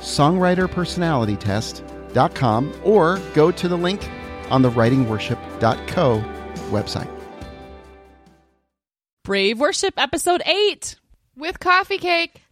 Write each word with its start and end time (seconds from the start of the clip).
songwriterpersonalitytest.com 0.00 2.74
or 2.84 3.20
go 3.34 3.50
to 3.52 3.68
the 3.68 3.76
link 3.76 4.08
on 4.50 4.62
the 4.62 4.70
writingworship.co 4.70 6.24
website. 6.70 7.08
Brave 9.24 9.60
Worship 9.60 9.94
Episode 9.96 10.42
8. 10.44 10.96
with 11.36 11.60
coffee 11.60 11.98
cake. 11.98 12.42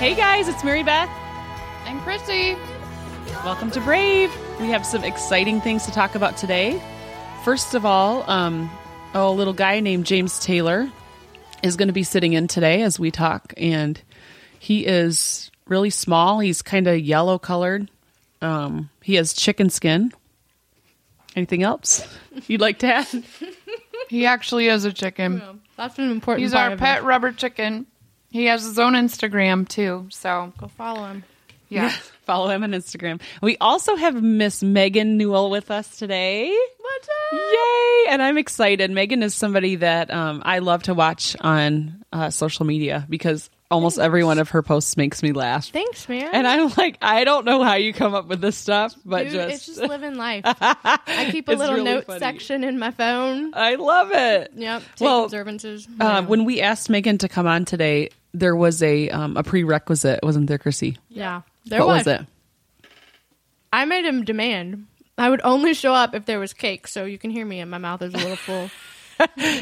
Hey 0.00 0.14
guys, 0.14 0.48
it's 0.48 0.64
Mary 0.64 0.82
Beth. 0.82 1.10
And 1.84 2.00
Chrissy. 2.00 2.56
Welcome 3.44 3.70
to 3.72 3.82
Brave. 3.82 4.32
We 4.58 4.68
have 4.70 4.86
some 4.86 5.04
exciting 5.04 5.60
things 5.60 5.84
to 5.84 5.92
talk 5.92 6.14
about 6.14 6.38
today. 6.38 6.80
First 7.44 7.74
of 7.74 7.84
all, 7.84 8.28
um, 8.30 8.70
a 9.12 9.30
little 9.30 9.52
guy 9.52 9.80
named 9.80 10.06
James 10.06 10.38
Taylor 10.40 10.90
is 11.62 11.76
going 11.76 11.88
to 11.88 11.92
be 11.92 12.02
sitting 12.02 12.32
in 12.32 12.48
today 12.48 12.80
as 12.80 12.98
we 12.98 13.10
talk, 13.10 13.52
and 13.58 14.00
he 14.58 14.86
is 14.86 15.50
really 15.66 15.90
small. 15.90 16.38
He's 16.40 16.62
kind 16.62 16.86
of 16.86 16.98
yellow 16.98 17.38
colored. 17.38 17.90
Um, 18.40 18.88
he 19.02 19.16
has 19.16 19.34
chicken 19.34 19.68
skin. 19.68 20.14
Anything 21.36 21.62
else 21.62 22.02
you'd 22.46 22.62
like 22.62 22.78
to 22.78 22.86
add? 22.86 23.06
He 24.08 24.26
actually 24.26 24.66
is 24.66 24.84
a 24.84 24.92
chicken. 24.92 25.60
That's 25.76 25.96
an 26.00 26.10
important 26.10 26.42
He's 26.42 26.52
part 26.52 26.66
our 26.66 26.72
of 26.72 26.80
pet 26.80 26.98
it. 26.98 27.04
rubber 27.04 27.30
chicken. 27.30 27.86
He 28.30 28.46
has 28.46 28.62
his 28.64 28.78
own 28.78 28.92
Instagram 28.94 29.68
too. 29.68 30.06
So 30.10 30.52
Go 30.58 30.68
follow 30.68 31.06
him. 31.06 31.24
yeah. 31.68 31.92
Follow 32.26 32.48
him 32.48 32.62
on 32.62 32.70
Instagram. 32.70 33.20
We 33.42 33.56
also 33.60 33.96
have 33.96 34.14
Miss 34.22 34.62
Megan 34.62 35.16
Newell 35.16 35.50
with 35.50 35.68
us 35.72 35.96
today. 35.98 36.48
What's 36.78 37.08
up? 37.08 37.32
Yay! 37.40 38.04
And 38.10 38.22
I'm 38.22 38.38
excited. 38.38 38.88
Megan 38.92 39.24
is 39.24 39.34
somebody 39.34 39.74
that 39.76 40.12
um, 40.12 40.40
I 40.44 40.60
love 40.60 40.84
to 40.84 40.94
watch 40.94 41.34
on 41.40 42.04
uh, 42.12 42.30
social 42.30 42.66
media 42.66 43.04
because 43.10 43.50
almost 43.68 43.98
every 43.98 44.22
one 44.22 44.38
of 44.38 44.50
her 44.50 44.62
posts 44.62 44.96
makes 44.96 45.24
me 45.24 45.32
laugh. 45.32 45.70
Thanks, 45.70 46.08
man. 46.08 46.28
And 46.32 46.46
I'm 46.46 46.70
like, 46.76 46.98
I 47.02 47.24
don't 47.24 47.44
know 47.44 47.64
how 47.64 47.74
you 47.74 47.92
come 47.92 48.14
up 48.14 48.28
with 48.28 48.40
this 48.40 48.56
stuff, 48.56 48.94
but 49.04 49.24
Dude, 49.24 49.32
just, 49.32 49.54
it's 49.54 49.66
just 49.66 49.80
living 49.80 50.14
life. 50.14 50.42
I 50.46 51.28
keep 51.32 51.48
a 51.48 51.52
It's 51.52 51.58
little 51.58 51.74
really 51.76 51.84
note 51.94 52.04
funny. 52.06 52.20
section 52.20 52.62
in 52.62 52.78
my 52.78 52.92
phone. 52.92 53.54
I 53.54 53.74
love 53.74 54.12
it. 54.12 54.52
Yep. 54.54 54.82
Take 54.96 55.00
Well, 55.04 55.24
observances. 55.24 55.88
Uh, 55.98 56.22
when 56.22 56.44
we 56.44 56.60
asked 56.60 56.88
Megan 56.90 57.18
to 57.18 57.28
come 57.28 57.48
on 57.48 57.64
today, 57.64 58.10
there 58.32 58.54
was 58.56 58.82
a 58.82 59.08
um, 59.10 59.36
a 59.36 59.42
prerequisite, 59.42 60.20
wasn't 60.22 60.46
there, 60.46 60.58
Chrissy? 60.58 60.96
yeah. 61.08 61.42
There 61.66 61.80
what 61.80 61.88
was 61.88 62.06
it? 62.06 62.22
I 63.72 63.84
made 63.84 64.04
him 64.04 64.24
demand. 64.24 64.86
I 65.18 65.28
would 65.28 65.42
only 65.44 65.74
show 65.74 65.92
up 65.92 66.14
if 66.14 66.24
there 66.24 66.40
was 66.40 66.52
cake, 66.54 66.88
so 66.88 67.04
you 67.04 67.18
can 67.18 67.30
hear 67.30 67.44
me 67.44 67.60
and 67.60 67.70
my 67.70 67.78
mouth 67.78 68.00
is 68.02 68.14
a 68.14 68.16
little 68.16 68.36
full. 68.36 68.70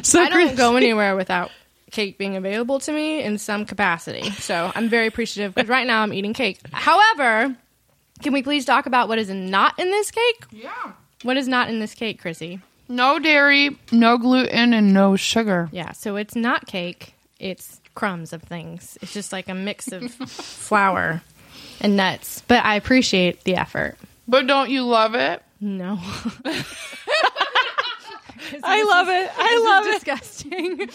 So 0.04 0.20
I 0.22 0.28
don't 0.28 0.32
Chris- 0.46 0.56
go 0.56 0.76
anywhere 0.76 1.16
without 1.16 1.50
cake 1.90 2.16
being 2.16 2.36
available 2.36 2.78
to 2.78 2.92
me 2.92 3.20
in 3.24 3.38
some 3.38 3.64
capacity. 3.64 4.30
So 4.30 4.70
I'm 4.72 4.88
very 4.88 5.08
appreciative 5.08 5.52
because 5.52 5.68
right 5.68 5.84
now 5.84 6.02
I'm 6.02 6.12
eating 6.12 6.32
cake. 6.32 6.60
However, 6.70 7.56
can 8.22 8.32
we 8.32 8.44
please 8.44 8.64
talk 8.64 8.86
about 8.86 9.08
what 9.08 9.18
is 9.18 9.30
not 9.30 9.76
in 9.80 9.90
this 9.90 10.12
cake? 10.12 10.44
Yeah. 10.52 10.92
What 11.24 11.36
is 11.36 11.48
not 11.48 11.70
in 11.70 11.80
this 11.80 11.94
cake, 11.94 12.20
Chrissy? 12.20 12.60
No 12.88 13.18
dairy, 13.18 13.76
no 13.90 14.16
gluten, 14.16 14.72
and 14.72 14.94
no 14.94 15.16
sugar. 15.16 15.68
Yeah, 15.72 15.90
so 15.90 16.14
it's 16.14 16.36
not 16.36 16.68
cake. 16.68 17.14
It's 17.40 17.80
crumbs 17.98 18.32
of 18.32 18.40
things. 18.44 18.96
It's 19.02 19.12
just 19.12 19.32
like 19.32 19.48
a 19.48 19.54
mix 19.54 19.90
of 19.90 20.12
flour 20.28 21.20
and 21.80 21.96
nuts. 21.96 22.44
But 22.46 22.64
I 22.64 22.76
appreciate 22.76 23.42
the 23.42 23.56
effort. 23.56 23.96
But 24.28 24.46
don't 24.46 24.70
you 24.70 24.86
love 24.86 25.16
it? 25.16 25.42
No. 25.60 25.98
I 28.62 28.82
love 28.84 29.08
it. 29.08 29.30
I 29.36 29.64
love 29.64 29.86
it. 29.86 29.94
disgusting. 29.94 30.76
but 30.76 30.90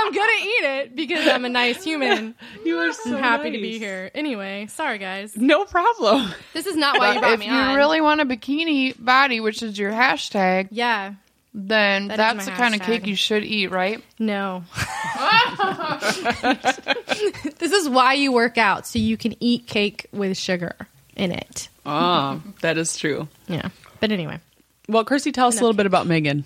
I'm 0.00 0.12
gonna 0.12 0.40
eat 0.42 0.64
it 0.64 0.96
because 0.96 1.28
I'm 1.28 1.44
a 1.44 1.48
nice 1.48 1.84
human. 1.84 2.34
You 2.64 2.78
are 2.78 2.92
so 2.92 3.14
I'm 3.16 3.22
happy 3.22 3.52
to 3.52 3.58
be 3.58 3.78
here. 3.78 4.10
Anyway, 4.16 4.66
sorry 4.66 4.98
guys. 4.98 5.36
No 5.36 5.64
problem. 5.64 6.34
This 6.54 6.66
is 6.66 6.76
not 6.76 6.98
why 6.98 7.14
you 7.14 7.20
brought 7.20 7.34
if 7.34 7.40
me 7.40 7.46
you 7.46 7.52
on. 7.52 7.76
really 7.76 8.00
want 8.00 8.20
a 8.20 8.26
bikini 8.26 8.96
body, 8.98 9.38
which 9.38 9.62
is 9.62 9.78
your 9.78 9.92
hashtag, 9.92 10.68
yeah. 10.72 11.14
Then 11.54 12.08
That 12.08 12.14
is 12.14 12.18
that's 12.18 12.44
the 12.46 12.52
kind 12.52 12.74
of 12.74 12.82
cake 12.82 13.06
you 13.06 13.16
should 13.16 13.44
eat, 13.44 13.70
right? 13.70 14.02
No. 14.18 14.64
this 17.58 17.72
is 17.72 17.88
why 17.88 18.14
you 18.14 18.32
work 18.32 18.58
out 18.58 18.86
so 18.86 18.98
you 18.98 19.16
can 19.16 19.34
eat 19.40 19.66
cake 19.66 20.06
with 20.12 20.36
sugar 20.36 20.74
in 21.16 21.32
it. 21.32 21.68
Ah, 21.84 22.40
that 22.62 22.78
is 22.78 22.96
true. 22.96 23.28
Yeah. 23.48 23.68
But 24.00 24.12
anyway. 24.12 24.40
Well, 24.88 25.04
Chrissy, 25.04 25.32
tell 25.32 25.48
us 25.48 25.58
a 25.58 25.60
little 25.60 25.76
bit 25.76 25.86
about 25.86 26.06
Megan. 26.06 26.44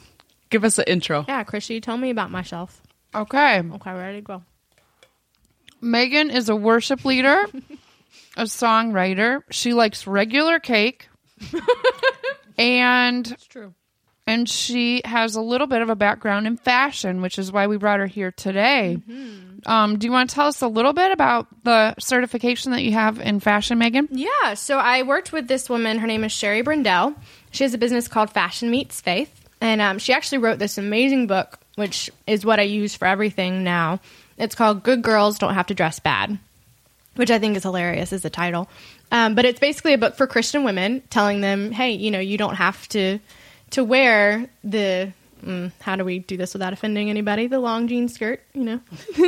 Give 0.51 0.65
us 0.65 0.79
an 0.79 0.85
intro. 0.87 1.25
Yeah, 1.27 1.43
Chrissy, 1.45 1.81
tell 1.81 1.97
me 1.97 2.11
about 2.11 2.31
myself. 2.31 2.81
Okay. 3.15 3.61
Okay, 3.61 3.93
ready 3.93 4.19
to 4.19 4.23
go. 4.23 4.43
Megan 5.81 6.31
is 6.31 6.49
a 6.49 6.57
worship 6.57 7.05
leader, 7.05 7.45
a 8.37 8.45
songwriter. 8.45 9.43
She 9.51 9.73
likes 9.73 10.07
regular 10.07 10.59
cake. 10.59 11.09
and 12.59 13.31
It's 13.31 13.47
true. 13.47 13.75
And 14.27 14.49
she 14.49 15.03
has 15.05 15.37
a 15.37 15.41
little 15.41 15.67
bit 15.67 15.83
of 15.83 15.89
a 15.89 15.95
background 15.95 16.47
in 16.47 16.57
fashion, 16.57 17.23
which 17.23 17.39
is 17.39 17.53
why 17.53 17.67
we 17.69 17.77
brought 17.77 18.01
her 18.01 18.07
here 18.07 18.33
today. 18.33 18.99
Um, 19.67 19.99
do 19.99 20.07
you 20.07 20.13
want 20.13 20.31
to 20.31 20.35
tell 20.35 20.49
us 20.49 20.63
a 20.63 20.69
little 20.69 20.93
bit 20.93 21.13
about 21.13 21.47
the 21.65 21.95
certification 21.99 22.73
that 22.73 22.83
you 22.83 22.93
have 22.93 23.21
in 23.21 23.41
fashion, 23.41 23.79
Megan? 23.79 24.09
Yeah, 24.11 24.55
so 24.55 24.79
I 24.79 25.03
worked 25.03 25.33
with 25.33 25.47
this 25.49 25.71
woman. 25.71 25.99
Her 25.99 26.07
name 26.07 26.25
is 26.25 26.33
Sherry 26.33 26.63
Brindell. 26.63 27.15
She 27.53 27.65
has 27.65 27.73
a 27.73 27.79
business 27.79 28.09
called 28.09 28.31
Fashion 28.31 28.71
Meets 28.71 29.01
Faith, 29.01 29.49
and 29.61 29.81
um, 29.81 29.99
she 29.99 30.13
actually 30.13 30.39
wrote 30.39 30.59
this 30.59 30.77
amazing 30.77 31.27
book, 31.29 31.59
which 31.77 32.11
is 32.27 32.45
what 32.45 32.59
I 32.59 32.65
use 32.65 32.95
for 32.95 33.07
everything 33.07 33.65
now. 33.65 34.01
It's 34.39 34.55
called 34.55 34.83
"Good 34.83 35.03
Girls 35.03 35.39
Don't 35.39 35.55
Have 35.55 35.67
to 35.69 35.75
Dress 35.75 36.01
Bad," 36.01 36.39
which 37.15 37.31
I 37.31 37.39
think 37.39 37.57
is 37.57 37.63
hilarious 37.63 38.13
as 38.13 38.25
a 38.25 38.31
title. 38.31 38.69
Um, 39.11 39.35
but 39.37 39.45
it's 39.45 39.61
basically 39.61 39.95
a 39.95 39.99
book 39.99 40.17
for 40.17 40.27
Christian 40.27 40.65
women, 40.65 41.03
telling 41.11 41.41
them, 41.41 41.71
"Hey, 41.73 41.93
you 41.93 42.11
know, 42.11 42.19
you 42.19 42.37
don't 42.37 42.57
have 42.57 42.89
to 42.91 43.21
to 43.71 43.85
wear 43.85 44.49
the." 44.65 45.13
Mm, 45.45 45.71
how 45.81 45.97
do 45.97 46.05
we 46.05 46.19
do 46.19 46.37
this 46.37 46.55
without 46.55 46.73
offending 46.73 47.11
anybody? 47.11 47.47
The 47.47 47.61
long 47.61 47.89
jean 47.89 48.09
skirt, 48.09 48.43
you 48.55 48.65
know. 48.65 48.81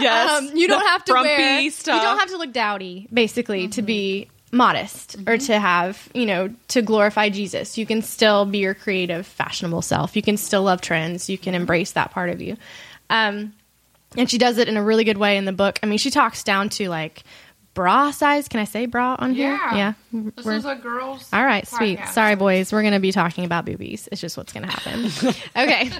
Yes. 0.00 0.42
Um, 0.50 0.56
you 0.56 0.68
don't 0.68 0.86
have 0.86 1.04
to 1.04 1.12
wear. 1.12 1.70
stuff. 1.70 1.96
You 1.96 2.08
don't 2.08 2.18
have 2.18 2.30
to 2.30 2.38
look 2.38 2.52
dowdy, 2.52 3.08
basically, 3.12 3.68
to 3.68 3.82
be 3.82 4.28
modest 4.54 5.16
or 5.26 5.38
to 5.38 5.58
have 5.58 6.08
you 6.14 6.26
know 6.26 6.54
to 6.68 6.82
glorify 6.82 7.28
Jesus. 7.28 7.78
You 7.78 7.86
can 7.86 8.02
still 8.02 8.44
be 8.44 8.58
your 8.58 8.74
creative, 8.74 9.26
fashionable 9.26 9.82
self. 9.82 10.14
You 10.16 10.22
can 10.22 10.36
still 10.36 10.62
love 10.62 10.80
trends. 10.80 11.28
You 11.28 11.38
can 11.38 11.54
embrace 11.54 11.92
that 11.92 12.10
part 12.10 12.30
of 12.30 12.40
you. 12.40 12.56
Um, 13.10 13.52
and 14.16 14.30
she 14.30 14.38
does 14.38 14.58
it 14.58 14.68
in 14.68 14.76
a 14.76 14.82
really 14.82 15.04
good 15.04 15.16
way 15.16 15.36
in 15.36 15.44
the 15.46 15.52
book. 15.52 15.78
I 15.82 15.86
mean, 15.86 15.98
she 15.98 16.10
talks 16.10 16.42
down 16.44 16.68
to 16.70 16.88
like 16.88 17.24
bra 17.74 18.10
size. 18.10 18.48
Can 18.48 18.60
I 18.60 18.64
say 18.64 18.86
bra 18.86 19.16
on 19.18 19.34
here? 19.34 19.52
Yeah. 19.72 19.74
Yeah. 19.76 19.92
This 20.36 20.44
We're- 20.44 20.58
is 20.58 20.64
a 20.64 20.74
girl's. 20.74 21.28
all 21.32 21.44
right, 21.44 21.66
sweet. 21.66 21.98
Sorry, 22.08 22.34
boys. 22.36 22.72
We're 22.72 22.82
going 22.82 22.92
to 22.94 23.00
be 23.00 23.12
talking 23.12 23.44
about 23.44 23.64
boobies. 23.64 24.08
It's 24.12 24.20
just 24.20 24.36
what's 24.36 24.52
going 24.52 24.68
to 24.68 24.70
happen. 24.70 25.06
okay. 25.56 25.90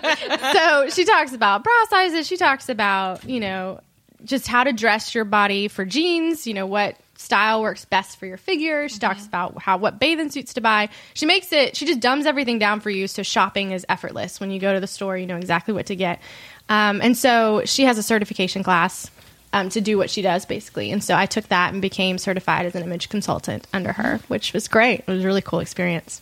So 0.52 0.88
she 0.90 1.04
talks 1.04 1.32
about 1.32 1.64
bra 1.64 1.72
sizes. 1.90 2.26
She 2.26 2.36
talks 2.36 2.68
about, 2.68 3.24
you 3.28 3.40
know, 3.40 3.80
just 4.24 4.46
how 4.46 4.64
to 4.64 4.72
dress 4.72 5.14
your 5.14 5.24
body 5.24 5.68
for 5.68 5.84
jeans, 5.84 6.46
you 6.46 6.54
know, 6.54 6.66
what 6.66 6.96
style 7.16 7.62
works 7.62 7.84
best 7.84 8.18
for 8.18 8.26
your 8.26 8.36
figure. 8.36 8.88
She 8.88 8.98
talks 8.98 9.24
about 9.26 9.60
how 9.62 9.76
what 9.78 9.98
bathing 9.98 10.30
suits 10.30 10.54
to 10.54 10.60
buy. 10.60 10.88
She 11.14 11.24
makes 11.26 11.52
it, 11.52 11.76
she 11.76 11.86
just 11.86 12.00
dumbs 12.00 12.26
everything 12.26 12.58
down 12.58 12.80
for 12.80 12.90
you 12.90 13.06
so 13.06 13.22
shopping 13.22 13.70
is 13.72 13.86
effortless. 13.88 14.40
When 14.40 14.50
you 14.50 14.58
go 14.60 14.74
to 14.74 14.80
the 14.80 14.86
store, 14.86 15.16
you 15.16 15.26
know 15.26 15.36
exactly 15.36 15.72
what 15.72 15.86
to 15.86 15.96
get. 15.96 16.20
Um, 16.68 17.00
and 17.00 17.16
so 17.16 17.62
she 17.64 17.84
has 17.84 17.96
a 17.98 18.02
certification 18.02 18.62
class 18.62 19.10
um, 19.52 19.68
to 19.70 19.80
do 19.80 19.98
what 19.98 20.10
she 20.10 20.22
does 20.22 20.44
basically. 20.46 20.90
And 20.92 21.02
so 21.02 21.14
I 21.14 21.26
took 21.26 21.48
that 21.48 21.72
and 21.72 21.82
became 21.82 22.18
certified 22.18 22.66
as 22.66 22.74
an 22.74 22.82
image 22.82 23.08
consultant 23.08 23.66
under 23.72 23.92
her, 23.92 24.20
which 24.28 24.52
was 24.52 24.68
great. 24.68 25.00
It 25.00 25.06
was 25.08 25.22
a 25.24 25.26
really 25.26 25.42
cool 25.42 25.60
experience. 25.60 26.20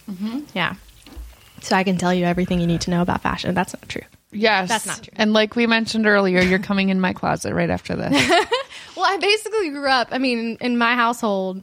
Yeah. 0.54 0.74
so 1.62 1.76
I 1.76 1.84
can 1.84 1.96
tell 1.98 2.12
you 2.14 2.24
everything 2.24 2.60
you 2.60 2.66
need 2.66 2.80
to 2.82 2.90
know 2.90 3.02
about 3.02 3.20
fashion. 3.22 3.54
That's 3.54 3.74
not 3.74 3.88
true. 3.88 4.02
Yes. 4.32 4.68
That's 4.68 4.86
not 4.86 5.02
true. 5.02 5.12
And 5.16 5.32
like 5.32 5.56
we 5.56 5.66
mentioned 5.66 6.06
earlier, 6.06 6.40
you're 6.40 6.58
coming 6.60 6.88
in 6.88 7.00
my 7.00 7.12
closet 7.12 7.54
right 7.54 7.70
after 7.70 7.96
this. 7.96 8.30
Well, 8.96 9.06
I 9.10 9.16
basically 9.16 9.70
grew 9.70 9.88
up. 9.88 10.08
I 10.10 10.18
mean, 10.18 10.58
in 10.60 10.76
my 10.76 10.94
household, 10.94 11.62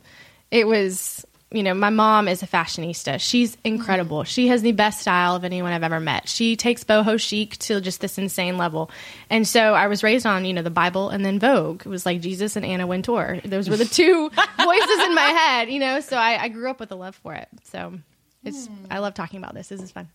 it 0.50 0.66
was 0.66 1.24
you 1.52 1.64
know 1.64 1.74
my 1.74 1.90
mom 1.90 2.28
is 2.28 2.44
a 2.44 2.48
fashionista. 2.48 3.20
She's 3.20 3.58
incredible. 3.64 4.24
She 4.24 4.48
has 4.48 4.62
the 4.62 4.74
best 4.74 5.02
style 5.02 5.36
of 5.36 5.44
anyone 5.44 5.72
I've 5.72 5.84
ever 5.84 6.00
met. 6.00 6.28
She 6.28 6.56
takes 6.56 6.84
boho 6.84 7.20
chic 7.20 7.58
to 7.60 7.80
just 7.80 8.02
this 8.02 8.18
insane 8.18 8.58
level. 8.58 8.92
And 9.30 9.48
so 9.48 9.74
I 9.74 9.88
was 9.88 10.04
raised 10.04 10.26
on 10.26 10.46
you 10.46 10.54
know 10.54 10.62
the 10.62 10.70
Bible 10.70 11.10
and 11.10 11.26
then 11.26 11.40
Vogue. 11.40 11.82
It 11.86 11.90
was 11.90 12.06
like 12.06 12.22
Jesus 12.22 12.56
and 12.56 12.66
Anna 12.66 12.86
Wintour. 12.86 13.42
Those 13.46 13.70
were 13.70 13.78
the 13.78 13.86
two 13.86 14.30
voices 14.58 15.00
in 15.06 15.16
my 15.16 15.22
head. 15.22 15.70
You 15.70 15.80
know, 15.80 16.00
so 16.02 16.18
I, 16.18 16.44
I 16.44 16.48
grew 16.50 16.70
up 16.70 16.80
with 16.80 16.92
a 16.92 16.96
love 16.96 17.16
for 17.16 17.34
it. 17.34 17.48
So 17.64 17.94
it's 18.44 18.70
I 18.90 19.00
love 19.00 19.14
talking 19.14 19.40
about 19.40 19.54
this. 19.54 19.70
This 19.70 19.82
is 19.82 19.92
fun. 19.92 20.10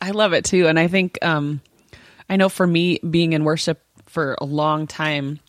I 0.00 0.10
love 0.12 0.32
it 0.32 0.44
too. 0.44 0.66
And 0.66 0.78
I 0.78 0.88
think, 0.88 1.18
um, 1.22 1.60
I 2.28 2.36
know 2.36 2.48
for 2.48 2.66
me 2.66 2.98
being 2.98 3.32
in 3.32 3.44
worship 3.44 3.82
for 4.06 4.36
a 4.40 4.44
long 4.44 4.86
time, 4.86 5.40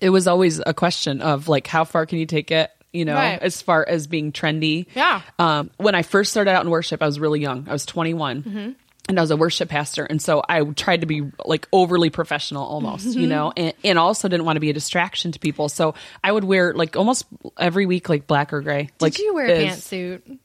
it 0.00 0.10
was 0.10 0.26
always 0.26 0.60
a 0.64 0.72
question 0.72 1.20
of 1.20 1.48
like, 1.48 1.66
how 1.66 1.84
far 1.84 2.06
can 2.06 2.18
you 2.18 2.26
take 2.26 2.50
it? 2.50 2.70
You 2.92 3.04
know, 3.04 3.14
Right. 3.14 3.38
as 3.40 3.62
far 3.62 3.84
as 3.88 4.06
being 4.06 4.32
trendy. 4.32 4.86
Yeah. 4.94 5.22
Um, 5.38 5.70
when 5.78 5.94
I 5.94 6.02
first 6.02 6.30
started 6.30 6.50
out 6.50 6.64
in 6.64 6.70
worship, 6.70 7.02
I 7.02 7.06
was 7.06 7.18
really 7.18 7.40
young. 7.40 7.66
I 7.68 7.72
was 7.72 7.86
21. 7.86 8.42
Mm-hmm. 8.42 8.70
And 9.08 9.18
I 9.18 9.20
was 9.22 9.32
a 9.32 9.36
worship 9.36 9.68
pastor. 9.68 10.04
And 10.04 10.22
so 10.22 10.42
I 10.48 10.62
tried 10.62 11.00
to 11.00 11.06
be 11.08 11.28
like 11.44 11.66
overly 11.72 12.08
professional 12.08 12.64
almost, 12.64 13.04
you 13.16 13.26
know, 13.26 13.52
and, 13.56 13.74
and 13.82 13.98
also 13.98 14.28
didn't 14.28 14.46
want 14.46 14.56
to 14.56 14.60
be 14.60 14.70
a 14.70 14.72
distraction 14.72 15.32
to 15.32 15.40
people. 15.40 15.68
So 15.68 15.94
I 16.22 16.30
would 16.30 16.44
wear 16.44 16.72
like 16.72 16.96
almost 16.96 17.24
every 17.58 17.84
week, 17.84 18.08
like 18.08 18.28
black 18.28 18.52
or 18.52 18.60
gray. 18.60 18.90
like 19.00 19.14
Did 19.14 19.22
you 19.24 19.34
wear 19.34 19.46
a 19.46 19.66
pantsuit? 19.66 20.38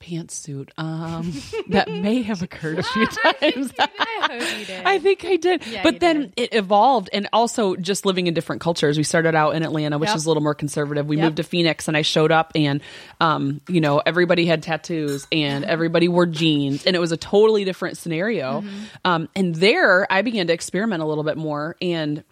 Pantsuit. 0.00 0.70
Um, 0.78 1.32
that 1.68 1.88
may 1.90 2.22
have 2.22 2.42
occurred 2.42 2.78
a 2.78 2.82
few 2.82 3.06
times. 3.40 3.72
I 3.78 4.64
did. 4.66 4.86
I 4.86 4.98
think 4.98 5.24
I 5.24 5.36
did. 5.36 5.66
Yeah, 5.66 5.82
but 5.82 6.00
then 6.00 6.32
it 6.36 6.54
evolved 6.54 7.10
and 7.12 7.28
also 7.32 7.76
just 7.76 8.06
living 8.06 8.26
in 8.26 8.34
different 8.34 8.62
cultures. 8.62 8.96
We 8.96 9.04
started 9.04 9.34
out 9.34 9.54
in 9.54 9.62
Atlanta, 9.62 9.98
which 9.98 10.08
Yep. 10.08 10.16
is 10.16 10.24
a 10.24 10.28
little 10.28 10.42
more 10.42 10.54
conservative. 10.54 11.06
We 11.06 11.16
Yep. 11.16 11.24
moved 11.24 11.36
to 11.36 11.42
Phoenix 11.42 11.86
and 11.88 11.96
I 11.96 12.02
showed 12.02 12.32
up 12.32 12.52
and 12.54 12.80
um, 13.20 13.60
you 13.68 13.80
know, 13.80 13.98
everybody 14.04 14.46
had 14.46 14.62
tattoos 14.62 15.26
and 15.30 15.64
everybody 15.66 16.08
wore 16.08 16.26
jeans 16.26 16.86
and 16.86 16.96
it 16.96 16.98
was 16.98 17.12
a 17.12 17.16
totally 17.16 17.64
different 17.64 17.98
scenario. 17.98 18.62
Mm-hmm. 18.62 18.84
Um, 19.04 19.28
and 19.36 19.54
there 19.54 20.10
I 20.10 20.22
began 20.22 20.46
to 20.46 20.52
experiment 20.52 21.02
a 21.02 21.06
little 21.06 21.24
bit 21.24 21.36
more 21.36 21.76
and 21.82 22.24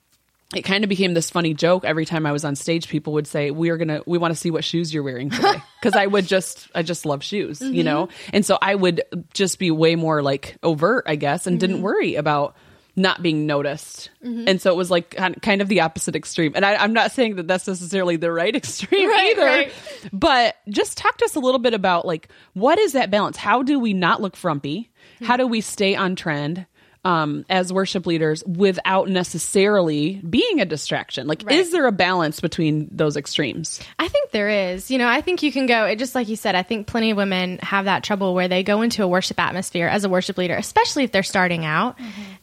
it 0.54 0.62
kind 0.62 0.82
of 0.82 0.88
became 0.88 1.12
this 1.12 1.30
funny 1.30 1.52
joke 1.52 1.84
every 1.84 2.06
time 2.06 2.24
I 2.24 2.32
was 2.32 2.44
on 2.44 2.56
stage. 2.56 2.88
People 2.88 3.12
would 3.14 3.26
say, 3.26 3.50
"We 3.50 3.68
are 3.68 3.76
gonna, 3.76 4.00
we 4.06 4.16
want 4.16 4.32
to 4.32 4.40
see 4.40 4.50
what 4.50 4.64
shoes 4.64 4.94
you're 4.94 5.02
wearing 5.02 5.28
today," 5.28 5.62
because 5.80 5.94
I 5.94 6.06
would 6.06 6.26
just, 6.26 6.68
I 6.74 6.82
just 6.82 7.04
love 7.04 7.22
shoes, 7.22 7.60
you 7.60 7.84
know. 7.84 8.06
Mm-hmm. 8.06 8.30
And 8.32 8.46
so 8.46 8.58
I 8.60 8.74
would 8.74 9.02
just 9.34 9.58
be 9.58 9.70
way 9.70 9.94
more 9.94 10.22
like 10.22 10.56
overt, 10.62 11.04
I 11.06 11.16
guess, 11.16 11.46
and 11.46 11.60
didn't 11.60 11.76
mm-hmm. 11.76 11.84
worry 11.84 12.14
about 12.14 12.56
not 12.96 13.22
being 13.22 13.46
noticed. 13.46 14.10
Mm-hmm. 14.24 14.48
And 14.48 14.60
so 14.60 14.72
it 14.72 14.76
was 14.76 14.90
like 14.90 15.14
kind 15.14 15.62
of 15.62 15.68
the 15.68 15.82
opposite 15.82 16.16
extreme. 16.16 16.52
And 16.54 16.64
I, 16.64 16.74
I'm 16.74 16.92
not 16.92 17.12
saying 17.12 17.36
that 17.36 17.46
that's 17.46 17.68
necessarily 17.68 18.16
the 18.16 18.32
right 18.32 18.54
extreme 18.56 19.08
Right, 19.08 19.36
either, 19.36 19.44
right. 19.44 19.72
but 20.12 20.56
just 20.68 20.98
talk 20.98 21.16
to 21.18 21.24
us 21.24 21.36
a 21.36 21.40
little 21.40 21.60
bit 21.60 21.74
about 21.74 22.06
like 22.06 22.28
what 22.54 22.78
is 22.78 22.92
that 22.92 23.10
balance? 23.10 23.36
How 23.36 23.62
do 23.62 23.78
we 23.78 23.92
not 23.92 24.20
look 24.20 24.34
frumpy? 24.34 24.90
How 25.22 25.36
do 25.36 25.46
we 25.46 25.60
stay 25.60 25.94
on 25.94 26.16
trend? 26.16 26.66
Um, 27.04 27.44
as 27.48 27.72
worship 27.72 28.06
leaders 28.06 28.42
without 28.44 29.08
necessarily 29.08 30.14
being 30.28 30.60
a 30.60 30.64
distraction 30.64 31.26
like 31.28 31.42
Right. 31.46 31.56
is 31.56 31.70
there 31.70 31.86
a 31.86 31.92
balance 31.92 32.40
between 32.40 32.88
those 32.90 33.16
extremes 33.16 33.80
I 33.98 34.08
think 34.08 34.32
there 34.32 34.48
is. 34.48 34.90
You 34.90 34.98
know, 34.98 35.08
I 35.08 35.20
think 35.20 35.42
you 35.42 35.52
can 35.52 35.66
go, 35.66 35.84
it, 35.86 35.96
just 35.98 36.14
like 36.14 36.28
you 36.28 36.36
said, 36.36 36.54
I 36.54 36.62
think 36.62 36.86
plenty 36.86 37.12
of 37.12 37.16
women 37.16 37.58
have 37.62 37.84
that 37.86 38.02
trouble 38.02 38.34
where 38.34 38.48
they 38.48 38.62
go 38.62 38.82
into 38.82 39.02
a 39.04 39.08
worship 39.08 39.38
atmosphere 39.38 39.86
as 39.86 40.04
a 40.04 40.08
worship 40.08 40.36
leader, 40.36 40.56
especially 40.56 41.04
if 41.04 41.12
they're 41.12 41.22
starting 41.22 41.64
out, 41.64 41.96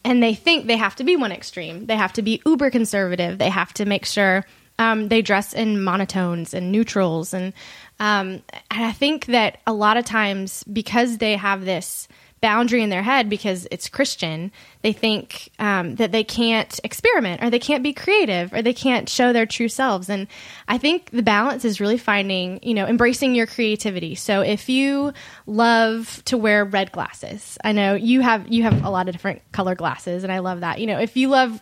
and 0.04 0.22
they 0.22 0.34
think 0.34 0.66
they 0.66 0.76
have 0.78 0.96
to 0.96 1.04
be 1.04 1.16
one 1.16 1.32
extreme. 1.32 1.86
They 1.86 1.96
have 1.96 2.14
to 2.14 2.22
be 2.22 2.40
uber 2.46 2.70
conservative. 2.70 3.38
They 3.38 3.50
have 3.50 3.72
to 3.74 3.84
make 3.84 4.06
sure 4.06 4.46
um, 4.78 5.08
they 5.08 5.22
dress 5.22 5.52
in 5.52 5.76
monotones 5.76 6.54
and 6.54 6.72
neutrals. 6.72 7.32
And, 7.34 7.52
um, 8.00 8.42
and 8.70 8.84
I 8.84 8.92
think 8.92 9.26
that 9.26 9.58
a 9.66 9.72
lot 9.72 9.96
of 9.96 10.04
times, 10.04 10.64
because 10.64 11.18
they 11.18 11.36
have 11.36 11.64
this 11.64 12.08
boundary 12.40 12.82
in 12.82 12.90
their 12.90 13.02
head 13.02 13.28
because 13.30 13.66
it's 13.70 13.88
Christian, 13.88 14.52
they 14.82 14.92
think 14.92 15.50
um, 15.58 15.96
that 15.96 16.12
they 16.12 16.22
can't 16.22 16.78
experiment 16.84 17.42
or 17.42 17.50
they 17.50 17.58
can't 17.58 17.82
be 17.82 17.92
creative 17.92 18.52
or 18.52 18.62
they 18.62 18.74
can't 18.74 19.08
show 19.08 19.32
their 19.32 19.46
true 19.46 19.68
selves. 19.68 20.08
And 20.08 20.28
I 20.68 20.78
think 20.78 21.10
the 21.10 21.22
balance 21.22 21.64
is 21.64 21.80
really 21.80 21.98
finding, 21.98 22.60
you 22.62 22.74
know, 22.74 22.86
embracing 22.86 23.34
your 23.34 23.46
creativity. 23.46 24.14
So 24.14 24.42
if 24.42 24.68
you 24.68 25.12
love 25.46 26.22
to 26.26 26.36
wear 26.36 26.64
red 26.64 26.92
glasses, 26.92 27.56
I 27.64 27.72
know 27.72 27.94
you 27.94 28.20
have 28.20 28.46
you 28.48 28.62
have 28.64 28.84
a 28.84 28.90
lot 28.90 29.08
of 29.08 29.14
different 29.14 29.40
color 29.52 29.74
glasses, 29.74 30.22
and 30.22 30.32
I 30.32 30.40
love 30.40 30.60
that. 30.60 30.78
You 30.78 30.86
know, 30.86 31.00
if 31.00 31.16
you 31.16 31.28
love 31.28 31.60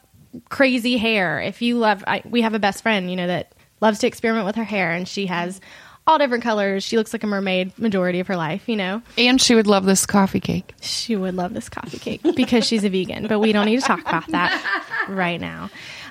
crazy 0.49 0.97
hair, 0.97 1.41
if 1.41 1.63
you 1.63 1.79
love, 1.79 2.03
I, 2.07 2.23
we 2.25 2.43
have 2.43 2.55
a 2.55 2.59
best 2.59 2.83
friend, 2.83 3.09
you 3.09 3.17
know, 3.17 3.29
that 3.29 3.55
loves 3.81 4.01
to 4.01 4.07
experiment 4.07 4.47
with 4.47 4.57
her 4.57 4.65
hair, 4.65 4.91
and 4.91 5.07
she 5.07 5.27
has 5.27 5.61
all 6.07 6.19
different 6.19 6.45
colors. 6.45 6.83
She 6.85 6.97
looks 6.97 7.13
like 7.13 7.23
a 7.23 7.27
mermaid 7.27 7.79
majority 7.79 8.21
of 8.21 8.27
her 8.27 8.37
life, 8.37 8.69
you 8.69 8.77
know. 8.77 9.03
and 9.17 9.41
she 9.41 9.55
would 9.55 9.67
love 9.67 9.85
this 9.85 10.07
coffee 10.07 10.41
cake. 10.41 10.75
She 10.81 11.17
would 11.17 11.35
love 11.35 11.55
this 11.55 11.69
coffee 11.69 11.99
cake 11.99 12.21
because 12.37 12.67
she's 12.67 12.85
a 12.85 12.89
vegan, 12.91 13.27
but 13.27 13.39
we 13.39 13.53
don't 13.53 13.67
need 13.67 13.81
to 13.81 13.87
talk 13.87 14.01
about 14.01 14.27
that 14.29 15.07
right 15.09 15.41
now. 15.41 15.71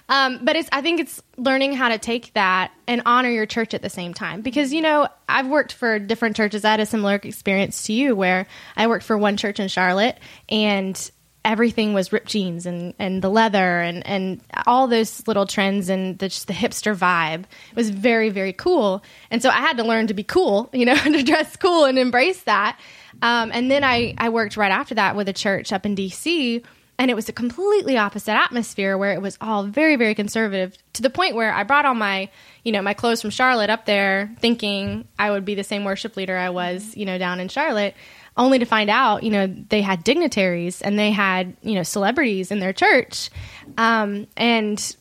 Um, 0.09 0.39
but 0.43 0.55
it's, 0.55 0.67
I 0.71 0.81
think 0.81 0.99
it's 0.99 1.21
learning 1.37 1.73
how 1.73 1.89
to 1.89 1.97
take 1.97 2.33
that 2.33 2.71
and 2.87 3.01
honor 3.05 3.29
your 3.29 3.45
church 3.45 3.73
at 3.73 3.81
the 3.81 3.89
same 3.89 4.13
time. 4.13 4.41
Because, 4.41 4.73
you 4.73 4.81
know, 4.81 5.07
I've 5.29 5.47
worked 5.47 5.73
for 5.73 5.97
different 5.97 6.35
churches. 6.35 6.65
I 6.65 6.71
had 6.71 6.79
a 6.81 6.85
similar 6.85 7.15
experience 7.15 7.83
to 7.83 7.93
you 7.93 8.15
where 8.15 8.47
I 8.75 8.87
worked 8.87 9.05
for 9.05 9.17
one 9.17 9.37
church 9.37 9.59
in 9.59 9.69
Charlotte 9.69 10.17
and 10.49 11.11
everything 11.45 11.93
was 11.93 12.13
ripped 12.13 12.29
jeans 12.29 12.65
and, 12.65 12.93
and 12.99 13.21
the 13.21 13.29
leather 13.29 13.81
and, 13.81 14.05
and 14.07 14.41
all 14.65 14.87
those 14.87 15.27
little 15.27 15.45
trends 15.45 15.89
and 15.89 16.17
the, 16.19 16.29
just 16.29 16.47
the 16.47 16.53
hipster 16.53 16.95
vibe 16.95 17.41
It 17.41 17.75
was 17.75 17.89
very, 17.89 18.29
very 18.29 18.53
cool. 18.53 19.03
And 19.29 19.41
so 19.41 19.49
I 19.49 19.57
had 19.57 19.77
to 19.77 19.83
learn 19.83 20.07
to 20.07 20.13
be 20.13 20.23
cool, 20.23 20.69
you 20.73 20.85
know, 20.85 20.95
and 21.05 21.13
to 21.13 21.23
dress 21.23 21.55
cool 21.57 21.85
and 21.85 21.99
embrace 21.99 22.43
that. 22.43 22.79
Um, 23.21 23.51
and 23.53 23.69
then 23.69 23.83
I, 23.83 24.13
I 24.17 24.29
worked 24.29 24.57
right 24.57 24.71
after 24.71 24.95
that 24.95 25.15
with 25.15 25.27
a 25.27 25.33
church 25.33 25.73
up 25.73 25.85
in 25.85 25.95
DC 25.95 26.63
and 26.99 27.09
it 27.09 27.15
was 27.15 27.27
a 27.27 27.33
completely 27.33 27.97
opposite 27.97 28.33
atmosphere 28.33 28.97
where 28.97 29.13
it 29.13 29.21
was 29.21 29.37
all 29.41 29.63
very 29.63 29.95
very 29.95 30.15
conservative 30.15 30.77
to 30.93 31.01
the 31.01 31.09
point 31.09 31.35
where 31.35 31.53
i 31.53 31.63
brought 31.63 31.85
all 31.85 31.95
my 31.95 32.29
you 32.63 32.71
know 32.71 32.81
my 32.81 32.93
clothes 32.93 33.21
from 33.21 33.29
charlotte 33.29 33.69
up 33.69 33.85
there 33.85 34.31
thinking 34.39 35.07
i 35.17 35.29
would 35.31 35.45
be 35.45 35.55
the 35.55 35.63
same 35.63 35.83
worship 35.83 36.15
leader 36.15 36.37
i 36.37 36.49
was 36.49 36.95
you 36.95 37.05
know 37.05 37.17
down 37.17 37.39
in 37.39 37.47
charlotte 37.47 37.95
only 38.35 38.59
to 38.59 38.65
find 38.65 38.89
out 38.89 39.23
you 39.23 39.29
know 39.31 39.47
they 39.47 39.81
had 39.81 40.03
dignitaries 40.03 40.81
and 40.81 40.97
they 40.97 41.11
had 41.11 41.55
you 41.61 41.75
know 41.75 41.83
celebrities 41.83 42.51
in 42.51 42.59
their 42.59 42.73
church. 42.73 43.29
Um, 43.77 44.27
and 44.37 44.95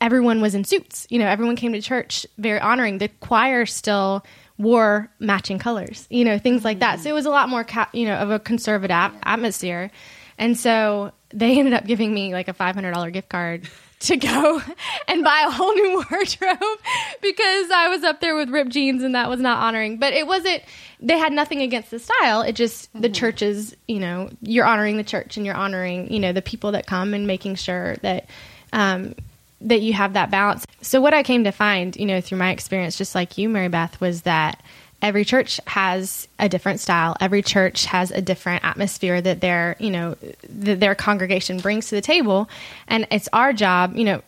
everyone 0.00 0.40
was 0.40 0.54
in 0.54 0.64
suits. 0.64 1.06
You 1.10 1.18
know 1.18 1.26
everyone 1.26 1.56
came 1.56 1.72
to 1.72 1.80
church 1.80 2.26
very 2.38 2.60
honoring. 2.60 2.98
The 2.98 3.08
choir 3.20 3.66
still 3.66 4.24
wore 4.60 5.08
matching 5.20 5.56
colors 5.56 6.04
you 6.10 6.24
know 6.24 6.36
things 6.38 6.64
like 6.64 6.80
that. 6.80 6.98
So 7.00 7.10
it 7.10 7.12
was 7.12 7.26
a 7.26 7.30
lot 7.30 7.48
more 7.48 7.62
ca- 7.64 7.90
you 7.92 8.06
know 8.06 8.16
of 8.16 8.30
a 8.30 8.38
conservative 8.38 8.90
at- 8.90 9.14
atmosphere. 9.22 9.90
And 10.36 10.58
so 10.58 11.12
they 11.30 11.58
ended 11.58 11.74
up 11.74 11.84
giving 11.84 12.12
me 12.14 12.32
like 12.32 12.48
a 12.48 12.54
$500 12.54 13.12
gift 13.12 13.28
card 13.28 13.68
to 14.00 14.16
go 14.16 14.62
and 15.08 15.24
buy 15.24 15.44
a 15.46 15.50
whole 15.50 15.74
new 15.74 16.04
wardrobe 16.10 16.78
because 17.22 17.70
I 17.70 17.88
was 17.88 18.04
up 18.04 18.20
there 18.20 18.34
with 18.34 18.50
ripped 18.50 18.70
jeans 18.70 19.02
and 19.02 19.14
that 19.14 19.28
was 19.28 19.40
not 19.40 19.58
honoring. 19.58 19.98
But 19.98 20.12
it 20.12 20.26
wasn't, 20.26 20.62
they 21.00 21.18
had 21.18 21.32
nothing 21.32 21.60
against 21.62 21.90
the 21.90 21.98
style. 21.98 22.42
It 22.42 22.52
just, 22.52 22.90
the 23.00 23.08
churches, 23.08 23.76
you 23.86 24.00
know, 24.00 24.30
you're 24.42 24.66
honoring 24.66 24.96
the 24.96 25.04
church 25.04 25.36
and 25.36 25.44
you're 25.44 25.56
honoring, 25.56 26.12
you 26.12 26.20
know, 26.20 26.32
the 26.32 26.42
people 26.42 26.72
that 26.72 26.86
come 26.86 27.14
and 27.14 27.26
making 27.26 27.56
sure 27.56 27.96
that, 27.96 28.28
um, 28.72 29.14
that 29.60 29.80
you 29.80 29.92
have 29.92 30.12
that 30.12 30.30
balance. 30.30 30.64
So 30.82 31.00
what 31.00 31.14
I 31.14 31.22
came 31.22 31.44
to 31.44 31.50
find, 31.50 31.96
you 31.96 32.06
know, 32.06 32.20
through 32.20 32.38
my 32.38 32.50
experience, 32.50 32.96
just 32.96 33.14
like 33.14 33.38
you, 33.38 33.48
Mary 33.48 33.68
Beth, 33.68 34.00
was 34.00 34.22
that 34.22 34.62
every 35.02 35.24
church 35.24 35.60
has 35.66 36.28
a 36.38 36.48
different 36.48 36.80
style. 36.80 37.16
Every 37.20 37.42
church 37.42 37.86
has 37.86 38.10
a 38.10 38.20
different 38.20 38.64
atmosphere 38.64 39.20
that 39.20 39.40
their, 39.40 39.76
you 39.78 39.90
know, 39.90 40.16
that 40.48 40.80
their 40.80 40.94
congregation 40.94 41.58
brings 41.60 41.88
to 41.88 41.94
the 41.94 42.00
table, 42.00 42.48
and 42.86 43.06
it's 43.10 43.28
our 43.32 43.52
job, 43.52 43.96
you 43.96 44.04
know, 44.04 44.22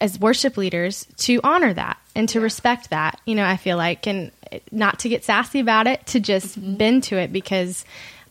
as 0.00 0.18
worship 0.18 0.56
leaders 0.56 1.06
to 1.16 1.40
honor 1.42 1.72
that 1.72 1.98
and 2.14 2.28
to 2.30 2.40
respect 2.40 2.90
that. 2.90 3.20
You 3.24 3.34
know, 3.34 3.44
I 3.44 3.56
feel 3.56 3.76
like, 3.76 4.06
and 4.06 4.30
not 4.70 5.00
to 5.00 5.08
get 5.08 5.24
sassy 5.24 5.60
about 5.60 5.86
it, 5.86 6.06
to 6.08 6.20
just 6.20 6.56
bend 6.78 7.04
to 7.04 7.16
it 7.16 7.32
because. 7.32 7.84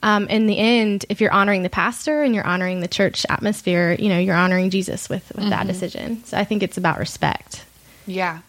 Um, 0.04 0.28
in 0.28 0.46
the 0.46 0.60
end, 0.60 1.04
if 1.10 1.20
you're 1.20 1.32
honoring 1.32 1.64
the 1.64 1.70
pastor 1.70 2.22
and 2.22 2.36
you're 2.36 2.46
honoring 2.46 2.80
the 2.80 2.88
church 2.88 3.26
atmosphere, 3.28 3.96
you 3.98 4.10
know 4.10 4.20
you're 4.20 4.36
honoring 4.36 4.70
Jesus 4.70 5.10
with 5.10 5.32
with 5.36 5.50
that 5.50 5.66
decision. 5.66 6.24
So 6.26 6.38
I 6.38 6.44
think 6.44 6.62
it's 6.62 6.78
about 6.78 7.00
respect. 7.00 7.66
Yeah. 8.06 8.42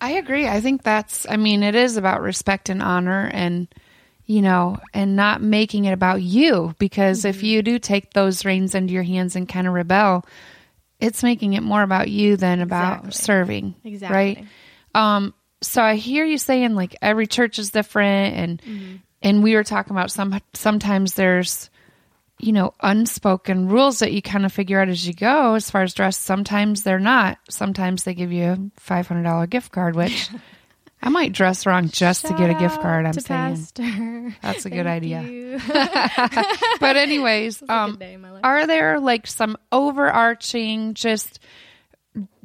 I 0.00 0.12
agree. 0.12 0.46
I 0.46 0.60
think 0.60 0.82
that's, 0.82 1.26
I 1.28 1.36
mean, 1.36 1.62
it 1.62 1.74
is 1.74 1.96
about 1.96 2.22
respect 2.22 2.68
and 2.68 2.82
honor 2.82 3.30
and, 3.32 3.68
you 4.26 4.42
know, 4.42 4.78
and 4.94 5.16
not 5.16 5.42
making 5.42 5.84
it 5.84 5.92
about 5.92 6.22
you 6.22 6.74
because 6.78 7.24
if 7.24 7.42
you 7.42 7.62
do 7.62 7.78
take 7.78 8.12
those 8.12 8.44
reins 8.44 8.74
into 8.74 8.92
your 8.92 9.02
hands 9.02 9.36
and 9.36 9.48
kind 9.48 9.66
of 9.66 9.74
rebel, 9.74 10.24
it's 11.00 11.22
making 11.22 11.54
it 11.54 11.62
more 11.62 11.82
about 11.82 12.08
you 12.08 12.36
than 12.36 12.60
about 12.60 13.06
Exactly. 13.06 13.12
serving. 13.12 13.74
Exactly. 13.84 14.16
Right. 14.16 14.46
Um, 14.94 15.34
so 15.62 15.82
I 15.82 15.96
hear 15.96 16.24
you 16.24 16.38
saying 16.38 16.74
like 16.74 16.96
every 17.02 17.26
church 17.26 17.58
is 17.58 17.70
different 17.70 18.36
and 18.36 19.00
and 19.22 19.42
we 19.42 19.54
were 19.54 19.64
talking 19.64 19.92
about 19.92 20.10
some 20.10 20.40
sometimes 20.54 21.14
there's 21.14 21.70
you 22.42 22.52
know 22.52 22.74
unspoken 22.80 23.68
rules 23.68 23.98
that 24.00 24.12
you 24.12 24.22
kind 24.22 24.44
of 24.44 24.52
figure 24.52 24.80
out 24.80 24.88
as 24.88 25.06
you 25.06 25.12
go 25.14 25.54
as 25.54 25.70
far 25.70 25.82
as 25.82 25.94
dress. 25.94 26.16
Sometimes 26.16 26.82
they're 26.82 26.98
not. 26.98 27.38
Sometimes 27.48 28.04
they 28.04 28.14
give 28.14 28.32
you 28.32 28.44
a 28.44 28.56
$500 28.80 29.48
gift 29.50 29.72
card 29.72 29.94
which 29.96 30.30
i 31.02 31.08
might 31.08 31.32
dress 31.32 31.64
wrong 31.64 31.88
just 31.88 32.26
to 32.26 32.34
get 32.34 32.50
a 32.50 32.54
gift 32.54 32.80
card 32.82 33.06
i'm 33.06 33.12
saying. 33.14 33.56
Pastor. 33.56 34.34
that's 34.42 34.66
a 34.66 34.70
good 34.76 34.86
idea. 34.86 35.58
but 36.80 36.96
anyways 36.96 37.62
um 37.68 37.96
day 37.96 38.14
in 38.14 38.20
my 38.20 38.30
life. 38.30 38.40
are 38.44 38.66
there 38.66 39.00
like 39.00 39.26
some 39.26 39.56
overarching 39.72 40.92
just 40.94 41.38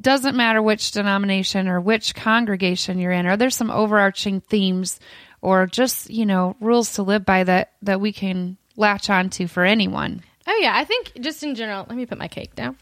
doesn't 0.00 0.36
matter 0.36 0.62
which 0.62 0.92
denomination 0.92 1.68
or 1.68 1.80
which 1.80 2.14
congregation 2.14 2.98
you're 2.98 3.12
in 3.12 3.26
are 3.26 3.36
there 3.36 3.50
some 3.50 3.70
overarching 3.70 4.40
themes 4.40 5.00
or 5.42 5.66
just 5.66 6.08
you 6.08 6.24
know 6.24 6.56
rules 6.60 6.94
to 6.94 7.02
live 7.02 7.24
by 7.26 7.44
that 7.44 7.72
that 7.82 8.00
we 8.00 8.12
can 8.12 8.56
latch 8.76 9.10
onto 9.10 9.46
for 9.46 9.64
anyone 9.64 10.22
Oh 10.48 10.58
yeah, 10.60 10.76
I 10.76 10.84
think 10.84 11.12
just 11.20 11.42
in 11.42 11.56
general. 11.56 11.84
Let 11.88 11.96
me 11.96 12.06
put 12.06 12.18
my 12.18 12.28
cake 12.28 12.54
down. 12.54 12.76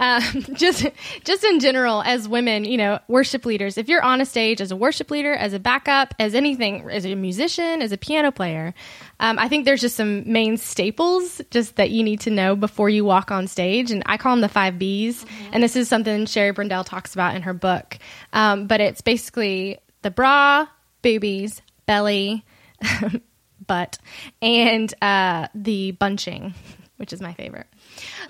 Um, 0.00 0.22
just, 0.54 0.84
just 1.22 1.44
in 1.44 1.60
general, 1.60 2.02
as 2.02 2.28
women, 2.28 2.64
you 2.64 2.76
know, 2.76 2.98
worship 3.06 3.46
leaders. 3.46 3.78
If 3.78 3.88
you're 3.88 4.02
on 4.02 4.20
a 4.20 4.26
stage 4.26 4.60
as 4.60 4.72
a 4.72 4.76
worship 4.76 5.12
leader, 5.12 5.32
as 5.32 5.52
a 5.52 5.60
backup, 5.60 6.14
as 6.18 6.34
anything, 6.34 6.90
as 6.90 7.06
a 7.06 7.14
musician, 7.14 7.82
as 7.82 7.92
a 7.92 7.96
piano 7.96 8.32
player, 8.32 8.74
um, 9.20 9.38
I 9.38 9.48
think 9.48 9.64
there's 9.64 9.80
just 9.80 9.94
some 9.94 10.30
main 10.30 10.56
staples 10.56 11.40
just 11.52 11.76
that 11.76 11.90
you 11.90 12.02
need 12.02 12.20
to 12.22 12.30
know 12.30 12.56
before 12.56 12.90
you 12.90 13.04
walk 13.04 13.30
on 13.30 13.46
stage. 13.46 13.92
And 13.92 14.02
I 14.06 14.16
call 14.16 14.32
them 14.32 14.40
the 14.40 14.48
five 14.48 14.76
B's. 14.76 15.24
And 15.52 15.62
this 15.62 15.76
is 15.76 15.88
something 15.88 16.26
Sherry 16.26 16.52
Brindell 16.52 16.84
talks 16.84 17.14
about 17.14 17.36
in 17.36 17.42
her 17.42 17.54
book. 17.54 17.96
Um, 18.32 18.66
but 18.66 18.80
it's 18.80 19.02
basically 19.02 19.78
the 20.02 20.10
bra, 20.10 20.66
boobies, 21.00 21.62
belly, 21.86 22.44
butt, 23.66 23.98
and 24.42 24.92
uh, 25.02 25.48
the 25.54 25.92
bunching, 25.92 26.54
which 26.96 27.12
is 27.12 27.20
my 27.20 27.34
favorite. 27.34 27.66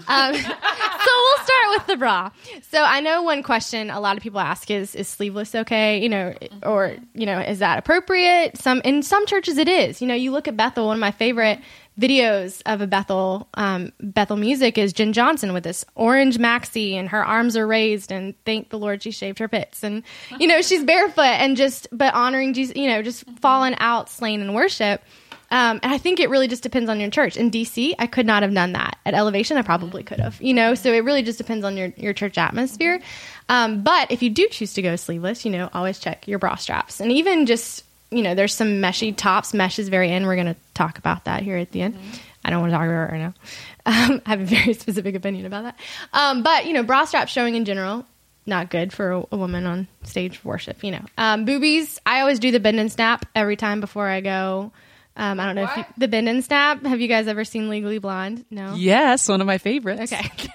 Um, 0.09 0.35
so 0.35 1.11
we'll 1.17 1.45
start 1.45 1.71
with 1.71 1.87
the 1.87 1.97
bra. 1.97 2.31
So 2.71 2.83
I 2.83 3.01
know 3.01 3.23
one 3.23 3.43
question 3.43 3.91
a 3.91 4.01
lot 4.01 4.17
of 4.17 4.23
people 4.23 4.41
ask 4.41 4.71
is 4.71 4.95
is 4.95 5.09
sleeveless 5.09 5.55
okay? 5.55 6.03
You 6.03 6.09
know, 6.09 6.35
or 6.63 6.97
you 7.15 7.27
know, 7.27 7.41
is 7.41 7.61
that 7.61 7.79
appropriate? 7.79 8.59
Some 8.59 8.81
in 8.85 9.03
some 9.03 9.27
churches 9.27 9.59
it 9.59 9.69
is. 9.69 10.01
You 10.01 10.09
know, 10.09 10.15
you 10.15 10.33
look 10.33 10.49
at 10.49 10.57
Bethel. 10.57 10.87
One 10.87 10.97
of 10.97 11.01
my 11.01 11.11
favorite 11.11 11.61
videos 11.99 12.61
of 12.67 12.81
a 12.81 12.87
Bethel 12.87 13.49
um, 13.55 13.93
Bethel 14.01 14.37
music 14.37 14.77
is 14.79 14.93
Jenn 14.93 15.13
Johnson 15.13 15.53
with 15.53 15.63
this 15.63 15.85
orange 15.95 16.39
maxi 16.39 16.95
and 16.95 17.09
her 17.11 17.25
arms 17.25 17.57
are 17.57 17.67
raised 17.67 18.11
and 18.11 18.35
thank 18.45 18.71
the 18.71 18.79
Lord 18.79 19.03
she 19.03 19.13
shaved 19.13 19.39
her 19.39 19.47
pits 19.47 19.85
and 19.85 20.03
you 20.41 20.49
know 20.49 20.61
she's 20.61 20.83
barefoot 20.83 21.23
and 21.23 21.57
just 21.57 21.87
but 21.93 22.13
honoring 22.15 22.53
Jesus. 22.55 22.77
You 22.77 22.89
know, 22.89 23.03
just 23.03 23.25
falling 23.41 23.77
out, 23.79 24.09
slain 24.11 24.41
in 24.41 24.55
worship. 24.55 25.03
Um, 25.51 25.79
and 25.83 25.93
I 25.93 25.99
think 25.99 26.21
it 26.21 26.31
really 26.31 26.49
just 26.49 26.63
depends 26.63 26.91
on 26.91 27.01
your 27.01 27.11
church. 27.11 27.37
In 27.37 27.51
DC, 27.51 27.95
I 27.99 28.07
could 28.07 28.27
not 28.27 28.43
have 28.43 28.53
done 28.53 28.73
that. 28.73 28.99
At 29.07 29.15
Elevation, 29.15 29.57
I 29.57 29.63
probably 29.63 30.03
could 30.03 30.21
have. 30.21 30.41
You 30.41 30.55
know, 30.55 30.75
so 30.75 30.93
it 30.93 31.05
really 31.05 31.23
just 31.23 31.39
depends 31.39 31.65
on 31.65 31.77
your, 31.77 31.93
your 31.97 32.13
church 32.13 32.39
atmosphere. 32.39 33.01
Um, 33.49 33.83
but 33.83 34.11
if 34.11 34.23
you 34.23 34.31
do 34.31 34.49
choose 34.49 34.75
to 34.75 34.83
go 34.83 34.97
sleeveless, 34.97 35.45
you 35.45 35.51
know, 35.51 35.69
always 35.73 35.99
check 35.99 36.27
your 36.27 36.39
bra 36.39 36.57
straps. 36.57 37.01
And 37.01 37.13
even 37.13 37.47
just, 37.47 37.85
you 38.11 38.23
know, 38.23 38.35
there's 38.35 38.55
some 38.55 38.81
meshy 38.81 39.15
tops. 39.15 39.55
Mesh 39.55 39.79
is 39.79 39.89
very 39.89 40.11
in. 40.11 40.27
We're 40.27 40.37
going 40.37 40.55
to 40.55 40.57
talk 40.73 40.99
about 40.99 41.25
that 41.25 41.43
here 41.43 41.57
at 41.57 41.71
the 41.73 41.83
end. 41.83 41.99
I 42.45 42.51
don't 42.51 42.61
want 42.61 42.73
to 42.73 42.77
talk 42.77 42.87
about 42.87 43.09
it 43.09 43.13
right 43.13 43.21
now. 43.21 43.35
Um, 43.87 44.23
I 44.25 44.31
have 44.31 44.41
a 44.41 44.45
very 44.47 44.73
specific 44.73 45.15
opinion 45.15 45.45
about 45.45 45.65
that. 45.65 45.79
Um, 46.15 46.43
but, 46.43 46.65
you 46.65 46.73
know, 46.73 46.83
bra 46.83 47.05
straps 47.05 47.31
showing 47.31 47.55
in 47.55 47.67
general, 47.67 48.07
not 48.47 48.71
good 48.71 48.95
for 48.95 49.13
a, 49.13 49.25
a 49.33 49.37
woman 49.37 49.67
on 49.67 49.89
stage 50.05 50.43
worship, 50.43 50.83
you 50.83 50.91
know. 50.91 51.05
Um, 51.19 51.45
boobies, 51.45 52.01
I 52.07 52.21
always 52.21 52.39
do 52.39 52.51
the 52.51 52.61
bend 52.61 52.81
and 52.81 52.91
snap 52.91 53.27
every 53.35 53.57
time 53.57 53.81
before 53.81 54.09
I 54.09 54.23
go. 54.23 54.73
Um, 55.17 55.39
I 55.39 55.47
don't 55.47 55.55
know 55.55 55.65
if 55.65 55.77
you, 55.77 55.85
the 55.97 56.09
bend 56.09 56.29
and 56.29 56.45
snap. 56.45 56.85
Have 56.85 57.01
you 57.01 57.07
guys 57.07 57.29
ever 57.29 57.45
seen 57.45 57.69
Legally 57.69 57.99
Blonde? 57.99 58.45
No. 58.51 58.75
Yes, 58.75 59.29
one 59.29 59.41
of 59.41 59.47
my 59.47 59.59
favorites. 59.59 60.13
Okay. 60.13 60.29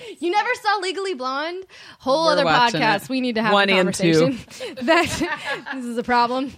you 0.18 0.30
never 0.30 0.50
saw 0.62 0.78
Legally 0.82 1.14
Blonde? 1.14 1.64
Whole 2.00 2.26
We're 2.26 2.32
other 2.32 2.44
podcast. 2.44 3.04
it. 3.04 3.08
We 3.08 3.20
need 3.20 3.36
to 3.36 3.42
have 3.42 3.52
One 3.52 3.70
a 3.70 3.78
and 3.78 3.94
two. 3.94 4.20
conversation. 4.20 4.74
that 4.82 5.70
this 5.74 5.84
is 5.84 5.96
a 5.96 6.02
problem. 6.02 6.52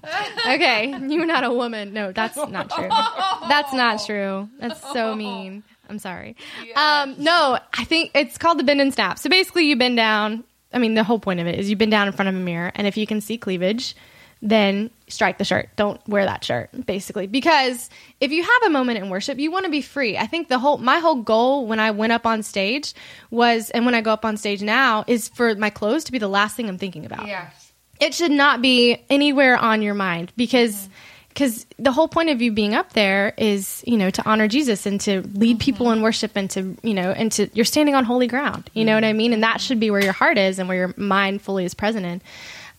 Okay, 0.47 0.89
you're 1.09 1.27
not 1.27 1.45
a 1.45 1.53
woman. 1.53 1.93
No, 1.93 2.13
that's 2.13 2.37
not 2.37 2.71
true. 2.71 2.89
That's 2.89 3.73
not 3.73 4.05
true. 4.05 4.49
That's 4.59 4.81
so 4.93 5.15
mean. 5.15 5.65
I'm 5.91 5.99
sorry. 5.99 6.37
Um, 6.77 7.15
no, 7.19 7.59
I 7.73 7.85
think 7.85 8.11
it's 8.15 8.37
called 8.37 8.59
the 8.59 8.65
bend 8.65 8.81
and 8.81 8.93
snap. 8.93 9.19
So 9.19 9.31
basically, 9.31 9.65
you 9.67 9.77
bend 9.77 9.97
down. 9.97 10.45
I 10.73 10.79
mean, 10.79 10.95
the 10.95 11.05
whole 11.05 11.19
point 11.19 11.41
of 11.41 11.47
it 11.47 11.59
is 11.59 11.71
you 11.71 11.77
bend 11.77 11.91
down 11.91 12.09
in 12.09 12.13
front 12.13 12.29
of 12.29 12.35
a 12.35 12.39
mirror, 12.39 12.73
and 12.75 12.87
if 12.87 12.97
you 12.97 13.07
can 13.07 13.21
see 13.21 13.39
cleavage, 13.39 13.95
then 14.41 14.91
strike 15.09 15.39
the 15.39 15.45
shirt. 15.45 15.69
Don't 15.77 16.01
wear 16.09 16.25
that 16.25 16.45
shirt, 16.45 16.71
basically. 16.87 17.27
Because 17.27 17.91
if 18.21 18.31
you 18.31 18.43
have 18.43 18.63
a 18.67 18.71
moment 18.71 18.99
in 18.99 19.11
worship, 19.11 19.39
you 19.39 19.51
want 19.51 19.65
to 19.65 19.71
be 19.71 19.83
free. 19.83 20.17
I 20.17 20.27
think 20.27 20.49
the 20.49 20.59
whole 20.59 20.79
my 20.79 20.99
whole 20.99 21.17
goal 21.17 21.67
when 21.67 21.81
I 21.81 21.91
went 21.91 22.13
up 22.13 22.27
on 22.27 22.43
stage 22.43 22.95
was 23.31 23.71
and 23.71 23.85
when 23.85 23.95
I 23.95 24.01
go 24.01 24.13
up 24.13 24.25
on 24.25 24.37
stage 24.37 24.63
now 24.63 25.05
is 25.07 25.29
for 25.29 25.55
my 25.57 25.71
clothes 25.71 26.05
to 26.05 26.13
be 26.13 26.19
the 26.19 26.29
last 26.29 26.57
thing 26.57 26.69
I'm 26.69 26.79
thinking 26.79 27.05
about. 27.05 27.27
yes 27.27 27.73
It 28.01 28.15
should 28.15 28.31
not 28.31 28.63
be 28.63 29.03
anywhere 29.11 29.57
on 29.57 29.83
your 29.83 29.95
mind 29.95 30.33
because 30.37 30.89
because 31.31 31.67
the 31.79 31.93
whole 31.93 32.09
point 32.09 32.31
of 32.31 32.43
you 32.43 32.51
being 32.51 32.75
up 32.75 32.93
there 32.95 33.33
is 33.37 33.83
you 33.87 33.97
know 33.97 34.11
to 34.11 34.29
honor 34.29 34.47
Jesus 34.47 34.87
and 34.87 35.01
to 35.03 35.23
lead 35.23 35.57
mm-hmm. 35.57 35.59
people 35.59 35.91
in 35.91 36.03
worship 36.03 36.33
and 36.37 36.51
to 36.51 36.77
you 36.83 36.95
know 36.95 37.11
and 37.11 37.33
to 37.33 37.49
you're 37.55 37.65
standing 37.65 37.95
on 37.97 38.05
holy 38.05 38.29
ground. 38.29 38.71
You 38.73 38.85
know 38.85 38.93
mm-hmm. 38.93 38.97
what 38.97 39.05
I 39.05 39.13
mean? 39.15 39.33
And 39.33 39.43
that 39.43 39.57
mm-hmm. 39.57 39.59
should 39.59 39.81
be 39.81 39.91
where 39.91 40.03
your 40.03 40.13
heart 40.13 40.39
is 40.39 40.59
and 40.59 40.69
where 40.69 40.79
your 40.79 40.95
mind 40.97 41.43
fully 41.43 41.65
is 41.65 41.75
present 41.75 42.07
in. 42.07 42.21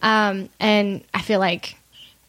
Um, 0.01 0.49
and 0.59 1.03
I 1.13 1.21
feel 1.21 1.39
like, 1.39 1.77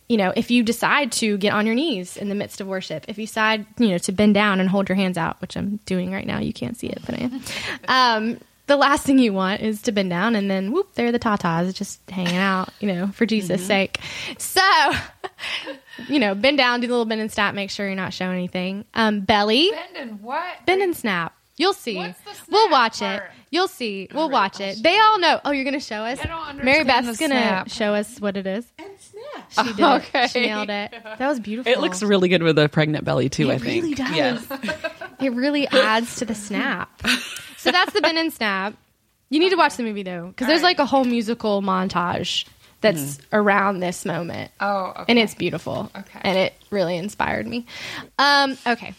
you 0.08 0.16
know, 0.16 0.32
if 0.34 0.50
you 0.50 0.62
decide 0.62 1.12
to 1.12 1.38
get 1.38 1.52
on 1.52 1.66
your 1.66 1.74
knees 1.74 2.16
in 2.16 2.28
the 2.28 2.34
midst 2.34 2.60
of 2.60 2.66
worship, 2.66 3.04
if 3.08 3.18
you 3.18 3.26
decide, 3.26 3.66
you 3.78 3.88
know, 3.88 3.98
to 3.98 4.12
bend 4.12 4.34
down 4.34 4.60
and 4.60 4.68
hold 4.68 4.88
your 4.88 4.96
hands 4.96 5.16
out, 5.16 5.40
which 5.40 5.56
I'm 5.56 5.78
doing 5.86 6.10
right 6.10 6.26
now, 6.26 6.40
you 6.40 6.52
can't 6.52 6.76
see 6.76 6.88
it, 6.88 7.00
but 7.06 7.14
I 7.14 7.24
am. 7.24 7.40
Um, 7.88 8.40
the 8.70 8.76
last 8.76 9.04
thing 9.04 9.18
you 9.18 9.32
want 9.32 9.62
is 9.62 9.82
to 9.82 9.92
bend 9.92 10.10
down 10.10 10.36
and 10.36 10.48
then 10.48 10.70
whoop, 10.70 10.94
there 10.94 11.08
are 11.08 11.12
the 11.12 11.18
tatas 11.18 11.74
just 11.74 12.00
hanging 12.08 12.36
out, 12.36 12.70
you 12.78 12.86
know, 12.86 13.08
for 13.08 13.26
Jesus' 13.26 13.66
sake. 13.66 13.98
So, 14.38 14.60
you 16.08 16.20
know, 16.20 16.36
bend 16.36 16.58
down, 16.58 16.80
do 16.80 16.86
the 16.86 16.92
little 16.92 17.04
bend 17.04 17.20
and 17.20 17.32
snap, 17.32 17.52
make 17.52 17.70
sure 17.70 17.86
you're 17.86 17.96
not 17.96 18.14
showing 18.14 18.36
anything. 18.36 18.84
Um, 18.94 19.22
belly, 19.22 19.72
bend 19.72 19.96
and 19.96 20.22
what 20.22 20.64
bend 20.66 20.82
and 20.82 20.96
snap. 20.96 21.34
You'll 21.60 21.74
see. 21.74 21.96
What's 21.96 22.18
the 22.22 22.32
we'll 22.50 22.70
watch 22.70 23.00
part? 23.00 23.24
it. 23.24 23.30
You'll 23.50 23.68
see. 23.68 24.08
We'll 24.14 24.30
watch 24.30 24.60
it. 24.60 24.82
They 24.82 24.98
all 24.98 25.18
know. 25.18 25.40
Oh, 25.44 25.50
you're 25.50 25.64
going 25.64 25.74
to 25.74 25.80
show 25.84 26.02
us? 26.04 26.18
I 26.22 26.26
don't 26.26 26.64
Mary 26.64 26.84
Beth's 26.84 27.18
going 27.18 27.32
to 27.32 27.36
snap. 27.36 27.68
show 27.70 27.92
us 27.92 28.18
what 28.18 28.38
it 28.38 28.46
is. 28.46 28.64
and 28.78 28.88
snap 28.98 29.66
She 29.66 29.72
did. 29.74 29.84
Okay. 29.84 30.26
She 30.28 30.40
nailed 30.40 30.70
it. 30.70 30.90
That 30.92 31.28
was 31.28 31.38
beautiful. 31.38 31.70
It 31.70 31.80
looks 31.80 32.02
really 32.02 32.30
good 32.30 32.42
with 32.42 32.58
a 32.58 32.70
pregnant 32.70 33.04
belly 33.04 33.28
too. 33.28 33.50
It 33.50 33.54
I 33.54 33.58
think. 33.58 33.82
really 33.84 33.94
does. 33.94 34.16
Yeah. 34.16 34.76
It 35.20 35.34
really 35.34 35.68
adds 35.68 36.16
to 36.16 36.24
the 36.24 36.34
snap. 36.34 36.88
So 37.58 37.70
that's 37.70 37.92
the 37.92 38.00
bend 38.00 38.16
and 38.16 38.32
snap. 38.32 38.74
You 39.28 39.38
need 39.38 39.50
to 39.50 39.56
watch 39.56 39.76
the 39.76 39.82
movie 39.82 40.02
though, 40.02 40.28
because 40.28 40.46
there's 40.46 40.62
like 40.62 40.78
a 40.78 40.86
whole 40.86 41.04
musical 41.04 41.60
montage 41.60 42.46
that's 42.80 43.18
around 43.30 43.80
this 43.80 44.06
moment. 44.06 44.50
oh 44.60 44.92
okay. 44.96 45.04
and 45.08 45.18
it's 45.18 45.34
beautiful. 45.34 45.90
Okay. 45.94 46.20
And 46.22 46.38
it 46.38 46.54
really 46.70 46.96
inspired 46.96 47.46
me. 47.46 47.66
Um, 48.18 48.56
okay. 48.66 48.94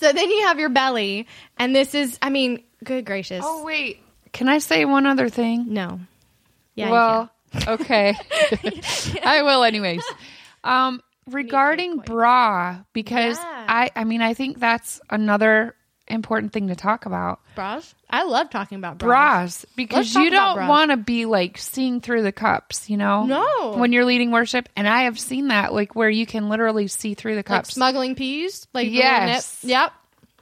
So 0.00 0.12
then 0.12 0.30
you 0.30 0.46
have 0.46 0.58
your 0.58 0.68
belly, 0.68 1.26
and 1.58 1.74
this 1.74 1.94
is, 1.94 2.18
I 2.22 2.30
mean, 2.30 2.62
good 2.84 3.04
gracious. 3.04 3.42
oh 3.44 3.64
wait 3.64 4.00
can 4.32 4.48
i 4.48 4.58
say 4.58 4.84
one 4.84 5.04
other 5.06 5.28
thing 5.28 5.72
no. 5.72 5.98
Yeah. 6.76 6.90
well, 6.90 7.30
okay. 7.66 8.14
I 9.24 9.42
will 9.42 9.64
anyways. 9.64 10.04
Um 10.62 11.02
regarding 11.26 11.98
bra 11.98 12.78
because 12.92 13.36
Yeah. 13.36 13.64
I 13.68 13.90
I 13.96 14.04
mean 14.04 14.22
I 14.22 14.34
think 14.34 14.60
that's 14.60 15.00
another 15.10 15.74
important 16.08 16.52
thing 16.52 16.68
to 16.68 16.74
talk 16.76 17.06
about. 17.06 17.40
bras. 17.54 17.94
I 18.10 18.24
love 18.24 18.50
talking 18.50 18.78
about 18.78 18.98
bras. 18.98 19.64
Bras 19.64 19.66
because 19.76 20.14
you 20.14 20.30
don't 20.30 20.66
want 20.68 20.90
to 20.90 20.96
be 20.96 21.26
like 21.26 21.58
seeing 21.58 22.00
through 22.00 22.22
the 22.22 22.32
cups, 22.32 22.88
you 22.88 22.96
know? 22.96 23.24
No. 23.24 23.72
When 23.76 23.92
you're 23.92 24.04
leading 24.06 24.30
worship 24.30 24.68
and 24.76 24.88
I 24.88 25.02
have 25.02 25.18
seen 25.18 25.48
that 25.48 25.72
like 25.74 25.94
where 25.94 26.08
you 26.10 26.24
can 26.26 26.48
literally 26.48 26.86
see 26.88 27.14
through 27.14 27.32
the 27.32 27.38
Like 27.38 27.46
cups 27.46 27.74
smuggling 27.74 28.14
peas, 28.14 28.66
like 28.72 28.88
Yes. 28.90 29.58
Yep. 29.62 29.92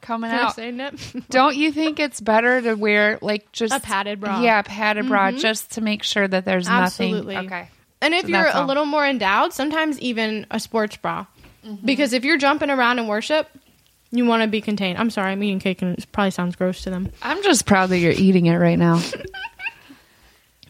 coming 0.01 0.31
Can 0.31 0.39
out. 0.41 0.55
say 0.55 0.71
nip? 0.71 0.95
Don't 1.31 1.57
you 1.57 1.73
think 1.73 1.99
it's 1.99 2.21
better 2.21 2.61
to 2.63 2.75
wear 2.75 3.19
like 3.21 3.51
just 3.53 3.75
A 3.75 3.81
padded 3.81 4.21
bra. 4.21 4.41
Yeah, 4.41 4.63
padded 4.63 5.09
bra 5.09 5.33
just 5.33 5.73
to 5.73 5.81
make 5.81 6.03
sure 6.05 6.27
that 6.29 6.45
there's 6.45 6.69
Absolutely. 6.69 7.35
nothing. 7.35 7.47
Okay. 7.53 7.69
And 8.01 8.15
if 8.15 8.23
So 8.23 8.29
you're 8.29 8.51
a 8.53 8.65
little 8.65 8.85
more 8.85 9.05
endowed, 9.07 9.53
sometimes 9.53 9.99
even 10.01 10.47
a 10.51 10.61
sports 10.61 10.97
bra. 10.99 11.27
Mm-hmm. 11.67 11.85
Because 11.85 12.13
if 12.13 12.25
you're 12.25 12.37
jumping 12.39 12.71
around 12.71 12.99
in 13.01 13.09
worship, 13.09 13.49
you 14.11 14.25
want 14.27 14.43
to 14.43 14.49
be 14.49 14.61
contained. 14.61 14.99
I'm 14.99 15.11
sorry, 15.11 15.33
I'm 15.33 15.43
eating 15.43 15.59
cake 15.59 15.83
and 15.83 15.97
it 15.99 16.07
probably 16.13 16.31
sounds 16.31 16.57
gross 16.57 16.83
to 16.83 16.91
them. 16.91 17.11
I'm 17.23 17.43
just 17.43 17.67
proud 17.67 17.91
that 17.91 17.99
you're 17.99 18.13
eating 18.13 18.47
it 18.47 18.57
right 18.57 18.79
now. 18.79 19.03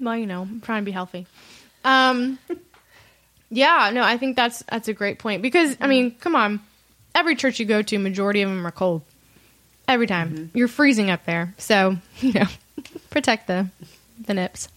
Well, 0.01 0.17
you 0.17 0.27
know, 0.27 0.43
I'm 0.43 0.61
trying 0.61 0.83
to 0.83 0.85
be 0.85 0.93
healthy. 0.93 1.27
Um, 1.85 2.39
yeah, 3.51 3.91
no, 3.93 4.03
I 4.03 4.19
think 4.19 4.37
that's 4.37 4.63
that's 4.69 4.89
a 4.89 4.93
great 4.93 5.19
point 5.19 5.43
because 5.43 5.77
I 5.81 5.87
mean, 5.87 6.15
come 6.17 6.37
on, 6.37 6.61
every 7.15 7.37
church 7.37 7.59
you 7.59 7.67
go 7.67 7.83
to, 7.83 7.99
majority 7.99 8.43
of 8.43 8.51
them 8.51 8.67
are 8.67 8.73
cold. 8.73 9.03
Every 9.89 10.07
time 10.07 10.51
you're 10.53 10.69
freezing 10.69 11.11
up 11.11 11.25
there, 11.25 11.55
so 11.59 11.97
you 12.19 12.33
know, 12.33 12.47
protect 13.11 13.47
the 13.47 13.69
the 14.27 14.35
nips. 14.35 14.69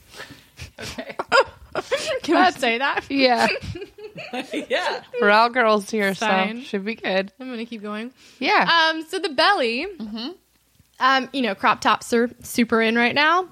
Okay. 0.80 1.18
Can 2.24 2.38
I 2.38 2.52
say 2.52 2.78
that? 2.78 3.10
Yeah. 3.10 3.48
yeah. 4.70 5.02
We're 5.22 5.32
all 5.32 5.50
girls 5.50 5.90
here, 5.90 6.14
Fine. 6.16 6.58
so 6.58 6.64
should 6.64 6.86
be 6.86 6.96
good. 6.96 7.32
I'm 7.40 7.50
gonna 7.50 7.66
keep 7.66 7.82
going. 7.82 8.12
Yeah. 8.40 8.70
Um, 8.92 9.04
so 9.04 9.20
the 9.20 9.30
belly, 9.30 9.88
um, 11.00 11.30
you 11.34 11.42
know, 11.42 11.56
crop 11.56 11.82
tops 11.82 12.14
are 12.14 12.30
super 12.44 12.82
in 12.82 12.96
right 12.96 13.16
now. 13.16 13.48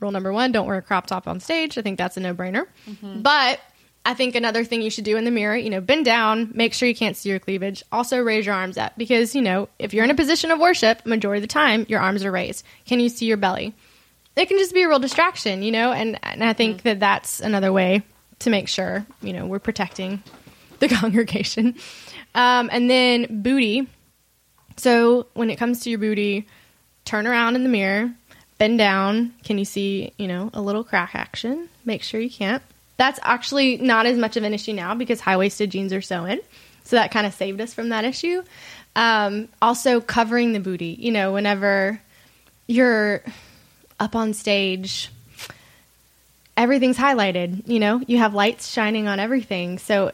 Rule 0.00 0.10
number 0.10 0.32
one: 0.32 0.52
don't 0.52 0.66
wear 0.66 0.78
a 0.78 0.82
crop 0.82 1.06
top 1.06 1.26
on 1.26 1.40
stage. 1.40 1.78
I 1.78 1.82
think 1.82 1.98
that's 1.98 2.16
a 2.16 2.20
no-brainer. 2.20 2.66
But 3.02 3.60
I 4.04 4.14
think 4.14 4.34
another 4.34 4.64
thing 4.64 4.82
you 4.82 4.90
should 4.90 5.04
do 5.04 5.16
in 5.16 5.24
the 5.24 5.30
mirror, 5.30 5.56
you 5.56 5.70
know, 5.70 5.80
bend 5.80 6.04
down, 6.04 6.52
make 6.54 6.74
sure 6.74 6.88
you 6.88 6.94
can't 6.94 7.16
see 7.16 7.28
your 7.28 7.40
cleavage. 7.40 7.82
Also, 7.90 8.20
raise 8.20 8.46
your 8.46 8.54
arms 8.54 8.78
up 8.78 8.92
because 8.96 9.34
you 9.34 9.42
know 9.42 9.68
if 9.78 9.92
you're 9.92 10.04
in 10.04 10.10
a 10.10 10.14
position 10.14 10.50
of 10.50 10.58
worship, 10.60 11.04
majority 11.04 11.38
of 11.38 11.42
the 11.42 11.52
time 11.52 11.86
your 11.88 12.00
arms 12.00 12.24
are 12.24 12.30
raised. 12.30 12.64
Can 12.84 13.00
you 13.00 13.08
see 13.08 13.26
your 13.26 13.36
belly? 13.36 13.74
It 14.36 14.46
can 14.46 14.58
just 14.58 14.74
be 14.74 14.82
a 14.82 14.88
real 14.88 14.98
distraction, 14.98 15.62
you 15.62 15.72
know, 15.72 15.92
and 15.92 16.18
and 16.22 16.44
I 16.44 16.52
think 16.52 16.82
that 16.82 17.00
that's 17.00 17.40
another 17.40 17.72
way 17.72 18.02
to 18.40 18.50
make 18.50 18.68
sure 18.68 19.06
you 19.22 19.32
know 19.32 19.46
we're 19.46 19.58
protecting 19.58 20.22
the 20.78 20.88
congregation. 21.00 21.74
Um, 22.34 22.68
and 22.72 22.90
then 22.90 23.42
booty. 23.42 23.88
So 24.76 25.26
when 25.32 25.48
it 25.50 25.56
comes 25.56 25.80
to 25.80 25.90
your 25.90 25.98
booty, 25.98 26.46
turn 27.04 27.26
around 27.26 27.56
in 27.56 27.62
the 27.62 27.68
mirror, 27.68 28.12
bend 28.58 28.78
down. 28.78 29.34
Can 29.42 29.56
you 29.56 29.64
see, 29.64 30.12
you 30.18 30.28
know, 30.28 30.50
a 30.52 30.60
little 30.60 30.84
crack 30.84 31.14
action? 31.14 31.68
Make 31.84 32.02
sure 32.02 32.20
you 32.20 32.30
can't. 32.30 32.62
That's 32.98 33.18
actually 33.22 33.78
not 33.78 34.06
as 34.06 34.18
much 34.18 34.36
of 34.36 34.44
an 34.44 34.52
issue 34.54 34.72
now 34.72 34.94
because 34.94 35.20
high 35.20 35.36
waisted 35.36 35.70
jeans 35.70 35.92
are 35.92 36.02
so 36.02 36.24
in. 36.24 36.40
So 36.84 36.96
that 36.96 37.10
kind 37.10 37.26
of 37.26 37.34
saved 37.34 37.60
us 37.60 37.74
from 37.74 37.88
that 37.88 38.04
issue. 38.04 38.42
Um, 38.94 39.48
also, 39.60 40.00
covering 40.00 40.52
the 40.52 40.60
booty. 40.60 40.96
You 40.98 41.12
know, 41.12 41.32
whenever 41.32 42.00
you're 42.66 43.22
up 43.98 44.14
on 44.14 44.32
stage, 44.32 45.10
everything's 46.56 46.96
highlighted. 46.96 47.68
You 47.68 47.80
know, 47.80 48.00
you 48.06 48.18
have 48.18 48.34
lights 48.34 48.68
shining 48.68 49.08
on 49.08 49.20
everything. 49.20 49.78
So, 49.78 50.12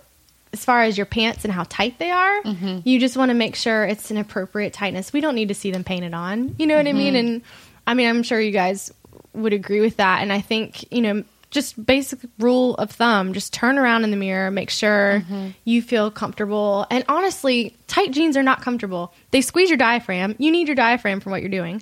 as 0.52 0.64
far 0.64 0.82
as 0.82 0.98
your 0.98 1.06
pants 1.06 1.44
and 1.44 1.52
how 1.52 1.64
tight 1.64 1.98
they 1.98 2.10
are, 2.10 2.42
mm-hmm. 2.42 2.80
you 2.84 3.00
just 3.00 3.16
want 3.16 3.30
to 3.30 3.34
make 3.34 3.56
sure 3.56 3.84
it's 3.84 4.10
an 4.10 4.18
appropriate 4.18 4.74
tightness. 4.74 5.10
We 5.10 5.22
don't 5.22 5.34
need 5.34 5.48
to 5.48 5.54
see 5.54 5.70
them 5.70 5.82
painted 5.82 6.12
on. 6.12 6.56
You 6.58 6.66
know 6.66 6.76
what 6.76 6.86
I 6.86 6.92
mean? 6.92 7.14
Mm-hmm. 7.14 7.26
And 7.34 7.42
I 7.86 7.94
mean, 7.94 8.06
I'm 8.06 8.22
sure 8.22 8.38
you 8.38 8.50
guys 8.50 8.92
would 9.32 9.54
agree 9.54 9.80
with 9.80 9.96
that. 9.96 10.20
And 10.20 10.30
I 10.30 10.42
think, 10.42 10.92
you 10.92 11.00
know, 11.00 11.24
just 11.50 11.84
basic 11.84 12.18
rule 12.38 12.74
of 12.76 12.90
thumb 12.90 13.32
just 13.34 13.52
turn 13.52 13.78
around 13.78 14.04
in 14.04 14.10
the 14.10 14.16
mirror, 14.16 14.50
make 14.50 14.70
sure 14.70 15.22
mm-hmm. 15.24 15.50
you 15.64 15.80
feel 15.80 16.10
comfortable. 16.10 16.86
And 16.90 17.04
honestly, 17.08 17.76
tight 17.86 18.10
jeans 18.10 18.36
are 18.36 18.42
not 18.42 18.62
comfortable. 18.62 19.14
They 19.30 19.42
squeeze 19.42 19.70
your 19.70 19.78
diaphragm. 19.78 20.34
You 20.38 20.50
need 20.50 20.68
your 20.68 20.74
diaphragm 20.74 21.20
for 21.20 21.30
what 21.30 21.40
you're 21.40 21.50
doing. 21.50 21.80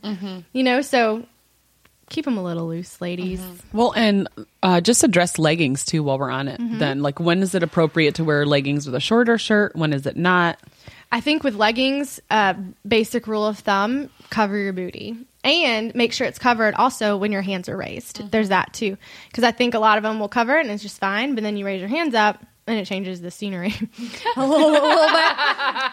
You 0.52 0.62
know, 0.62 0.82
so 0.82 1.24
keep 2.10 2.26
them 2.26 2.36
a 2.36 2.42
little 2.42 2.66
loose, 2.66 3.00
ladies. 3.00 3.40
Well, 3.72 3.92
and 3.92 4.28
uh, 4.62 4.82
just 4.82 5.02
address 5.02 5.38
leggings 5.38 5.84
too 5.84 6.02
while 6.02 6.18
we're 6.18 6.30
on 6.30 6.48
it. 6.48 6.60
Then, 6.60 7.00
like, 7.00 7.18
when 7.18 7.42
is 7.42 7.54
it 7.54 7.62
appropriate 7.62 8.16
to 8.16 8.24
wear 8.24 8.44
leggings 8.44 8.84
with 8.84 8.94
a 8.94 9.00
shorter 9.00 9.38
shirt? 9.38 9.74
When 9.74 9.94
is 9.94 10.04
it 10.04 10.16
not? 10.16 10.58
I 11.12 11.20
think 11.20 11.42
with 11.42 11.54
leggings, 11.54 12.20
uh, 12.30 12.54
basic 12.86 13.26
rule 13.26 13.46
of 13.46 13.58
thumb: 13.58 14.10
cover 14.28 14.58
your 14.58 14.72
booty 14.74 15.16
and 15.42 15.94
make 15.94 16.12
sure 16.12 16.26
it's 16.26 16.38
covered. 16.38 16.74
Also, 16.74 17.16
when 17.16 17.32
your 17.32 17.42
hands 17.42 17.68
are 17.68 17.76
raised, 17.76 18.30
there's 18.30 18.50
that 18.50 18.72
too. 18.72 18.96
Because 19.28 19.44
I 19.44 19.52
think 19.52 19.74
a 19.74 19.78
lot 19.78 19.96
of 19.96 20.02
them 20.02 20.20
will 20.20 20.28
cover 20.28 20.56
it 20.56 20.60
and 20.60 20.70
it's 20.70 20.82
just 20.82 20.98
fine, 20.98 21.34
but 21.34 21.42
then 21.42 21.56
you 21.56 21.64
raise 21.64 21.80
your 21.80 21.88
hands 21.88 22.14
up 22.14 22.44
and 22.66 22.78
it 22.78 22.86
changes 22.86 23.20
the 23.20 23.30
scenery 23.30 23.72
a 24.36 24.46
little, 24.46 24.70
a 24.70 24.72
little 24.72 25.06
bit. 25.06 25.32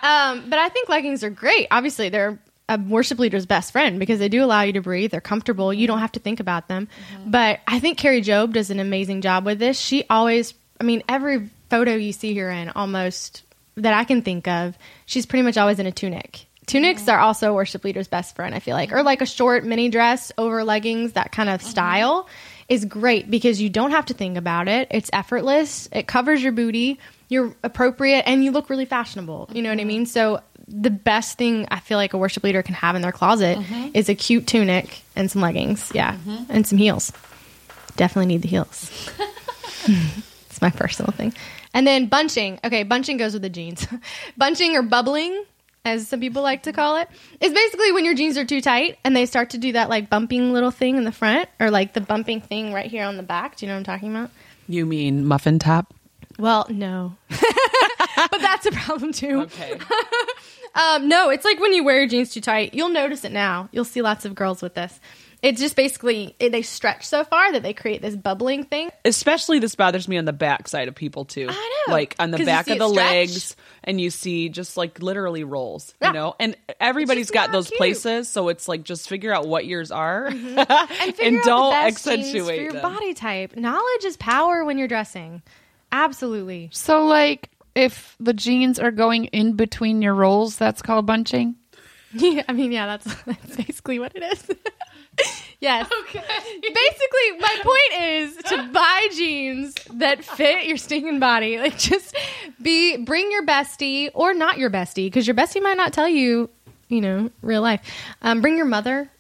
Um, 0.04 0.50
but 0.50 0.58
I 0.60 0.70
think 0.70 0.90
leggings 0.90 1.24
are 1.24 1.30
great. 1.30 1.68
Obviously, 1.70 2.10
they're 2.10 2.40
a 2.70 2.78
worship 2.78 3.20
leader's 3.20 3.46
best 3.46 3.72
friend 3.72 4.00
because 4.00 4.20
they 4.20 4.30
do 4.30 4.44
allow 4.44 4.62
you 4.62 4.74
to 4.74 4.82
breathe. 4.82 5.12
They're 5.12 5.22
comfortable. 5.22 5.74
You 5.74 5.88
don't 5.88 6.00
have 6.00 6.12
to 6.14 6.20
think 6.20 6.40
about 6.40 6.68
them. 6.68 6.88
Mm-hmm. 7.14 7.32
But 7.32 7.60
I 7.68 7.80
think 7.80 7.98
Kari 7.98 8.22
Jobe 8.22 8.54
does 8.54 8.70
an 8.70 8.80
amazing 8.80 9.22
job 9.22 9.46
with 9.46 9.60
this. 9.60 9.80
She 9.80 10.06
always, 10.10 10.54
I 10.80 10.84
mean, 10.84 11.04
every 11.08 11.50
photo 11.70 11.96
you 11.96 12.12
see 12.12 12.36
her 12.38 12.50
in 12.50 12.70
almost 12.70 13.44
that 13.76 13.94
I 13.94 14.04
can 14.04 14.22
think 14.22 14.48
of, 14.48 14.78
she's 15.06 15.26
pretty 15.26 15.44
much 15.44 15.58
always 15.58 15.80
in 15.80 15.86
a 15.86 15.92
tunic. 15.92 16.46
Tunics 16.66 17.08
are 17.08 17.20
also 17.20 17.52
a 17.52 17.54
worship 17.54 17.86
leader's 17.86 18.10
best 18.10 18.36
friend, 18.36 18.54
I 18.54 18.60
feel 18.60 18.76
like. 18.76 18.92
Or 18.92 19.02
like 19.02 19.22
a 19.22 19.26
short 19.26 19.64
mini 19.64 19.88
dress 19.88 20.34
over 20.38 20.64
leggings, 20.66 21.14
that 21.14 21.32
kind 21.32 21.50
of 21.50 21.62
mm-hmm. 21.62 21.70
style 21.70 22.28
is 22.68 22.84
great 22.84 23.32
because 23.32 23.62
you 23.62 23.70
don't 23.70 23.92
have 23.92 24.08
to 24.08 24.14
think 24.14 24.36
about 24.36 24.68
it. 24.68 24.90
It's 24.92 25.10
effortless. 25.14 25.88
It 25.94 26.08
covers 26.08 26.44
your 26.44 26.52
booty. 26.52 27.00
You're 27.30 27.56
appropriate 27.64 28.24
and 28.28 28.44
you 28.44 28.52
look 28.52 28.70
really 28.70 28.84
fashionable. 28.84 29.50
You 29.54 29.62
know 29.62 29.70
what 29.70 29.78
I 29.78 29.82
mm-hmm. 29.82 29.88
mean? 29.88 30.06
So 30.06 30.42
the 30.68 30.90
best 30.90 31.38
thing 31.38 31.68
I 31.72 31.80
feel 31.80 31.98
like 31.98 32.14
a 32.14 32.18
worship 32.18 32.44
leader 32.44 32.62
can 32.62 32.76
have 32.76 32.96
in 32.96 33.02
their 33.02 33.12
closet 33.12 33.58
mm-hmm. 33.58 33.90
is 33.94 34.10
a 34.10 34.16
cute 34.16 34.48
tunic 34.48 35.02
and 35.16 35.32
some 35.32 35.42
leggings. 35.42 35.92
Yeah. 35.94 36.14
Mm-hmm. 36.14 36.44
And 36.50 36.68
some 36.68 36.78
heels. 36.78 37.12
Definitely 37.96 38.28
need 38.28 38.42
the 38.42 38.50
heels. 38.50 39.10
it's 39.88 40.62
my 40.62 40.70
personal 40.70 41.12
thing. 41.12 41.34
And 41.74 41.88
then 41.88 42.08
bunching. 42.08 42.60
Okay, 42.64 42.84
bunching 42.84 43.18
goes 43.18 43.34
with 43.34 43.42
the 43.42 43.50
jeans. 43.50 43.88
bunching 44.38 44.76
or 44.76 44.82
bubbling, 44.82 45.46
as 45.86 46.08
some 46.08 46.20
people 46.20 46.42
like 46.42 46.64
to 46.64 46.74
call 46.74 46.98
it, 46.98 47.08
is 47.40 47.54
basically 47.54 47.92
when 47.94 48.04
your 48.04 48.14
jeans 48.14 48.38
are 48.38 48.46
too 48.46 48.62
tight 48.62 48.98
and 49.04 49.16
they 49.16 49.26
start 49.26 49.52
to 49.52 49.58
do 49.58 49.72
that 49.72 49.90
like 49.90 50.10
bumping 50.10 50.54
little 50.54 50.72
thing 50.72 50.98
in 50.98 51.06
the 51.06 51.12
front 51.12 51.50
or 51.60 51.72
like 51.72 51.94
the 51.94 52.02
bumping 52.02 52.42
thing 52.42 52.74
right 52.74 52.90
here 52.90 53.06
on 53.06 53.16
the 53.18 53.24
back. 53.24 53.56
Do 53.56 53.66
you 53.66 53.70
know 53.70 53.76
what 53.76 53.80
I'm 53.80 53.96
talking 53.96 54.16
about? 54.16 54.32
You 54.68 54.86
mean 54.86 55.26
muffin 55.26 55.60
top? 55.60 55.94
Well, 56.38 56.66
no. 56.70 57.16
but 57.30 58.42
that's 58.42 58.66
a 58.66 58.72
problem 58.72 59.12
too. 59.14 59.42
Okay. 59.42 59.78
Um, 60.76 61.08
no, 61.08 61.32
it's 61.32 61.44
like 61.44 61.60
when 61.60 61.74
you 61.74 61.84
wear 61.84 61.98
your 61.98 62.08
jeans 62.08 62.32
too 62.32 62.42
tight. 62.42 62.76
You'll 62.76 62.90
notice 62.90 63.24
it 63.26 63.32
now. 63.32 63.68
You'll 63.72 63.84
see 63.84 64.04
lots 64.04 64.26
of 64.26 64.36
girls 64.36 64.62
with 64.62 64.76
this. 64.76 65.00
It's 65.42 65.60
just 65.60 65.76
basically 65.76 66.36
it, 66.40 66.52
they 66.52 66.62
stretch 66.62 67.04
so 67.04 67.24
far 67.24 67.52
that 67.54 67.64
they 67.64 67.74
create 67.74 68.04
this 68.04 68.16
bubbling 68.16 68.64
thing. 68.64 68.92
Especially 69.04 69.58
this 69.58 69.74
bothers 69.74 70.08
me 70.08 70.20
on 70.20 70.26
the 70.26 70.34
back 70.34 70.68
side 70.68 70.88
of 70.88 70.94
people 70.94 71.26
too. 71.26 71.48
I 71.50 71.84
know. 71.88 71.94
Like 71.94 72.16
on 72.20 72.30
the 72.30 72.38
'Cause 72.38 72.42
you 72.42 72.46
back 72.46 72.66
see 72.66 72.72
of 72.74 72.76
it 72.76 72.80
the 72.80 72.90
stretch. 72.90 73.10
legs 73.12 73.56
and 73.86 74.00
you 74.00 74.12
see 74.12 74.50
just 74.50 74.78
like 74.78 75.02
literally 75.02 75.44
rolls, 75.44 75.96
Yeah. 76.00 76.10
you 76.10 76.14
know? 76.14 76.36
And 76.40 76.56
everybody's 76.80 77.32
got 77.32 77.48
not 77.48 77.54
those 77.54 77.70
cute. 77.70 77.78
places, 77.80 78.30
so 78.30 78.50
it's 78.50 78.68
like 78.68 78.84
just 78.84 79.10
figure 79.10 79.34
out 79.34 79.48
what 79.48 79.66
yours 79.66 79.90
are 79.90 80.28
And, 80.32 80.38
figure 80.46 81.40
out 81.40 81.44
don't 81.44 81.72
best 81.72 82.06
jeans 82.06 82.18
accentuate 82.28 82.46
for 82.58 82.64
your 82.64 82.74
them. 82.74 82.82
body 82.84 83.16
type. 83.16 83.56
Knowledge 83.56 84.06
is 84.06 84.16
power 84.18 84.64
when 84.64 84.78
you're 84.78 84.88
dressing. 84.88 85.42
Absolutely. 85.92 86.70
So, 86.72 87.06
like, 87.06 87.50
if 87.76 88.16
the 88.20 88.34
jeans 88.34 88.80
are 88.80 88.92
going 88.92 89.26
in 89.26 89.54
between 89.54 90.02
your 90.02 90.14
rolls, 90.14 90.58
that's 90.58 90.82
called 90.82 91.06
bunching. 91.06 91.56
Yeah, 92.14 92.44
I 92.48 92.54
mean, 92.54 92.72
yeah, 92.72 92.86
that's 92.98 93.22
that's 93.26 93.56
basically 93.58 94.00
what 94.00 94.14
it 94.16 94.24
is. 94.24 94.50
yes. 95.60 95.92
Okay. 96.04 96.24
Basically, 96.62 97.40
my 97.40 97.58
point 97.62 98.02
is 98.02 98.36
to 98.50 98.70
buy 98.72 99.08
jeans 99.14 99.76
that 99.94 100.24
fit 100.24 100.66
your 100.66 100.78
stinking 100.78 101.20
body. 101.20 101.60
Like, 101.60 101.78
just 101.78 102.16
be 102.62 102.96
bring 102.98 103.30
your 103.30 103.46
bestie 103.46 104.10
or 104.14 104.34
not 104.34 104.58
your 104.58 104.70
bestie 104.72 105.08
because 105.08 105.28
your 105.28 105.36
bestie 105.36 105.62
might 105.62 105.76
not 105.76 105.92
tell 105.92 106.08
you, 106.08 106.50
you 106.88 107.02
know, 107.02 107.30
real 107.42 107.62
life. 107.62 107.82
Um, 108.22 108.40
bring 108.40 108.56
your 108.56 108.66
mother. 108.66 109.12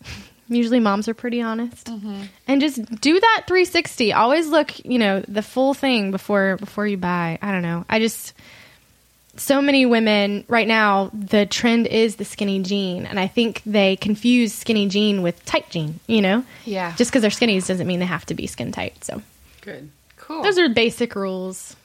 Usually, 0.49 0.79
moms 0.79 1.07
are 1.07 1.13
pretty 1.13 1.41
honest, 1.41 1.87
mm-hmm. 1.87 2.23
and 2.47 2.61
just 2.61 2.83
do 3.01 3.19
that 3.19 3.43
360. 3.47 4.13
Always 4.13 4.47
look, 4.47 4.83
you 4.85 4.97
know, 4.99 5.21
the 5.27 5.41
full 5.41 5.73
thing 5.73 6.11
before 6.11 6.57
before 6.57 6.87
you 6.87 6.97
buy. 6.97 7.37
I 7.41 7.51
don't 7.51 7.61
know. 7.61 7.85
I 7.89 7.99
just 7.99 8.33
so 9.35 9.61
many 9.61 9.85
women 9.85 10.43
right 10.47 10.67
now 10.67 11.11
the 11.13 11.45
trend 11.45 11.85
is 11.85 12.15
the 12.15 12.25
skinny 12.25 12.59
jean 12.63 13.05
and 13.05 13.19
i 13.19 13.27
think 13.27 13.61
they 13.67 13.95
confuse 13.95 14.51
skinny 14.51 14.87
jean 14.87 15.21
with 15.21 15.45
tight 15.45 15.69
jean 15.69 15.99
you 16.07 16.23
know 16.23 16.43
Yeah. 16.65 16.95
just 16.95 17.11
because 17.11 17.21
they're 17.21 17.29
skinnies 17.29 17.67
doesn't 17.67 17.85
mean 17.85 17.99
they 17.99 18.07
have 18.07 18.25
to 18.25 18.33
be 18.33 18.47
skin 18.47 18.71
tight 18.71 19.05
so 19.05 19.21
Good. 19.61 19.91
Cool. 20.15 20.41
those 20.41 20.57
are 20.57 20.67
basic 20.69 21.13
rules 21.15 21.75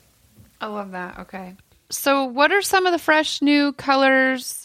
I 0.63 0.67
love 0.67 0.93
that. 0.93 1.19
Okay. 1.19 1.55
So, 1.91 2.25
what 2.25 2.53
are 2.53 2.63
some 2.63 2.87
of 2.87 2.93
the 2.93 2.99
fresh 2.99 3.43
new 3.43 3.73
colors 3.73 4.62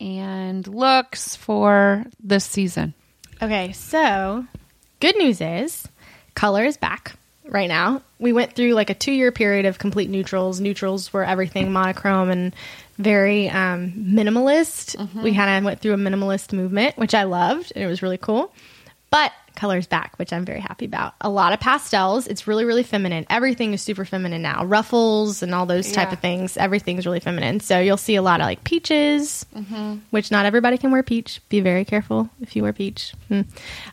and 0.00 0.66
looks 0.66 1.36
for 1.36 2.04
this 2.22 2.44
season? 2.44 2.94
okay 3.40 3.72
so 3.72 4.44
good 5.00 5.16
news 5.16 5.40
is 5.40 5.86
color 6.34 6.64
is 6.64 6.76
back 6.76 7.16
right 7.48 7.68
now. 7.68 8.02
We 8.18 8.32
went 8.32 8.54
through 8.54 8.74
like 8.74 8.90
a 8.90 8.94
two 8.94 9.12
year 9.12 9.32
period 9.32 9.66
of 9.66 9.78
complete 9.78 10.10
neutrals. 10.10 10.60
Neutrals 10.60 11.12
were 11.12 11.24
everything 11.24 11.72
monochrome 11.72 12.30
and 12.30 12.54
very 12.98 13.48
um, 13.48 13.92
minimalist. 13.92 14.96
We 15.22 15.34
kind 15.34 15.58
of 15.58 15.64
went 15.64 15.80
through 15.80 15.94
a 15.94 15.96
minimalist 15.96 16.52
movement 16.52 16.96
which 16.96 17.14
i 17.14 17.24
loved 17.24 17.72
and 17.74 17.82
it 17.82 17.86
was 17.86 18.02
really 18.02 18.18
cool. 18.18 18.52
But 19.10 19.32
colors 19.58 19.86
back 19.86 20.16
which 20.18 20.32
i'm 20.32 20.44
very 20.44 20.60
happy 20.60 20.84
about. 20.86 21.12
A 21.20 21.28
lot 21.28 21.52
of 21.52 21.60
pastels 21.60 22.26
it's 22.26 22.46
really 22.46 22.64
really 22.64 22.82
feminine. 22.82 23.26
Everything 23.28 23.74
is 23.74 23.82
super 23.82 24.04
feminine 24.04 24.40
now. 24.40 24.64
Ruffles 24.64 25.42
and 25.42 25.54
all 25.54 25.66
those 25.66 25.92
type 25.92 26.08
Yeah. 26.08 26.14
of 26.14 26.20
things 26.20 26.56
everything's 26.56 27.04
really 27.04 27.20
feminine. 27.20 27.60
So 27.60 27.78
you'll 27.80 27.96
see 27.96 28.14
a 28.14 28.22
lot 28.22 28.40
of 28.40 28.46
like 28.46 28.64
peaches 28.64 29.44
which 30.10 30.30
not 30.30 30.46
everybody 30.46 30.78
can 30.78 30.90
wear 30.92 31.02
peach. 31.02 31.40
Be 31.48 31.60
very 31.60 31.84
careful 31.84 32.30
if 32.40 32.54
you 32.56 32.62
wear 32.62 32.72
peach. 32.72 33.12
Hmm. 33.28 33.42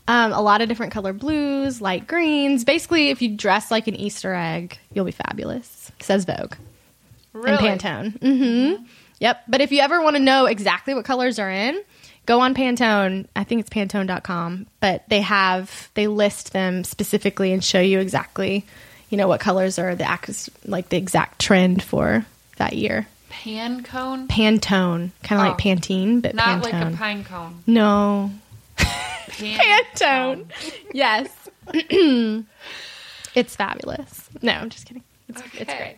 um, 0.07 0.31
a 0.31 0.41
lot 0.41 0.61
of 0.61 0.69
different 0.69 0.93
color 0.93 1.11
blues 1.13 1.81
light 1.81 2.07
greens. 2.07 2.63
Basically 2.63 3.09
if 3.09 3.21
you 3.21 3.35
dress 3.35 3.71
like 3.71 3.87
an 3.87 3.95
easter 3.95 4.33
egg 4.33 4.77
you'll 4.93 5.05
be 5.05 5.11
fabulous 5.11 5.91
says 5.99 6.25
vogue. 6.25 6.55
And 7.33 7.43
Pantone. 7.59 8.19
hmm 8.21 8.83
Yep. 9.19 9.43
But 9.47 9.61
if 9.61 9.71
you 9.71 9.79
ever 9.79 10.01
want 10.01 10.17
to 10.17 10.21
know 10.21 10.45
exactly 10.45 10.93
what 10.93 11.05
colors 11.05 11.39
are 11.39 11.49
in, 11.49 11.81
go 12.25 12.39
on 12.41 12.53
Pantone. 12.55 13.27
I 13.35 13.43
think 13.43 13.61
it's 13.61 13.69
pantone.com, 13.69 14.67
but 14.79 15.03
they 15.09 15.21
have, 15.21 15.89
they 15.93 16.07
list 16.07 16.53
them 16.53 16.83
specifically 16.83 17.51
and 17.53 17.63
show 17.63 17.79
you 17.79 17.99
exactly, 17.99 18.65
you 19.09 19.17
know 19.17 19.27
what 19.27 19.39
colors 19.39 19.77
are 19.79 19.95
the 19.95 20.43
like 20.65 20.89
the 20.89 20.97
exact 20.97 21.39
trend 21.39 21.83
for 21.83 22.25
that 22.57 22.73
year. 22.73 23.07
Pan 23.29 23.83
cone? 23.83 24.27
Pantone, 24.27 25.11
kind 25.23 25.41
of 25.41 25.47
Oh. 25.47 25.49
like 25.49 25.57
Pantene, 25.57 26.21
but 26.21 26.35
Not 26.35 26.63
Pantone. 26.63 26.63
like 26.63 26.93
a 26.93 26.97
pine 26.97 27.23
cone. 27.23 27.63
no, 27.67 28.31
Pan 28.77 29.59
Pantone. 29.59 30.45
Yes. 30.93 31.29
it's 33.35 33.55
fabulous. 33.55 34.29
No, 34.41 34.53
I'm 34.53 34.69
just 34.69 34.85
kidding. 34.85 35.03
It's, 35.27 35.41
it's 35.55 35.73
great. 35.73 35.97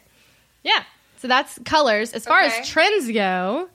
Yeah. 0.63 0.83
So 1.19 1.27
that's 1.27 1.59
colors. 1.65 2.13
As 2.13 2.25
far 2.25 2.43
Okay. 2.43 2.59
as 2.59 2.69
trends 2.69 3.11
go, 3.11 3.67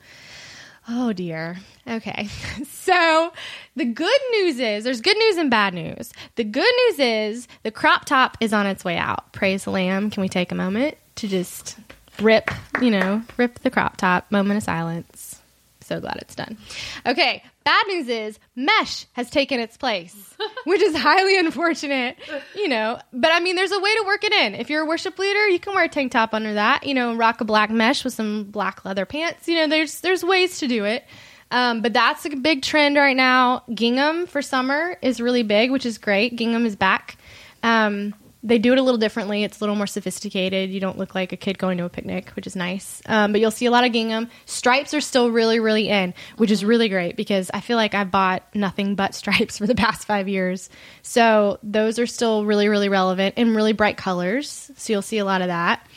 oh 0.89 1.13
dear. 1.13 1.57
Okay. 1.87 2.27
So 2.83 3.31
the 3.77 3.85
good 3.85 4.19
news 4.31 4.59
is 4.59 4.83
there's 4.83 4.99
good 4.99 5.17
news 5.17 5.37
and 5.37 5.49
bad 5.49 5.73
news. 5.73 6.11
The 6.35 6.43
good 6.43 6.69
news 6.89 6.99
is 6.99 7.47
the 7.63 7.71
crop 7.71 8.03
top 8.03 8.35
is 8.41 8.51
on 8.51 8.67
its 8.67 8.83
way 8.83 8.97
out. 8.97 9.31
Praise 9.31 9.63
the 9.63 9.71
Lamb. 9.71 10.09
Can 10.09 10.19
we 10.19 10.27
take 10.27 10.51
a 10.51 10.55
moment 10.55 10.97
to 11.15 11.29
just 11.29 11.77
rip, 12.19 12.51
you 12.81 12.91
know, 12.91 13.21
rip 13.37 13.59
the 13.59 13.71
crop 13.71 13.95
top? 13.95 14.29
Moment 14.33 14.57
of 14.57 14.63
silence. 14.63 15.41
So 15.79 16.01
glad 16.01 16.17
it's 16.17 16.35
done. 16.35 16.57
Okay, 17.05 17.41
bad 17.63 17.85
news 17.87 18.07
is 18.07 18.39
mesh 18.55 19.05
has 19.13 19.29
taken 19.29 19.59
its 19.59 19.77
place, 19.77 20.35
which 20.65 20.81
is 20.81 20.95
highly 20.95 21.37
unfortunate, 21.37 22.17
you 22.55 22.67
know. 22.67 22.99
But 23.11 23.31
I 23.31 23.39
mean, 23.39 23.55
there's 23.55 23.71
a 23.71 23.79
way 23.79 23.95
to 23.95 24.03
work 24.05 24.23
it 24.23 24.33
in. 24.33 24.55
If 24.55 24.69
you're 24.69 24.83
a 24.83 24.87
worship 24.87 25.17
leader, 25.17 25.47
you 25.47 25.59
can 25.59 25.73
wear 25.73 25.85
a 25.85 25.89
tank 25.89 26.11
top 26.11 26.33
under 26.33 26.53
that, 26.55 26.85
you 26.85 26.93
know, 26.93 27.15
rock 27.15 27.41
a 27.41 27.45
black 27.45 27.69
mesh 27.69 28.03
with 28.03 28.13
some 28.13 28.45
black 28.45 28.85
leather 28.85 29.05
pants. 29.05 29.47
You 29.47 29.55
know, 29.55 29.67
there's 29.67 30.01
there's 30.01 30.23
ways 30.23 30.59
to 30.59 30.67
do 30.67 30.85
it. 30.85 31.05
Um, 31.51 31.81
but 31.81 31.93
that's 31.93 32.25
a 32.25 32.35
big 32.35 32.63
trend 32.63 32.95
right 32.95 33.15
now. 33.15 33.63
Gingham 33.71 34.25
for 34.25 34.41
summer 34.41 34.97
is 35.03 35.21
really 35.21 35.43
big, 35.43 35.69
which 35.69 35.85
is 35.85 35.99
great. 35.99 36.35
Gingham 36.35 36.65
is 36.65 36.75
back. 36.75 37.15
Um, 37.61 38.15
they 38.45 38.57
do 38.59 38.73
it 38.73 38.77
a 38.77 38.81
little 38.81 38.97
differently. 38.97 39.43
It's 39.45 39.61
a 39.61 39.63
little 39.63 39.75
more 39.77 39.87
sophisticated. 39.87 40.69
You 40.69 40.81
don't 40.81 40.97
look 40.97 41.15
like 41.15 41.31
a 41.31 41.37
kid 41.37 41.57
going 41.57 41.77
to 41.77 41.85
a 41.85 41.89
picnic, 41.89 42.29
which 42.31 42.45
is 42.45 42.55
nice. 42.57 43.01
Um, 43.05 43.31
but 43.31 43.39
you'll 43.39 43.51
see 43.51 43.65
a 43.67 43.71
lot 43.71 43.85
of 43.85 43.93
gingham. 43.93 44.29
Stripes 44.45 44.93
are 44.93 44.99
still 44.99 45.31
really, 45.31 45.59
really 45.61 45.87
in, 45.87 46.13
which 46.35 46.51
is 46.51 46.65
really 46.65 46.89
great 46.89 47.15
because 47.15 47.49
I 47.53 47.61
feel 47.61 47.77
like 47.77 47.93
I've 47.93 48.11
bought 48.11 48.43
nothing 48.53 48.95
but 48.95 49.15
stripes 49.21 49.57
for 49.59 49.65
the 49.67 49.75
past 49.75 50.05
five 50.05 50.27
years. 50.27 50.69
So 51.03 51.57
those 51.63 51.99
are 51.99 52.05
still 52.07 52.43
really, 52.43 52.67
really 52.67 52.89
relevant 52.89 53.35
in 53.37 53.55
really 53.55 53.71
bright 53.73 53.95
colors. 53.95 54.69
So 54.75 54.91
you'll 54.91 55.01
see 55.01 55.19
a 55.19 55.25
lot 55.25 55.41
of 55.41 55.47
that. 55.47 55.87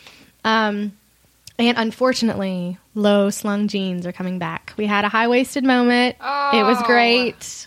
Um, 0.45 0.93
and 1.59 1.77
unfortunately, 1.79 2.79
low 2.95 3.31
slung 3.31 3.67
jeans 3.67 4.07
are 4.07 4.13
coming 4.13 4.39
back. 4.39 4.73
We 4.77 4.87
had 4.87 5.05
a 5.05 5.09
high 5.09 5.27
waisted 5.27 5.65
moment. 5.65 6.15
It 6.17 6.63
was 6.63 6.79
Oh. 6.81 6.87
great. 6.87 7.67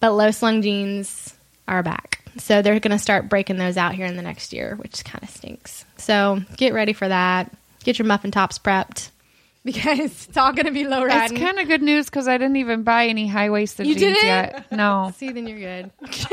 But 0.00 0.12
low 0.12 0.30
slung 0.30 0.62
jeans 0.62 1.34
are 1.66 1.82
back. 1.82 2.17
So 2.38 2.62
they're 2.62 2.78
going 2.80 2.92
to 2.92 2.98
start 2.98 3.28
breaking 3.28 3.58
those 3.58 3.76
out 3.76 3.94
here 3.94 4.06
in 4.06 4.16
the 4.16 4.22
next 4.22 4.52
year, 4.52 4.76
which 4.76 5.04
kind 5.04 5.22
of 5.22 5.30
stinks. 5.30 5.84
So 5.96 6.40
get 6.56 6.72
ready 6.72 6.92
for 6.92 7.08
that. 7.08 7.52
Get 7.84 7.98
your 7.98 8.06
muffin 8.06 8.30
tops 8.30 8.58
prepped 8.58 9.10
because 9.64 10.26
it's 10.28 10.36
all 10.36 10.52
going 10.52 10.66
to 10.66 10.72
be 10.72 10.86
low 10.86 11.04
riding. 11.04 11.36
It's 11.36 11.44
kind 11.44 11.58
of 11.58 11.68
good 11.68 11.82
news 11.82 12.06
because 12.06 12.28
I 12.28 12.38
didn't 12.38 12.56
even 12.56 12.82
buy 12.84 13.06
any 13.06 13.26
high 13.26 13.50
waisted 13.50 13.86
jeans 13.86 13.98
didn't? 13.98 14.24
yet. 14.24 14.72
No. 14.72 15.12
See, 15.16 15.32
then 15.32 15.46
you're 15.46 15.58
good. 15.58 15.90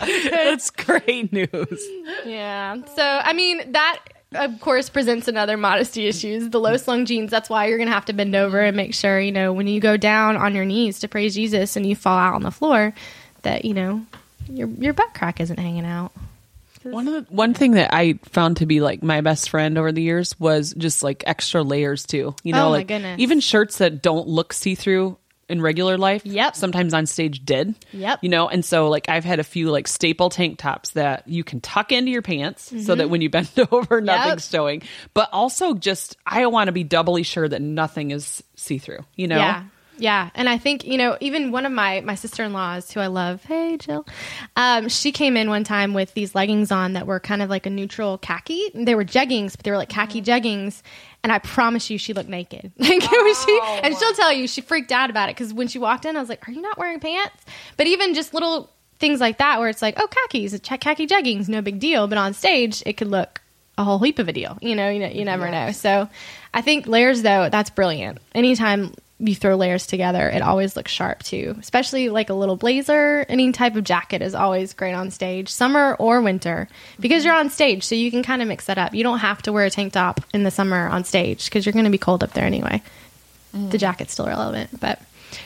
That's 0.00 0.70
great 0.70 1.32
news. 1.32 1.86
Yeah. 2.24 2.76
So, 2.94 3.02
I 3.02 3.32
mean, 3.32 3.72
that 3.72 3.98
of 4.34 4.60
course 4.60 4.88
presents 4.88 5.28
another 5.28 5.56
modesty 5.56 6.06
issues. 6.06 6.48
The 6.48 6.60
low 6.60 6.76
slung 6.76 7.04
jeans, 7.04 7.30
that's 7.30 7.50
why 7.50 7.66
you're 7.66 7.76
going 7.76 7.88
to 7.88 7.94
have 7.94 8.06
to 8.06 8.12
bend 8.12 8.34
over 8.34 8.60
and 8.60 8.76
make 8.76 8.94
sure, 8.94 9.20
you 9.20 9.32
know, 9.32 9.52
when 9.52 9.66
you 9.66 9.80
go 9.80 9.96
down 9.96 10.36
on 10.36 10.54
your 10.54 10.64
knees 10.64 11.00
to 11.00 11.08
praise 11.08 11.34
Jesus 11.34 11.76
and 11.76 11.84
you 11.84 11.94
fall 11.94 12.16
out 12.16 12.34
on 12.34 12.42
the 12.42 12.50
floor, 12.50 12.94
that, 13.42 13.64
you 13.64 13.74
know, 13.74 14.04
your 14.48 14.68
your 14.68 14.92
butt 14.92 15.14
crack 15.14 15.40
isn't 15.40 15.58
hanging 15.58 15.86
out. 15.86 16.12
One 16.82 17.06
of 17.06 17.14
the 17.28 17.32
one 17.34 17.54
thing 17.54 17.72
that 17.72 17.94
I 17.94 18.14
found 18.24 18.56
to 18.56 18.66
be 18.66 18.80
like 18.80 19.02
my 19.02 19.20
best 19.20 19.50
friend 19.50 19.78
over 19.78 19.92
the 19.92 20.02
years 20.02 20.38
was 20.40 20.74
just 20.76 21.02
like 21.02 21.22
extra 21.26 21.62
layers 21.62 22.04
too. 22.04 22.34
You 22.42 22.52
know, 22.54 22.68
Oh, 22.68 22.70
like 22.70 22.88
goodness. 22.88 23.20
even 23.20 23.40
shirts 23.40 23.78
that 23.78 24.02
don't 24.02 24.26
look 24.26 24.52
see 24.52 24.74
through 24.74 25.16
in 25.48 25.60
regular 25.60 25.98
life. 25.98 26.24
Yep. 26.24 26.56
Sometimes 26.56 26.94
on 26.94 27.06
stage 27.06 27.44
did. 27.44 27.74
Yep. 27.92 28.20
You 28.22 28.30
know, 28.30 28.48
and 28.48 28.64
so 28.64 28.88
like 28.88 29.08
I've 29.08 29.24
had 29.24 29.38
a 29.38 29.44
few 29.44 29.70
like 29.70 29.86
staple 29.86 30.30
tank 30.30 30.58
tops 30.58 30.90
that 30.92 31.28
you 31.28 31.44
can 31.44 31.60
tuck 31.60 31.92
into 31.92 32.10
your 32.10 32.22
pants 32.22 32.64
so 32.84 32.94
that 32.94 33.04
mm-hmm. 33.04 33.12
when 33.12 33.20
you 33.20 33.30
bend 33.30 33.50
over, 33.70 34.00
nothing's 34.00 34.48
showing. 34.48 34.82
But 35.14 35.28
also 35.32 35.74
just 35.74 36.16
I 36.26 36.46
want 36.46 36.66
to 36.68 36.72
be 36.72 36.84
doubly 36.84 37.22
sure 37.22 37.46
that 37.46 37.62
nothing 37.62 38.10
is 38.10 38.42
see 38.56 38.78
through. 38.78 39.04
You 39.14 39.28
know. 39.28 39.36
Yeah. 39.36 39.64
Yeah. 39.98 40.30
And 40.34 40.48
I 40.48 40.58
think, 40.58 40.84
you 40.84 40.96
know, 40.96 41.16
even 41.20 41.52
one 41.52 41.66
of 41.66 41.72
my, 41.72 42.00
my 42.00 42.14
sister 42.14 42.42
in 42.42 42.52
laws 42.52 42.90
who 42.90 43.00
I 43.00 43.08
love, 43.08 43.44
hey, 43.44 43.76
Jill, 43.76 44.06
um, 44.56 44.88
she 44.88 45.12
came 45.12 45.36
in 45.36 45.48
one 45.48 45.64
time 45.64 45.94
with 45.94 46.14
these 46.14 46.34
leggings 46.34 46.72
on 46.72 46.94
that 46.94 47.06
were 47.06 47.20
kind 47.20 47.42
of 47.42 47.50
like 47.50 47.66
a 47.66 47.70
neutral 47.70 48.18
khaki. 48.18 48.70
They 48.74 48.94
were 48.94 49.04
jeggings, 49.04 49.52
but 49.56 49.64
they 49.64 49.70
were 49.70 49.76
like 49.76 49.90
khaki 49.90 50.22
jeggings. 50.22 50.82
And 51.22 51.30
I 51.30 51.38
promise 51.38 51.88
you, 51.90 51.98
she 51.98 52.14
looked 52.14 52.28
naked. 52.28 52.72
Like, 52.78 53.10
was 53.10 53.44
she, 53.44 53.60
and 53.82 53.96
she'll 53.96 54.12
tell 54.14 54.32
you, 54.32 54.48
she 54.48 54.60
freaked 54.60 54.92
out 54.92 55.08
about 55.10 55.28
it 55.28 55.36
because 55.36 55.54
when 55.54 55.68
she 55.68 55.78
walked 55.78 56.04
in, 56.04 56.16
I 56.16 56.20
was 56.20 56.28
like, 56.28 56.48
Are 56.48 56.52
you 56.52 56.62
not 56.62 56.78
wearing 56.78 56.98
pants? 56.98 57.44
But 57.76 57.86
even 57.86 58.14
just 58.14 58.34
little 58.34 58.70
things 58.98 59.20
like 59.20 59.38
that, 59.38 59.60
where 59.60 59.68
it's 59.68 59.82
like, 59.82 59.94
Oh, 59.98 60.08
khakis, 60.08 60.58
ch- 60.60 60.80
khaki 60.80 61.06
jeggings, 61.06 61.48
no 61.48 61.62
big 61.62 61.78
deal. 61.78 62.08
But 62.08 62.18
on 62.18 62.34
stage, 62.34 62.82
it 62.86 62.94
could 62.94 63.08
look 63.08 63.40
a 63.78 63.84
whole 63.84 63.98
heap 64.00 64.18
of 64.18 64.28
a 64.28 64.32
deal. 64.32 64.58
You 64.60 64.74
know, 64.74 64.90
you 64.90 64.98
know, 64.98 65.08
you 65.08 65.24
never 65.24 65.50
know. 65.50 65.72
So 65.72 66.08
I 66.52 66.60
think 66.60 66.86
layers 66.86 67.22
though, 67.22 67.48
that's 67.50 67.70
brilliant. 67.70 68.18
Anytime 68.34 68.94
you 69.22 69.34
throw 69.34 69.54
layers 69.54 69.86
together, 69.86 70.28
it 70.28 70.42
always 70.42 70.76
looks 70.76 70.90
sharp 70.90 71.22
too. 71.22 71.54
Especially 71.60 72.08
like 72.08 72.28
a 72.28 72.34
little 72.34 72.56
blazer, 72.56 73.24
any 73.28 73.52
type 73.52 73.76
of 73.76 73.84
jacket 73.84 74.20
is 74.20 74.34
always 74.34 74.74
great 74.74 74.94
on 74.94 75.10
stage, 75.10 75.48
summer 75.48 75.94
or 75.98 76.20
winter, 76.20 76.68
because 76.98 77.24
you're 77.24 77.34
on 77.34 77.48
stage, 77.48 77.84
so 77.84 77.94
you 77.94 78.10
can 78.10 78.22
kind 78.22 78.42
of 78.42 78.48
mix 78.48 78.68
it 78.68 78.78
up. 78.78 78.94
You 78.94 79.02
don't 79.02 79.20
have 79.20 79.40
to 79.42 79.52
wear 79.52 79.64
a 79.64 79.70
tank 79.70 79.92
top 79.92 80.20
in 80.34 80.42
the 80.42 80.50
summer 80.50 80.88
on 80.88 81.04
stage 81.04 81.44
because 81.46 81.64
you're 81.64 81.72
going 81.72 81.84
to 81.84 81.90
be 81.90 81.98
cold 81.98 82.22
up 82.22 82.32
there 82.32 82.44
anyway. 82.44 82.82
Mm. 83.54 83.70
The 83.70 83.78
jacket's 83.78 84.12
still 84.12 84.26
relevant, 84.26 84.80
but 84.80 85.00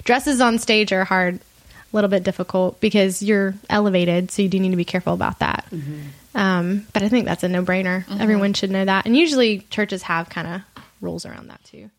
dresses 0.05 0.41
on 0.41 0.59
stage 0.59 0.93
are 0.93 1.05
hard, 1.05 1.37
a 1.37 1.41
little 1.93 2.11
bit 2.11 2.25
difficult 2.25 2.81
because 2.81 3.23
you're 3.23 3.55
elevated, 3.69 4.31
so 4.31 4.43
you 4.43 4.49
do 4.49 4.59
need 4.59 4.71
to 4.71 4.77
be 4.77 4.85
careful 4.85 5.15
about 5.15 5.41
that. 5.41 5.67
Mm-hmm. 5.71 6.39
Um, 6.39 6.87
but 6.93 7.03
I 7.03 7.09
think 7.09 7.25
that's 7.25 7.45
a 7.45 7.49
no 7.49 7.63
brainer. 7.63 8.05
Mm-hmm. 8.05 8.21
Everyone 8.21 8.53
should 8.53 8.71
know 8.71 8.85
that. 8.85 9.07
And 9.07 9.17
usually 9.17 9.61
churches 9.71 10.03
have 10.03 10.29
kind 10.29 10.47
of 10.47 10.63
rules 11.01 11.25
around 11.25 11.49
that 11.49 11.63
too. 11.65 11.91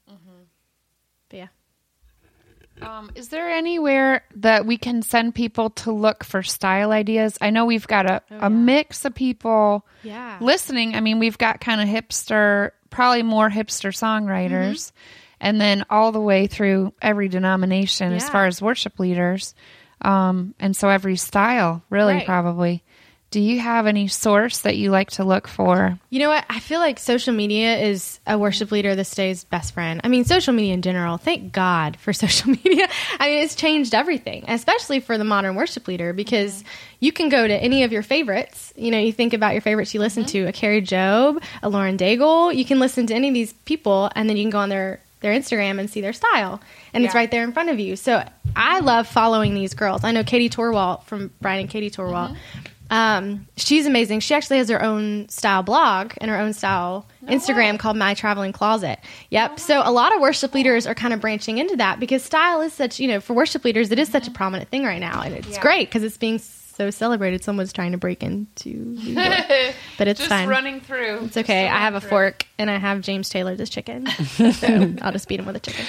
Yeah. 2.79 2.99
Um, 2.99 3.11
is 3.15 3.29
there 3.29 3.49
anywhere 3.49 4.23
that 4.35 4.65
we 4.65 4.77
can 4.77 5.01
send 5.01 5.33
people 5.35 5.71
to 5.71 5.91
look 5.91 6.23
for 6.23 6.43
style 6.43 6.91
ideas? 6.91 7.37
I 7.41 7.49
know 7.49 7.65
we've 7.65 7.87
got 7.87 8.05
a, 8.09 8.21
a 8.29 8.49
mix 8.49 9.05
of 9.05 9.15
people 9.15 9.85
Yeah. 10.03 10.37
listening. 10.41 10.95
I 10.95 11.01
mean, 11.01 11.19
we've 11.19 11.37
got 11.37 11.59
kind 11.61 11.81
of 11.81 11.87
hipster, 11.87 12.71
probably 12.89 13.23
more 13.23 13.49
hipster 13.49 13.91
songwriters, 13.91 14.91
and 15.39 15.59
then 15.59 15.85
all 15.89 16.11
the 16.11 16.21
way 16.21 16.47
through 16.47 16.93
every 17.01 17.29
denomination 17.29 18.13
as 18.13 18.29
far 18.29 18.45
as 18.47 18.61
worship 18.61 18.99
leaders. 18.99 19.55
Um, 20.01 20.53
and 20.59 20.75
so 20.75 20.89
every 20.89 21.15
style, 21.15 21.83
really, 21.89 22.13
Right. 22.15 22.25
probably. 22.25 22.83
Do 23.29 23.41
you 23.41 23.59
have 23.59 23.87
any 23.87 24.07
source 24.07 24.59
that 24.59 24.77
you 24.77 24.89
like 24.89 25.11
to 25.11 25.25
look 25.25 25.49
for? 25.49 25.99
You 26.09 26.19
know 26.19 26.29
what? 26.29 26.45
I 26.49 26.61
feel 26.61 26.79
like 26.79 26.97
social 26.97 27.33
media 27.33 27.77
is 27.77 28.19
a 28.25 28.37
worship 28.37 28.71
leader 28.71 28.95
this 28.95 29.13
day's 29.13 29.43
best 29.43 29.73
friend. 29.73 29.99
I 30.03 30.07
mean, 30.07 30.23
social 30.23 30.53
media 30.53 30.73
in 30.73 30.81
general. 30.81 31.17
Thank 31.17 31.51
God 31.51 31.97
for 31.97 32.13
social 32.13 32.51
media. 32.51 32.87
I 33.19 33.29
mean, 33.29 33.43
it's 33.43 33.55
changed 33.55 33.93
everything, 33.93 34.45
especially 34.47 35.01
for 35.01 35.17
the 35.17 35.25
modern 35.25 35.55
worship 35.55 35.89
leader, 35.89 36.13
because 36.13 36.63
you 37.01 37.11
can 37.11 37.27
go 37.27 37.45
to 37.45 37.53
any 37.53 37.83
of 37.83 37.91
your 37.91 38.03
favorites. 38.03 38.73
You 38.77 38.91
know, 38.91 38.99
you 38.99 39.11
think 39.11 39.33
about 39.33 39.53
your 39.53 39.61
favorites 39.61 39.93
you 39.93 39.99
listen 39.99 40.23
mm-hmm. 40.23 40.45
to, 40.45 40.47
a 40.47 40.53
Kari 40.53 40.81
Jobe, 40.81 41.43
a 41.61 41.67
Lauren 41.67 41.97
Daigle. 41.97 42.55
You 42.55 42.63
can 42.63 42.79
listen 42.79 43.07
to 43.07 43.13
any 43.13 43.27
of 43.27 43.33
these 43.33 43.51
people, 43.65 44.09
and 44.15 44.29
then 44.29 44.37
you 44.37 44.43
can 44.43 44.51
go 44.51 44.59
on 44.59 44.69
their 44.69 45.01
their 45.19 45.33
Instagram 45.33 45.79
and 45.79 45.89
see 45.89 45.99
their 45.99 46.13
style, 46.13 46.61
and 46.93 47.03
it's 47.03 47.15
right 47.15 47.31
there 47.31 47.43
in 47.43 47.51
front 47.51 47.69
of 47.69 47.79
you. 47.79 47.95
So 47.95 48.23
I 48.55 48.79
love 48.79 49.07
following 49.07 49.55
these 49.55 49.73
girls. 49.73 50.03
I 50.03 50.11
know 50.11 50.23
Katie 50.23 50.49
Torwalt 50.49 51.03
from 51.03 51.31
Brian 51.41 51.61
and 51.61 51.69
Katie 51.69 51.89
Torwalt. 51.89 52.29
Mm-hmm. 52.29 52.66
Um, 52.89 53.47
she's 53.57 53.85
amazing. 53.85 54.21
She 54.21 54.33
actually 54.33 54.57
has 54.57 54.69
her 54.69 54.81
own 54.81 55.27
style 55.29 55.63
blog 55.63 56.13
and 56.19 56.29
her 56.31 56.37
own 56.37 56.53
style 56.53 57.05
Instagram 57.25 57.77
called 57.79 57.97
My 57.97 58.13
Traveling 58.13 58.53
Closet. 58.53 58.99
Yep. 59.29 59.59
so 59.59 59.81
a 59.83 59.91
lot 59.91 60.13
of 60.15 60.21
worship 60.21 60.53
leaders 60.53 60.87
are 60.87 60.95
kind 60.95 61.13
of 61.13 61.19
branching 61.21 61.57
into 61.57 61.75
that 61.77 61.99
because 61.99 62.23
style 62.23 62.61
is 62.61 62.71
such, 62.73 62.99
you 62.99 63.07
know, 63.07 63.19
for 63.19 63.33
worship 63.33 63.63
leaders, 63.65 63.91
it 63.91 63.99
is 63.99 64.09
such 64.09 64.27
a 64.27 64.31
prominent 64.31 64.69
thing 64.69 64.83
right 64.83 64.99
now. 65.01 65.21
And 65.21 65.33
it's 65.35 65.47
Yeah. 65.49 65.61
great 65.61 65.89
because 65.89 66.03
it's 66.03 66.17
being 66.17 66.39
so 66.39 66.89
celebrated. 66.91 67.43
Someone's 67.43 67.73
trying 67.73 67.91
to 67.91 67.97
break 67.97 68.23
into, 68.23 68.95
the 68.95 69.73
but 69.97 70.07
it's 70.07 70.25
fine. 70.25 70.47
Running 70.47 70.79
through. 70.79 71.25
It's 71.25 71.37
okay. 71.37 71.67
I 71.67 71.79
have 71.79 71.95
a 71.95 72.01
fork 72.01 72.45
and 72.57 72.69
I 72.69 72.77
have 72.77 73.01
James 73.01 73.29
Taylor 73.29 73.55
this 73.55 73.69
chicken. 73.69 74.05
so 74.53 74.93
I'll 75.01 75.11
just 75.11 75.27
beat 75.27 75.39
him 75.39 75.45
with 75.45 75.55
a 75.55 75.59
chicken. 75.59 75.85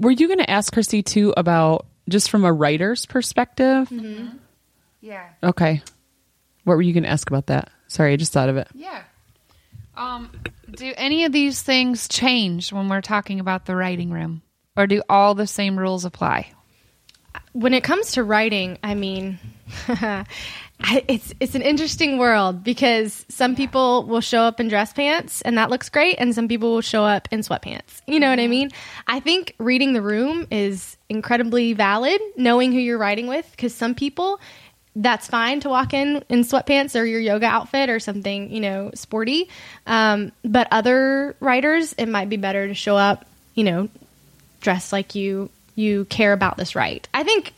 Were 0.00 0.10
you 0.10 0.26
going 0.26 0.38
to 0.38 0.50
ask 0.50 0.72
Christy 0.72 1.02
too 1.02 1.34
about 1.36 1.86
just 2.08 2.30
from 2.30 2.44
a 2.44 2.52
writer's 2.52 3.04
perspective? 3.06 3.92
Yeah. 5.00 5.28
Okay. 5.42 5.82
What 6.68 6.76
were 6.76 6.82
you 6.82 6.92
going 6.92 7.04
to 7.04 7.08
ask 7.08 7.28
about 7.28 7.46
that? 7.46 7.70
Sorry, 7.88 8.12
I 8.12 8.16
just 8.16 8.32
thought 8.32 8.48
of 8.48 8.56
it. 8.56 8.68
Yeah. 8.74 9.02
Um, 9.96 10.30
do 10.70 10.92
any 10.96 11.24
of 11.24 11.32
these 11.32 11.62
things 11.62 12.06
change 12.06 12.72
when 12.72 12.88
we're 12.88 13.00
talking 13.00 13.40
about 13.40 13.66
the 13.66 13.74
writing 13.74 14.10
room? 14.10 14.42
Or 14.76 14.86
do 14.86 15.02
all 15.08 15.34
the 15.34 15.46
same 15.46 15.76
rules 15.78 16.04
apply? 16.04 16.52
when 17.52 17.74
it 17.74 17.82
comes 17.82 18.12
to 18.12 18.22
writing, 18.22 18.78
I 18.82 18.94
mean, 18.94 19.38
it's 21.08 21.34
it's 21.40 21.54
an 21.54 21.62
interesting 21.62 22.18
world 22.18 22.62
because 22.62 23.26
some 23.28 23.56
people 23.56 24.04
will 24.04 24.20
show 24.20 24.42
up 24.42 24.60
in 24.60 24.68
dress 24.68 24.92
pants 24.92 25.42
and 25.42 25.58
that 25.58 25.70
looks 25.70 25.88
great, 25.88 26.16
and 26.18 26.34
some 26.34 26.48
people 26.48 26.72
will 26.72 26.80
show 26.80 27.04
up 27.04 27.28
in 27.30 27.40
sweatpants. 27.40 28.02
You 28.06 28.20
know 28.20 28.30
what 28.30 28.40
I 28.40 28.46
mean? 28.46 28.70
I 29.06 29.20
think 29.20 29.54
reading 29.58 29.92
the 29.92 30.02
room 30.02 30.46
is 30.50 30.96
incredibly 31.08 31.72
valid, 31.72 32.20
knowing 32.36 32.72
who 32.72 32.78
you're 32.78 32.98
writing 32.98 33.26
with, 33.26 33.50
because 33.50 33.74
some 33.74 33.94
people 33.94 34.40
that's 35.00 35.28
fine 35.28 35.60
to 35.60 35.68
walk 35.68 35.94
in 35.94 36.24
in 36.28 36.40
sweatpants 36.40 36.98
or 37.00 37.04
your 37.04 37.20
yoga 37.20 37.46
outfit 37.46 37.88
or 37.88 38.00
something 38.00 38.50
you 38.50 38.60
know 38.60 38.90
sporty, 38.94 39.48
um, 39.86 40.32
but 40.44 40.66
other 40.70 41.36
writers 41.40 41.92
it 41.94 42.06
might 42.06 42.28
be 42.28 42.36
better 42.36 42.66
to 42.68 42.74
show 42.74 42.96
up 42.96 43.24
you 43.54 43.64
know 43.64 43.88
dressed 44.60 44.92
like 44.92 45.14
you 45.14 45.50
you 45.76 46.04
care 46.06 46.32
about 46.32 46.56
this 46.56 46.74
right. 46.74 47.08
I 47.14 47.22
think 47.22 47.52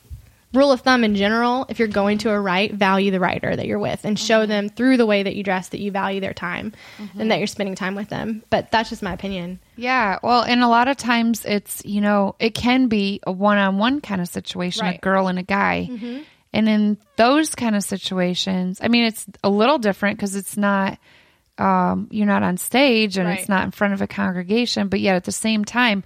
rule 0.52 0.72
of 0.72 0.80
thumb 0.80 1.04
in 1.04 1.14
general, 1.14 1.64
if 1.68 1.78
you're 1.78 1.86
going 1.88 2.18
to 2.18 2.30
a 2.30 2.38
write, 2.40 2.74
value 2.74 3.12
the 3.12 3.20
writer 3.20 3.54
that 3.54 3.66
you're 3.66 3.78
with 3.78 4.04
and 4.04 4.18
show 4.18 4.46
them 4.46 4.68
through 4.68 4.96
the 4.96 5.06
way 5.06 5.22
that 5.22 5.36
you 5.36 5.44
dress 5.44 5.68
that 5.68 5.78
you 5.80 5.92
value 5.92 6.20
their 6.20 6.34
time 6.34 6.72
and 7.16 7.30
that 7.30 7.38
you're 7.38 7.46
spending 7.46 7.76
time 7.76 7.94
with 7.94 8.08
them. 8.08 8.42
But 8.50 8.70
that's 8.72 8.90
just 8.90 9.00
my 9.00 9.12
opinion. 9.12 9.60
Yeah, 9.76 10.18
well, 10.24 10.42
and 10.42 10.62
a 10.64 10.68
lot 10.68 10.88
of 10.88 10.96
times 10.96 11.44
it's, 11.44 11.84
you 11.86 12.00
know, 12.00 12.34
it 12.40 12.50
can 12.54 12.88
be 12.88 13.20
a 13.26 13.30
one 13.32 13.58
on 13.58 13.78
one 13.78 14.00
kind 14.00 14.20
of 14.20 14.26
situation, 14.28 14.82
a 14.82 14.86
Right. 14.86 14.94
Mm-hmm. 14.96 15.08
girl 15.08 15.28
and 15.28 15.38
a 15.38 15.44
guy. 15.44 15.88
And 16.52 16.68
in 16.68 16.98
those 17.16 17.54
kind 17.54 17.76
of 17.76 17.82
situations, 17.84 18.80
I 18.82 18.88
mean, 18.88 19.04
it's 19.04 19.24
a 19.44 19.50
little 19.50 19.78
different 19.78 20.18
because 20.18 20.34
it's 20.34 20.56
not, 20.56 20.98
um, 21.58 22.08
you're 22.10 22.26
not 22.26 22.42
on 22.42 22.56
stage 22.56 23.18
and 23.18 23.28
Right. 23.28 23.38
it's 23.38 23.48
not 23.48 23.64
in 23.64 23.70
front 23.70 23.94
of 23.94 24.02
a 24.02 24.06
congregation, 24.06 24.88
but 24.88 25.00
yet 25.00 25.14
at 25.16 25.24
the 25.24 25.32
same 25.32 25.64
time, 25.64 26.02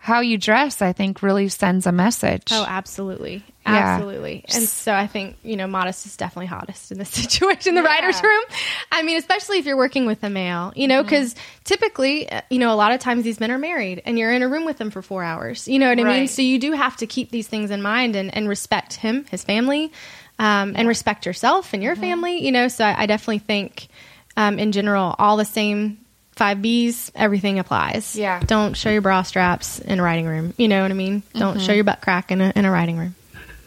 how 0.00 0.20
you 0.20 0.38
dress, 0.38 0.80
I 0.80 0.92
think, 0.92 1.22
really 1.22 1.48
sends 1.48 1.86
a 1.86 1.92
message. 1.92 2.48
Oh, 2.52 2.64
absolutely. 2.66 3.42
Yeah. 3.66 3.96
Absolutely. 3.96 4.44
And 4.54 4.62
so 4.62 4.94
I 4.94 5.06
think, 5.06 5.36
you 5.42 5.56
know, 5.56 5.66
modest 5.66 6.06
is 6.06 6.16
definitely 6.16 6.46
hottest 6.46 6.90
in 6.92 6.98
this 6.98 7.10
situation, 7.10 7.74
the 7.74 7.82
writer's 7.82 8.22
room. 8.22 8.44
I 8.90 9.02
mean, 9.02 9.18
especially 9.18 9.58
if 9.58 9.66
you're 9.66 9.76
working 9.76 10.06
with 10.06 10.22
a 10.22 10.30
male, 10.30 10.72
you 10.74 10.88
know, 10.88 11.02
because 11.02 11.34
typically, 11.64 12.30
uh, 12.30 12.40
you 12.48 12.58
know, 12.60 12.72
a 12.72 12.76
lot 12.76 12.92
of 12.92 13.00
times 13.00 13.24
these 13.24 13.40
men 13.40 13.50
are 13.50 13.58
married 13.58 14.00
and 14.06 14.18
you're 14.18 14.32
in 14.32 14.42
a 14.42 14.48
room 14.48 14.64
with 14.64 14.78
them 14.78 14.90
for 14.90 15.02
four 15.02 15.22
hours. 15.22 15.68
You 15.68 15.78
know 15.78 15.88
what 15.88 15.98
I 15.98 16.04
mean? 16.04 16.28
So 16.28 16.40
you 16.42 16.58
do 16.58 16.72
have 16.72 16.96
to 16.98 17.06
keep 17.06 17.30
these 17.30 17.48
things 17.48 17.70
in 17.70 17.82
mind 17.82 18.16
and, 18.16 18.34
and 18.34 18.48
respect 18.48 18.94
him, 18.94 19.26
his 19.30 19.44
family, 19.44 19.92
um, 20.38 20.74
and 20.76 20.86
respect 20.88 21.26
yourself 21.26 21.74
and 21.74 21.82
your 21.82 21.96
family, 21.96 22.42
you 22.42 22.52
know. 22.52 22.68
So 22.68 22.84
I, 22.84 23.02
I 23.02 23.06
definitely 23.06 23.40
think, 23.40 23.88
um, 24.36 24.58
in 24.58 24.72
general, 24.72 25.14
all 25.18 25.36
the 25.36 25.44
same 25.44 25.98
five 26.38 26.62
B's, 26.62 27.12
everything 27.14 27.58
applies. 27.58 28.16
Yeah. 28.16 28.40
Don't 28.40 28.76
show 28.76 28.90
your 28.90 29.02
bra 29.02 29.22
straps 29.22 29.78
in 29.80 30.00
a 30.00 30.02
writing 30.02 30.26
room. 30.26 30.54
You 30.56 30.68
know 30.68 30.80
what 30.82 30.90
I 30.90 30.94
mean? 30.94 31.22
Don't 31.34 31.60
show 31.60 31.72
your 31.72 31.84
butt 31.84 32.00
crack 32.00 32.30
in 32.30 32.40
a, 32.40 32.52
in 32.56 32.64
a 32.64 32.70
writing 32.70 32.96
room 32.96 33.14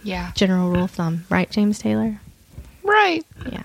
yeah. 0.04 0.32
general 0.36 0.70
rule 0.70 0.86
of 0.86 0.92
thumb, 0.92 1.26
right, 1.30 1.50
James 1.50 1.80
Taylor? 1.80 2.20
Right. 2.84 3.26
Yeah. 3.50 3.64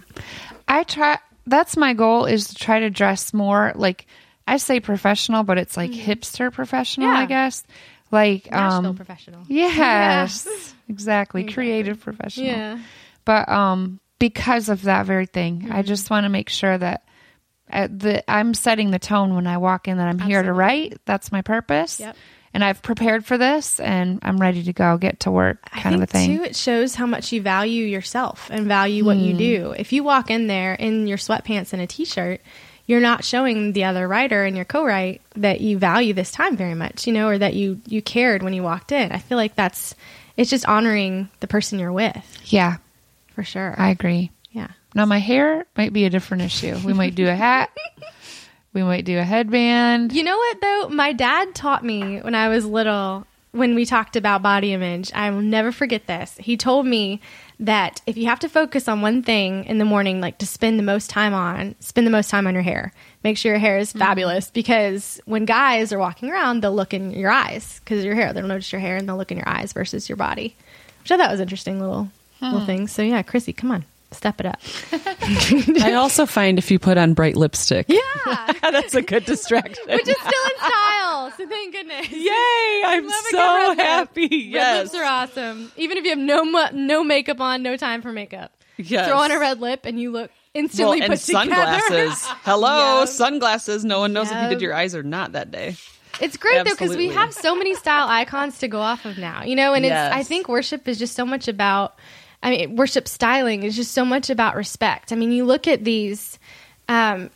I 0.68 0.84
try. 0.84 1.18
That's 1.46 1.76
my 1.76 1.94
goal 1.94 2.26
is 2.26 2.48
to 2.48 2.54
try 2.54 2.80
to 2.80 2.90
dress 2.90 3.32
more 3.32 3.72
like 3.76 4.06
I 4.46 4.56
say 4.58 4.80
professional, 4.80 5.44
but 5.44 5.58
it's 5.58 5.76
like 5.76 5.90
hipster 5.90 6.52
professional, 6.52 7.08
Yeah. 7.08 7.18
I 7.18 7.26
guess. 7.26 7.64
Like, 8.12 8.50
Nashville 8.52 8.90
um, 8.90 8.96
professional. 8.96 9.42
yes, 9.48 10.74
exactly, 10.88 11.44
creative 11.44 12.00
professional. 12.00 12.46
Yeah. 12.46 12.78
But 13.24 13.48
um, 13.48 13.98
because 14.20 14.68
of 14.68 14.82
that 14.82 15.06
very 15.06 15.26
thing, 15.26 15.70
I 15.72 15.82
just 15.82 16.08
want 16.08 16.22
to 16.22 16.28
make 16.28 16.48
sure 16.48 16.78
that 16.78 17.02
uh, 17.70 17.88
the 17.90 18.28
I'm 18.30 18.54
setting 18.54 18.90
the 18.90 18.98
tone 18.98 19.34
when 19.34 19.46
I 19.46 19.58
walk 19.58 19.88
in 19.88 19.98
that 19.98 20.08
I'm 20.08 20.18
here 20.18 20.42
to 20.42 20.52
write. 20.52 20.98
That's 21.04 21.32
my 21.32 21.42
purpose. 21.42 22.00
Yep. 22.00 22.16
And 22.54 22.64
I've 22.64 22.80
prepared 22.80 23.26
for 23.26 23.36
this, 23.36 23.80
and 23.80 24.18
I'm 24.22 24.38
ready 24.38 24.62
to 24.62 24.72
go, 24.72 24.96
get 24.96 25.20
to 25.20 25.30
work, 25.30 25.58
I 25.70 25.80
kind 25.80 25.92
think 25.92 25.96
of 25.96 26.02
a 26.02 26.06
thing. 26.06 26.38
too, 26.38 26.42
it 26.44 26.56
shows 26.56 26.94
how 26.94 27.04
much 27.04 27.30
you 27.30 27.42
value 27.42 27.84
yourself 27.84 28.48
and 28.50 28.66
value 28.66 29.04
what 29.04 29.18
you 29.18 29.34
do. 29.34 29.74
If 29.76 29.92
you 29.92 30.02
walk 30.02 30.30
in 30.30 30.46
there 30.46 30.72
in 30.72 31.06
your 31.06 31.18
sweatpants 31.18 31.74
and 31.74 31.82
a 31.82 31.86
t-shirt, 31.86 32.40
you're 32.86 33.00
not 33.00 33.24
showing 33.24 33.72
the 33.72 33.84
other 33.84 34.06
writer 34.08 34.44
and 34.44 34.56
your 34.56 34.64
co-write 34.64 35.20
that 35.34 35.60
you 35.60 35.76
value 35.76 36.14
this 36.14 36.30
time 36.30 36.56
very 36.56 36.74
much, 36.74 37.06
you 37.06 37.12
know, 37.12 37.28
or 37.28 37.36
that 37.36 37.54
you 37.54 37.80
you 37.86 38.00
cared 38.00 38.42
when 38.42 38.54
you 38.54 38.62
walked 38.62 38.92
in. 38.92 39.12
I 39.12 39.18
feel 39.18 39.36
like 39.36 39.54
that's 39.54 39.94
it's 40.36 40.50
just 40.50 40.66
honoring 40.66 41.28
the 41.40 41.48
person 41.48 41.78
you're 41.78 41.92
with 41.92 42.24
yeah, 42.44 42.76
for 43.34 43.42
sure. 43.42 43.74
I 43.76 43.90
agree. 43.90 44.30
Now 44.96 45.04
my 45.04 45.18
hair 45.18 45.66
might 45.76 45.92
be 45.92 46.06
a 46.06 46.10
different 46.10 46.42
issue. 46.42 46.74
We 46.82 46.94
might 46.94 47.14
do 47.14 47.28
a 47.28 47.34
hat. 47.34 47.70
we 48.72 48.82
might 48.82 49.04
do 49.04 49.18
a 49.18 49.22
headband. 49.22 50.14
You 50.14 50.22
know 50.22 50.38
what 50.38 50.60
though? 50.62 50.88
My 50.88 51.12
dad 51.12 51.54
taught 51.54 51.84
me 51.84 52.20
when 52.20 52.34
I 52.34 52.48
was 52.48 52.64
little 52.64 53.26
when 53.52 53.74
we 53.74 53.84
talked 53.84 54.16
about 54.16 54.42
body 54.42 54.72
image. 54.72 55.12
I 55.12 55.28
will 55.30 55.42
never 55.42 55.70
forget 55.70 56.06
this. 56.06 56.36
He 56.40 56.56
told 56.56 56.86
me 56.86 57.20
that 57.60 58.00
if 58.06 58.16
you 58.16 58.26
have 58.26 58.40
to 58.40 58.48
focus 58.48 58.88
on 58.88 59.02
one 59.02 59.22
thing 59.22 59.64
in 59.64 59.76
the 59.76 59.84
morning, 59.84 60.22
like 60.22 60.38
to 60.38 60.46
spend 60.46 60.78
the 60.78 60.82
most 60.82 61.10
time 61.10 61.34
on, 61.34 61.74
spend 61.80 62.06
the 62.06 62.10
most 62.10 62.30
time 62.30 62.46
on 62.46 62.54
your 62.54 62.62
hair. 62.62 62.90
Make 63.22 63.36
sure 63.36 63.52
your 63.52 63.58
hair 63.58 63.78
is 63.78 63.90
mm-hmm. 63.90 63.98
fabulous 63.98 64.50
because 64.50 65.20
when 65.26 65.44
guys 65.44 65.92
are 65.92 65.98
walking 65.98 66.30
around, 66.30 66.62
they'll 66.62 66.74
look 66.74 66.94
in 66.94 67.10
your 67.10 67.30
eyes 67.30 67.80
because 67.84 67.98
of 67.98 68.06
your 68.06 68.14
hair. 68.14 68.32
They'll 68.32 68.46
notice 68.46 68.72
your 68.72 68.80
hair 68.80 68.96
and 68.96 69.06
they'll 69.06 69.18
look 69.18 69.30
in 69.30 69.36
your 69.36 69.48
eyes 69.48 69.74
versus 69.74 70.08
your 70.08 70.16
body, 70.16 70.56
which 71.02 71.12
I 71.12 71.18
thought 71.18 71.30
was 71.30 71.40
interesting 71.40 71.80
little 71.80 72.10
little 72.40 72.64
thing. 72.64 72.88
So 72.88 73.02
yeah, 73.02 73.22
Chrissy, 73.22 73.52
come 73.52 73.72
on, 73.72 73.84
step 74.16 74.40
it 74.40 74.46
up. 74.46 74.60
I 75.84 75.94
also 75.94 76.26
find 76.26 76.58
if 76.58 76.70
you 76.70 76.78
put 76.78 76.98
on 76.98 77.14
bright 77.14 77.36
lipstick, 77.36 77.86
Yeah, 77.88 78.00
that's 78.62 78.94
a 78.94 79.02
good 79.02 79.24
distraction. 79.24 79.84
which 79.88 80.08
is 80.08 80.16
still 80.16 80.44
in 80.44 80.56
style. 80.58 81.30
So 81.36 81.46
thank 81.48 81.72
goodness. 81.74 82.10
Yay! 82.10 82.82
I'm 82.84 83.06
Love 83.06 83.12
a 83.20 83.30
good 83.30 83.30
so 83.30 83.54
red 83.56 83.68
lip. 83.68 83.78
happy. 83.86 84.52
Red 84.54 84.82
lips 84.84 84.94
are 84.94 85.04
awesome. 85.04 85.72
Even 85.76 85.98
if 85.98 86.04
you 86.04 86.10
have 86.10 86.18
no 86.18 86.44
mu- 86.44 86.72
no 86.72 87.04
makeup 87.04 87.40
on, 87.40 87.62
no 87.62 87.76
time 87.76 88.02
for 88.02 88.12
makeup. 88.12 88.52
Yes. 88.78 89.08
Throw 89.08 89.18
on 89.18 89.30
a 89.30 89.38
red 89.38 89.60
lip 89.60 89.80
and 89.86 89.98
you 90.00 90.10
look 90.10 90.30
well, 90.30 90.62
instantly 90.62 91.00
and 91.00 91.10
put 91.10 91.18
sunglasses. 91.20 91.88
together. 91.88 92.10
Hello, 92.44 93.00
Yep. 93.00 93.08
sunglasses. 93.08 93.84
No 93.84 94.00
one 94.00 94.12
knows 94.12 94.30
if 94.30 94.42
you 94.42 94.48
did 94.48 94.60
your 94.60 94.74
eyes 94.74 94.94
or 94.94 95.02
not 95.02 95.32
that 95.32 95.50
day. 95.50 95.76
It's 96.20 96.36
great 96.38 96.64
though 96.64 96.70
because 96.72 96.96
we 96.96 97.08
have 97.08 97.34
so 97.34 97.54
many 97.54 97.74
style 97.74 98.06
icons 98.08 98.58
to 98.60 98.68
go 98.68 98.80
off 98.80 99.04
of 99.04 99.18
now. 99.18 99.44
You 99.44 99.54
know, 99.56 99.74
and 99.74 99.84
Yes. 99.84 100.12
it's 100.12 100.16
I 100.16 100.22
think 100.28 100.48
worship 100.48 100.88
is 100.88 100.98
just 100.98 101.14
so 101.14 101.24
much 101.26 101.48
about. 101.48 101.96
I 102.42 102.50
mean, 102.50 102.76
worship 102.76 103.08
styling 103.08 103.62
is 103.62 103.76
just 103.76 103.92
so 103.92 104.04
much 104.04 104.30
about 104.30 104.56
respect. 104.56 105.12
I 105.12 105.16
mean, 105.16 105.32
you 105.32 105.44
look 105.44 105.66
at 105.66 105.84
these, 105.84 106.38
um, 106.88 107.30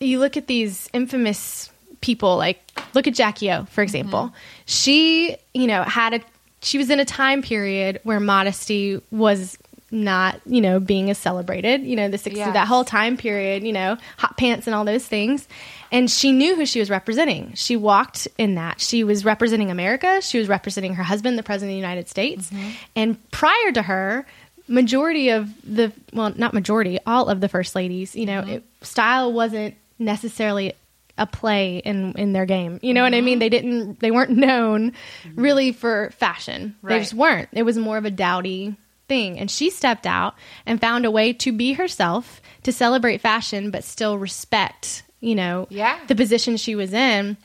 you 0.00 0.18
look 0.18 0.36
at 0.36 0.46
these 0.46 0.88
infamous 0.92 1.70
people. 2.00 2.36
Like, 2.36 2.60
look 2.94 3.06
at 3.06 3.14
Jackie 3.14 3.50
O, 3.50 3.64
for 3.66 3.82
example. 3.82 4.24
Mm-hmm. 4.24 4.36
She, 4.66 5.36
you 5.54 5.66
know, 5.66 5.82
had 5.82 6.14
a 6.14 6.20
she 6.62 6.78
was 6.78 6.90
in 6.90 7.00
a 7.00 7.04
time 7.04 7.42
period 7.42 8.00
where 8.04 8.20
modesty 8.20 9.00
was 9.10 9.58
not, 9.92 10.40
you 10.46 10.60
know, 10.60 10.80
being 10.80 11.10
as 11.10 11.18
celebrated. 11.18 11.82
You 11.82 11.96
know, 11.96 12.08
the 12.08 12.16
60s, 12.16 12.36
Yes. 12.36 12.54
that 12.54 12.66
whole 12.66 12.84
time 12.84 13.16
period, 13.16 13.62
you 13.62 13.72
know, 13.72 13.98
hot 14.16 14.36
pants 14.36 14.66
and 14.66 14.74
all 14.74 14.84
those 14.84 15.06
things. 15.06 15.46
And 15.92 16.10
she 16.10 16.32
knew 16.32 16.56
who 16.56 16.64
she 16.64 16.80
was 16.80 16.88
representing. 16.88 17.52
She 17.54 17.76
walked 17.76 18.26
in 18.38 18.54
that. 18.54 18.80
She 18.80 19.04
was 19.04 19.24
representing 19.24 19.70
America. 19.70 20.22
She 20.22 20.38
was 20.38 20.48
representing 20.48 20.94
her 20.94 21.02
husband, 21.02 21.38
the 21.38 21.42
president 21.42 21.72
of 21.72 21.74
the 21.74 21.86
United 21.86 22.08
States. 22.08 22.50
Mm-hmm. 22.50 22.70
And 22.96 23.30
prior 23.30 23.72
to 23.72 23.82
her, 23.82 24.26
majority 24.66 25.28
of 25.28 25.50
the 25.62 25.92
well, 26.14 26.32
not 26.34 26.54
majority, 26.54 26.98
all 27.06 27.28
of 27.28 27.40
the 27.40 27.48
first 27.48 27.74
ladies, 27.74 28.16
you 28.16 28.24
know, 28.24 28.40
mm-hmm. 28.40 28.50
it, 28.50 28.64
style 28.80 29.32
wasn't 29.32 29.74
necessarily 29.98 30.72
a 31.18 31.26
play 31.26 31.76
in 31.76 32.12
in 32.14 32.32
their 32.32 32.46
game. 32.46 32.78
You 32.82 32.94
know 32.94 33.02
what 33.02 33.14
I 33.14 33.20
mean? 33.20 33.34
Mm-hmm. 33.34 33.40
They 33.40 33.48
didn't 33.50 34.00
they 34.00 34.10
weren't 34.10 34.30
known 34.30 34.92
really 35.34 35.72
for 35.72 36.10
fashion. 36.16 36.74
They 36.82 37.00
just 37.00 37.12
weren't. 37.12 37.50
It 37.52 37.64
was 37.64 37.76
more 37.76 37.98
of 37.98 38.06
a 38.06 38.10
dowdy 38.10 38.76
thing. 39.12 39.38
And 39.38 39.50
she 39.50 39.68
stepped 39.68 40.06
out 40.06 40.34
and 40.64 40.80
found 40.80 41.04
a 41.04 41.10
way 41.10 41.34
to 41.34 41.52
be 41.52 41.74
herself, 41.74 42.40
to 42.62 42.72
celebrate 42.72 43.20
fashion 43.20 43.70
but 43.70 43.84
still 43.84 44.16
respect, 44.16 45.02
you 45.20 45.34
know, 45.34 45.66
Yeah. 45.70 45.98
the 46.08 46.14
position 46.14 46.56
she 46.56 46.74
was 46.74 46.92
in. 46.94 47.36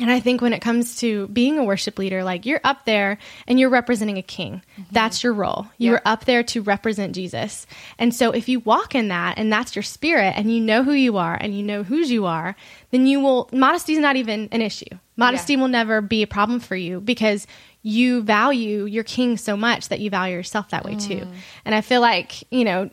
And 0.00 0.10
I 0.10 0.20
think 0.20 0.40
when 0.40 0.54
it 0.54 0.62
comes 0.62 0.96
to 1.00 1.28
being 1.28 1.58
a 1.58 1.64
worship 1.64 1.98
leader, 1.98 2.24
like 2.24 2.46
you're 2.46 2.62
up 2.64 2.86
there 2.86 3.18
and 3.46 3.60
you're 3.60 3.68
representing 3.68 4.16
a 4.16 4.22
king. 4.22 4.62
Mm-hmm. 4.72 4.82
That's 4.90 5.22
your 5.22 5.34
role. 5.34 5.66
You're 5.76 6.00
Yeah. 6.02 6.12
up 6.12 6.24
there 6.24 6.42
to 6.44 6.62
represent 6.62 7.14
Jesus. 7.14 7.66
And 7.98 8.14
so 8.14 8.30
if 8.30 8.48
you 8.48 8.60
walk 8.60 8.94
in 8.94 9.08
that 9.08 9.36
and 9.36 9.52
that's 9.52 9.76
your 9.76 9.82
spirit 9.82 10.32
and 10.34 10.50
you 10.50 10.60
know 10.62 10.82
who 10.82 10.92
you 10.94 11.18
are 11.18 11.34
and 11.38 11.54
you 11.54 11.62
know 11.62 11.82
whose 11.82 12.10
you 12.10 12.24
are, 12.24 12.56
then 12.90 13.06
you 13.06 13.20
will, 13.20 13.50
modesty 13.52 13.92
is 13.92 13.98
not 13.98 14.16
even 14.16 14.48
an 14.50 14.62
issue. 14.62 14.96
Modesty 15.18 15.52
Yeah. 15.52 15.60
will 15.60 15.68
never 15.68 16.00
be 16.00 16.22
a 16.22 16.26
problem 16.26 16.58
for 16.58 16.74
you 16.74 16.98
because 16.98 17.46
you 17.82 18.22
value 18.22 18.84
your 18.84 19.04
king 19.04 19.36
so 19.36 19.56
much 19.56 19.88
that 19.88 20.00
you 20.00 20.08
value 20.08 20.36
yourself 20.36 20.70
that 20.70 20.84
way 20.84 20.94
too. 20.94 21.16
Mm. 21.16 21.34
And 21.64 21.74
I 21.74 21.80
feel 21.80 22.00
like, 22.00 22.50
you 22.52 22.64
know, 22.64 22.90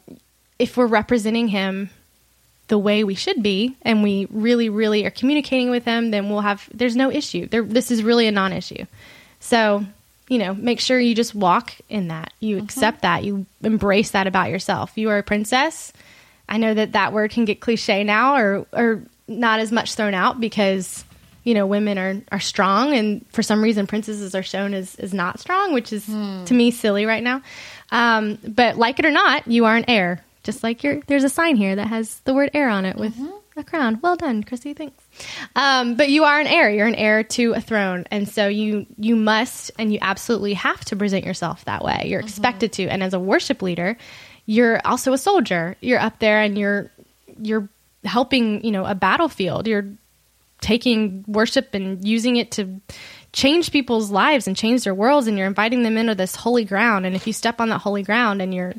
if 0.58 0.78
we're 0.78 0.88
representing 0.88 1.48
him 1.48 1.90
the 2.68 2.78
way 2.78 3.04
we 3.04 3.16
should 3.16 3.42
be 3.42 3.76
and 3.82 4.04
we 4.04 4.28
really 4.30 4.70
really 4.70 5.06
are 5.06 5.12
communicating 5.12 5.70
with 5.70 5.86
him, 5.86 6.12
then 6.12 6.30
we'll 6.30 6.42
have 6.42 6.68
there's 6.74 6.96
no 6.96 7.12
issue. 7.12 7.48
There 7.48 7.64
this 7.64 7.92
is 7.92 8.04
really 8.04 8.28
a 8.28 8.32
non-issue. 8.32 8.86
So 9.40 9.86
you 10.28 10.38
know 10.38 10.54
make 10.54 10.80
sure 10.80 11.00
you 11.00 11.16
just 11.16 11.36
walk 11.36 11.74
in 11.90 12.08
that. 12.08 12.34
You 12.40 12.58
mm-hmm. 12.58 12.66
accept 12.66 13.02
that. 13.02 13.24
You 13.24 13.46
embrace 13.64 14.12
that 14.12 14.28
about 14.28 14.50
yourself. 14.50 14.94
You 14.96 15.10
are 15.10 15.20
a 15.20 15.24
princess. 15.24 15.94
I 16.48 16.58
know 16.58 16.74
that 16.74 16.94
that 16.94 17.14
word 17.14 17.32
can 17.32 17.46
get 17.46 17.60
cliche 17.60 18.04
now 18.04 18.36
or 18.36 18.66
or 18.74 19.04
not 19.28 19.60
as 19.60 19.72
much 19.72 19.94
thrown 19.94 20.16
out 20.16 20.40
because 20.40 21.06
you 21.44 21.54
know 21.54 21.66
women 21.66 21.98
are 21.98 22.22
are 22.32 22.40
strong 22.40 22.94
and 22.94 23.26
for 23.32 23.42
some 23.44 23.62
reason 23.62 23.88
princesses 23.88 24.36
are 24.36 24.44
shown 24.44 24.74
as 24.74 24.96
as 24.96 25.14
not 25.14 25.40
strong 25.40 25.74
which 25.74 25.92
is 25.94 26.06
to 26.06 26.54
me 26.54 26.72
silly 26.72 27.06
right 27.06 27.24
now 27.24 27.42
Um, 27.92 28.38
but 28.48 28.78
like 28.78 29.00
it 29.00 29.06
or 29.06 29.12
not, 29.12 29.48
you 29.48 29.66
are 29.66 29.76
an 29.76 29.86
heir. 29.88 30.24
Just 30.44 30.62
like 30.62 30.84
you're, 30.84 31.00
there's 31.08 31.24
a 31.24 31.30
sign 31.30 31.56
here 31.56 31.76
that 31.76 31.88
has 31.88 32.20
the 32.20 32.34
word 32.36 32.52
heir 32.54 32.70
on 32.70 32.86
it 32.86 32.96
with 32.98 33.18
a 33.58 33.64
crown. 33.64 34.00
Well 34.02 34.16
done, 34.16 34.44
Chrissy. 34.44 34.74
Thanks. 34.76 35.04
Um, 35.56 35.96
but 35.96 36.10
you 36.10 36.24
are 36.24 36.40
an 36.40 36.46
heir. 36.48 36.70
You're 36.70 36.86
an 36.88 36.94
heir 36.96 37.24
to 37.24 37.54
a 37.54 37.62
throne, 37.62 38.06
and 38.12 38.30
so 38.30 38.48
you 38.48 38.86
you 38.98 39.16
must 39.16 39.72
and 39.80 39.92
you 39.92 39.98
absolutely 40.02 40.54
have 40.54 40.86
to 40.86 40.96
present 40.96 41.26
yourself 41.26 41.66
that 41.66 41.84
way. 41.84 42.04
You're 42.06 42.22
expected 42.22 42.72
to. 42.74 42.88
And 42.88 43.02
as 43.02 43.14
a 43.16 43.20
worship 43.20 43.62
leader, 43.64 43.98
you're 44.46 44.80
also 44.86 45.12
a 45.14 45.18
soldier. 45.18 45.76
You're 45.82 46.00
up 46.00 46.20
there 46.20 46.42
and 46.42 46.58
you're 46.58 46.92
you're 47.42 47.68
helping. 48.06 48.64
You 48.64 48.72
know, 48.72 48.86
a 48.86 48.94
battlefield. 48.96 49.68
You're 49.68 49.88
taking 50.62 51.24
worship 51.28 51.74
and 51.74 52.06
using 52.08 52.36
it 52.36 52.52
to 52.52 52.82
change 53.32 53.72
people's 53.72 54.12
lives 54.12 54.48
and 54.48 54.58
change 54.58 54.84
their 54.84 54.96
worlds 54.96 55.28
and 55.28 55.38
you're 55.38 55.48
inviting 55.48 55.84
them 55.84 55.98
into 55.98 56.16
this 56.16 56.36
holy 56.36 56.66
ground. 56.66 57.06
And 57.06 57.16
if 57.16 57.28
you 57.28 57.34
step 57.34 57.62
on 57.62 57.70
that 57.70 57.80
holy 57.80 58.04
ground 58.04 58.42
and 58.42 58.54
your 58.54 58.74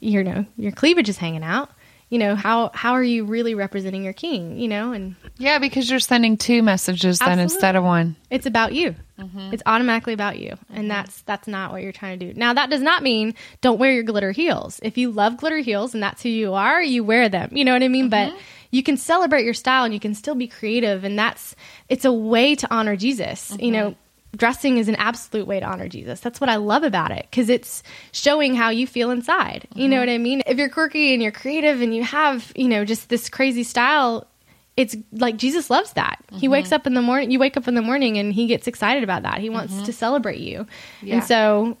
you 0.00 0.24
know 0.24 0.44
your 0.56 0.72
cleavage 0.72 1.08
is 1.08 1.16
hanging 1.16 1.44
out 1.44 1.70
you 2.12 2.18
know 2.18 2.34
how 2.34 2.70
how 2.74 2.92
are 2.92 3.02
you 3.02 3.24
really 3.24 3.54
representing 3.54 4.04
your 4.04 4.12
king 4.12 4.58
you 4.58 4.68
know? 4.68 4.92
And 4.92 5.16
Yeah, 5.38 5.58
because 5.58 5.88
you're 5.88 5.98
sending 5.98 6.36
two 6.36 6.62
messages 6.62 7.18
then 7.18 7.38
instead 7.38 7.74
of 7.74 7.84
one. 7.84 8.16
it's 8.28 8.44
about 8.44 8.74
you. 8.74 8.94
Mm-hmm. 9.18 9.54
It's 9.54 9.62
automatically 9.64 10.12
about 10.12 10.38
you. 10.38 10.58
And 10.68 10.80
mm-hmm. 10.80 10.88
that's 10.88 11.22
that's 11.22 11.48
not 11.48 11.72
what 11.72 11.82
you're 11.82 11.92
trying 11.92 12.18
to 12.18 12.26
do. 12.26 12.38
Now 12.38 12.52
that 12.52 12.68
does 12.68 12.82
not 12.82 13.02
mean 13.02 13.34
don't 13.62 13.78
wear 13.78 13.92
your 13.92 14.02
glitter 14.02 14.30
heels. 14.30 14.78
If 14.82 14.98
you 14.98 15.10
love 15.10 15.38
glitter 15.38 15.58
heels 15.58 15.94
and 15.94 16.02
that's 16.02 16.22
who 16.22 16.28
you 16.28 16.52
are 16.52 16.82
you 16.82 17.02
wear 17.02 17.30
them. 17.30 17.48
You 17.52 17.64
know 17.64 17.72
what 17.72 17.82
i 17.82 17.88
mean? 17.88 18.10
But 18.10 18.28
mm-hmm. 18.28 18.38
You 18.72 18.82
can 18.82 18.96
celebrate 18.96 19.44
your 19.44 19.54
style 19.54 19.84
and 19.84 19.94
you 19.94 20.00
can 20.00 20.14
still 20.14 20.34
be 20.34 20.48
creative 20.48 21.04
and 21.04 21.16
that's 21.16 21.54
it's 21.88 22.04
a 22.04 22.12
way 22.12 22.56
to 22.56 22.74
honor 22.74 22.96
jesus. 22.96 23.56
You 23.60 23.70
know 23.70 23.94
dressing 24.34 24.78
is 24.78 24.88
an 24.88 24.94
absolute 24.96 25.46
way 25.46 25.60
to 25.60 25.66
honor 25.66 25.88
jesus. 25.88 26.18
That's 26.18 26.40
what 26.40 26.50
i 26.50 26.56
love 26.56 26.82
about 26.82 27.12
it 27.12 27.28
because 27.30 27.48
it's 27.48 27.84
showing 28.10 28.56
how 28.56 28.70
you 28.70 28.88
feel 28.88 29.12
inside. 29.12 29.68
You 29.74 29.88
know 29.88 29.96
mm-hmm. 29.96 30.00
what 30.00 30.08
i 30.08 30.18
mean? 30.18 30.42
If 30.46 30.58
you're 30.58 30.70
quirky 30.70 31.12
and 31.12 31.22
you're 31.22 31.30
creative 31.30 31.80
and 31.80 31.94
you 31.94 32.02
have 32.02 32.50
you 32.56 32.68
know 32.68 32.84
just 32.84 33.08
this 33.08 33.28
crazy 33.28 33.62
style 33.62 34.26
it's 34.74 34.96
like 35.12 35.36
Jesus 35.36 35.68
loves 35.68 35.92
that. 35.92 36.18
He 36.32 36.48
wakes 36.48 36.68
mm-hmm. 36.68 36.76
up 36.76 36.86
in 36.86 36.94
the 36.94 37.02
morning, 37.02 37.30
you 37.30 37.38
wake 37.38 37.58
up 37.58 37.68
in 37.68 37.74
the 37.74 37.82
morning 37.82 38.16
and 38.16 38.32
he 38.32 38.46
gets 38.46 38.66
excited 38.66 39.04
about 39.04 39.22
that. 39.22 39.38
He 39.38 39.50
wants 39.50 39.74
mm-hmm. 39.74 39.84
to 39.84 39.92
celebrate 39.92 40.40
you. 40.40 40.66
Yeah. 41.02 41.16
And 41.16 41.24
so 41.24 41.76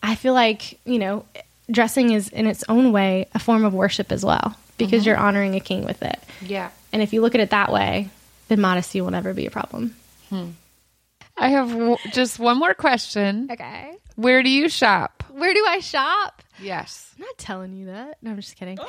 I 0.00 0.14
feel 0.14 0.32
like, 0.32 0.78
you 0.84 1.00
know, 1.00 1.24
dressing 1.68 2.12
is 2.12 2.28
in 2.28 2.46
its 2.46 2.62
own 2.68 2.92
way 2.92 3.26
a 3.34 3.40
form 3.40 3.64
of 3.64 3.74
worship 3.74 4.12
as 4.12 4.24
well 4.24 4.56
because 4.86 5.06
you're 5.06 5.16
mm-hmm. 5.16 5.24
honoring 5.24 5.54
a 5.54 5.60
king 5.60 5.84
with 5.84 6.02
it. 6.02 6.18
Yeah. 6.42 6.70
And 6.92 7.02
if 7.02 7.12
you 7.12 7.20
look 7.20 7.34
at 7.34 7.40
it 7.40 7.50
that 7.50 7.72
way, 7.72 8.08
then 8.48 8.60
modesty 8.60 9.00
will 9.00 9.10
never 9.10 9.32
be 9.32 9.46
a 9.46 9.50
problem. 9.50 9.94
Hmm. 10.28 10.50
I 11.36 11.48
have 11.50 11.70
w- 11.70 11.96
just 12.12 12.38
one 12.38 12.58
more 12.58 12.74
question. 12.74 13.48
Okay. 13.50 13.94
Where 14.16 14.42
do 14.42 14.50
you 14.50 14.68
shop? 14.68 15.24
Where 15.30 15.54
do 15.54 15.64
I 15.66 15.80
shop? 15.80 16.42
Yes. 16.62 17.14
I'm 17.16 17.22
not 17.22 17.38
telling 17.38 17.74
you 17.74 17.86
that. 17.86 18.18
No, 18.22 18.30
I'm 18.30 18.36
just 18.36 18.56
kidding. 18.56 18.78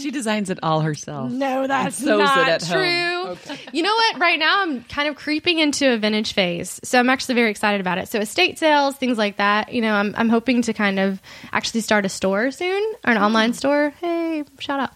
She 0.00 0.10
designs 0.10 0.50
it 0.50 0.58
all 0.62 0.80
herself. 0.80 1.30
No, 1.30 1.66
that's 1.66 1.96
sews 1.96 2.08
it 2.08 2.18
not 2.18 2.48
at 2.48 2.64
true. 2.64 3.34
home. 3.34 3.58
You 3.72 3.82
know 3.82 3.94
what? 3.94 4.20
Right 4.20 4.38
now, 4.38 4.62
I'm 4.62 4.84
kind 4.84 5.08
of 5.08 5.16
creeping 5.16 5.58
into 5.58 5.92
a 5.92 5.96
vintage 5.96 6.32
phase, 6.34 6.80
so 6.84 6.98
I'm 6.98 7.10
actually 7.10 7.34
very 7.34 7.50
excited 7.50 7.80
about 7.80 7.98
it. 7.98 8.08
So 8.08 8.20
estate 8.20 8.58
sales, 8.58 8.96
things 8.96 9.18
like 9.18 9.36
that. 9.36 9.72
You 9.72 9.80
know, 9.82 9.94
I'm 9.94 10.14
I'm 10.16 10.28
hoping 10.28 10.62
to 10.62 10.72
kind 10.72 10.98
of 10.98 11.20
actually 11.52 11.80
start 11.80 12.04
a 12.04 12.08
store 12.08 12.50
soon 12.50 12.82
or 13.06 13.12
an 13.12 13.18
online 13.18 13.54
store. 13.54 13.90
Hey, 14.00 14.44
shout 14.58 14.80
out. 14.80 14.90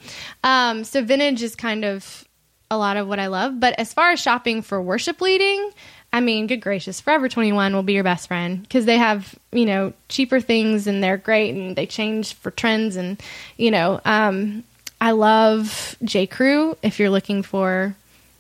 Um, 0.45 0.85
so 0.85 1.03
vintage 1.03 1.43
is 1.43 1.57
kind 1.57 1.85
of 1.85 2.25
a 2.71 2.79
lot 2.79 2.97
of 2.97 3.09
what 3.09 3.19
I 3.19 3.27
love. 3.29 3.59
But 3.61 3.79
as 3.79 3.93
far 3.93 4.11
as 4.11 4.21
shopping 4.21 4.63
for 4.63 4.81
worship 4.81 5.21
leading, 5.21 5.71
I 6.17 6.21
mean, 6.21 6.47
good 6.47 6.63
gracious, 6.63 6.99
Forever 6.99 7.29
21 7.29 7.75
will 7.75 7.83
be 7.83 7.93
your 7.93 8.03
best 8.03 8.29
friend 8.29 8.63
because 8.63 8.87
they 8.87 8.97
have, 8.97 9.35
you 9.53 9.67
know, 9.67 9.93
cheaper 10.09 10.41
things 10.41 10.87
and 10.87 11.05
they're 11.05 11.19
great 11.19 11.55
and 11.55 11.77
they 11.77 11.85
change 11.85 12.33
for 12.33 12.51
trends. 12.51 12.97
And, 12.97 13.23
you 13.59 13.71
know, 13.71 14.01
um, 14.07 14.65
I 14.99 15.11
love 15.11 15.95
J. 16.03 16.27
Crew 16.27 16.75
if 16.83 16.99
you're 16.99 17.11
looking 17.11 17.43
for, 17.43 17.95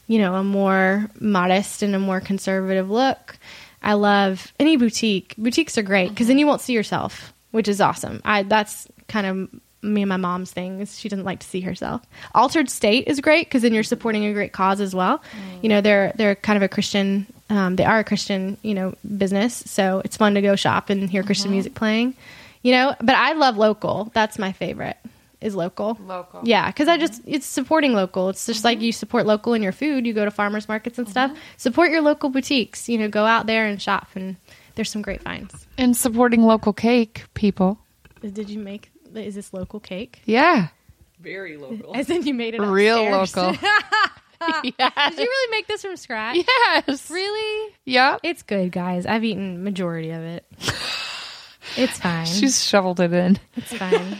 you 0.06 0.18
know, 0.18 0.36
a 0.36 0.42
more 0.42 1.10
modest 1.20 1.82
and 1.82 1.94
a 1.94 1.98
more 1.98 2.18
conservative 2.18 2.90
look. 2.90 3.36
I 3.82 3.92
love 3.92 4.54
any 4.58 4.78
boutique. 4.78 5.34
Boutiques 5.36 5.76
are 5.76 5.82
great 5.82 6.08
because 6.08 6.28
then 6.28 6.38
you 6.38 6.46
won't 6.46 6.62
see 6.62 6.72
yourself, 6.72 7.34
which 7.50 7.68
is 7.68 7.82
awesome. 7.82 8.22
I 8.24 8.44
that's 8.44 8.88
kind 9.06 9.26
of 9.26 9.60
me 9.86 10.02
and 10.02 10.08
my 10.08 10.16
mom's 10.16 10.50
thing 10.50 10.80
is 10.80 10.98
she 10.98 11.08
doesn't 11.08 11.24
like 11.24 11.40
to 11.40 11.46
see 11.46 11.60
herself. 11.60 12.02
Altar'd 12.34 12.70
State 12.70 13.06
is 13.06 13.20
great 13.20 13.46
because 13.46 13.62
then 13.62 13.72
you're 13.72 13.82
supporting 13.82 14.24
a 14.24 14.32
great 14.32 14.52
cause 14.52 14.80
as 14.80 14.94
well. 14.94 15.18
Mm. 15.18 15.62
You 15.62 15.68
know, 15.68 15.80
they're 15.80 16.12
they're 16.16 16.34
kind 16.34 16.56
of 16.56 16.62
a 16.62 16.68
Christian. 16.68 17.26
Um, 17.48 17.76
they 17.76 17.84
are 17.84 18.00
a 18.00 18.04
Christian, 18.04 18.58
you 18.62 18.74
know, 18.74 18.94
business, 19.16 19.54
so 19.66 20.02
it's 20.04 20.16
fun 20.16 20.34
to 20.34 20.42
go 20.42 20.56
shop 20.56 20.90
and 20.90 21.08
hear 21.08 21.22
Christian 21.22 21.48
uh-huh. 21.48 21.54
music 21.54 21.74
playing. 21.74 22.14
You 22.62 22.72
know, 22.72 22.94
but 23.00 23.14
I 23.14 23.34
love 23.34 23.56
local. 23.56 24.10
That's 24.12 24.38
my 24.38 24.52
favorite. 24.52 24.96
Is 25.40 25.54
local. 25.54 25.98
Local. 26.00 26.40
Yeah, 26.44 26.66
because 26.68 26.88
I 26.88 26.96
mm-hmm. 26.96 27.06
just 27.06 27.22
it's 27.26 27.46
supporting 27.46 27.92
local. 27.92 28.30
It's 28.30 28.46
just 28.46 28.64
like 28.64 28.78
mm-hmm. 28.78 28.86
you 28.86 28.92
support 28.92 29.26
local 29.26 29.52
in 29.52 29.62
your 29.62 29.72
food. 29.72 30.06
You 30.06 30.14
go 30.14 30.24
to 30.24 30.30
farmers 30.30 30.66
markets 30.66 30.98
and 30.98 31.08
stuff. 31.08 31.30
Mm-hmm. 31.30 31.40
Support 31.58 31.90
your 31.90 32.00
local 32.00 32.30
boutiques. 32.30 32.88
You 32.88 32.98
know, 32.98 33.08
go 33.08 33.26
out 33.26 33.46
there 33.46 33.66
and 33.66 33.80
shop, 33.80 34.08
and 34.14 34.36
there's 34.74 34.90
some 34.90 35.02
great 35.02 35.22
finds. 35.22 35.66
And 35.76 35.94
supporting 35.94 36.42
local 36.42 36.72
cake 36.72 37.24
people. 37.34 37.78
Did 38.22 38.48
you 38.48 38.58
make? 38.58 38.90
Is 39.24 39.34
this 39.34 39.52
local 39.52 39.80
cake? 39.80 40.20
Yeah. 40.24 40.68
Very 41.20 41.56
local. 41.56 41.96
As 41.96 42.10
in 42.10 42.26
you 42.26 42.34
made 42.34 42.54
it 42.54 42.60
Real 42.60 42.98
upstairs? 43.14 43.56
local. 43.60 43.68
yes. 44.78 45.10
Did 45.10 45.18
you 45.18 45.24
really 45.24 45.50
make 45.50 45.66
this 45.66 45.82
from 45.82 45.96
scratch? 45.96 46.36
Yes. 46.36 47.10
Really? 47.10 47.74
Yep. 47.86 48.20
It's 48.22 48.42
good, 48.42 48.70
guys. 48.72 49.06
I've 49.06 49.24
eaten 49.24 49.64
majority 49.64 50.10
of 50.10 50.22
it. 50.22 50.44
It's 51.76 51.98
fine. 51.98 52.26
She's 52.26 52.62
shoveled 52.62 53.00
it 53.00 53.12
in. 53.12 53.38
it's 53.56 53.72
fine. 53.72 54.18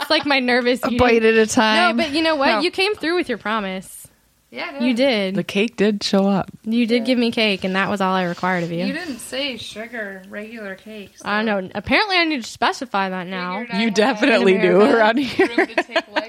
It's 0.00 0.10
like 0.10 0.26
my 0.26 0.38
nervous 0.40 0.82
A 0.84 0.86
eating. 0.86 0.98
bite 0.98 1.24
at 1.24 1.34
a 1.34 1.46
time. 1.46 1.96
No, 1.96 2.02
but 2.04 2.12
you 2.12 2.22
know 2.22 2.36
what? 2.36 2.46
No. 2.46 2.60
You 2.60 2.70
came 2.70 2.94
through 2.94 3.16
with 3.16 3.28
your 3.28 3.38
promise. 3.38 4.06
Yeah, 4.50 4.82
You 4.82 4.94
did. 4.94 5.34
The 5.34 5.44
cake 5.44 5.76
did 5.76 6.02
show 6.02 6.26
up. 6.26 6.50
You 6.64 6.86
did 6.86 7.04
give 7.04 7.18
me 7.18 7.30
cake, 7.30 7.64
and 7.64 7.76
that 7.76 7.88
was 7.90 8.00
all 8.00 8.14
I 8.14 8.24
required 8.24 8.64
of 8.64 8.72
you. 8.72 8.84
You 8.86 8.92
didn't 8.92 9.18
say 9.18 9.56
sugar, 9.58 10.22
regular 10.28 10.74
cakes. 10.74 11.20
I 11.24 11.42
don't 11.44 11.64
know. 11.66 11.70
Apparently, 11.74 12.16
I 12.16 12.24
need 12.24 12.42
to 12.42 12.48
specify 12.48 13.10
that 13.10 13.26
now. 13.26 13.60
You 13.78 13.90
definitely 13.90 14.58
do 14.58 14.80
America. 14.80 14.96
around 14.98 15.18
here. 15.18 15.66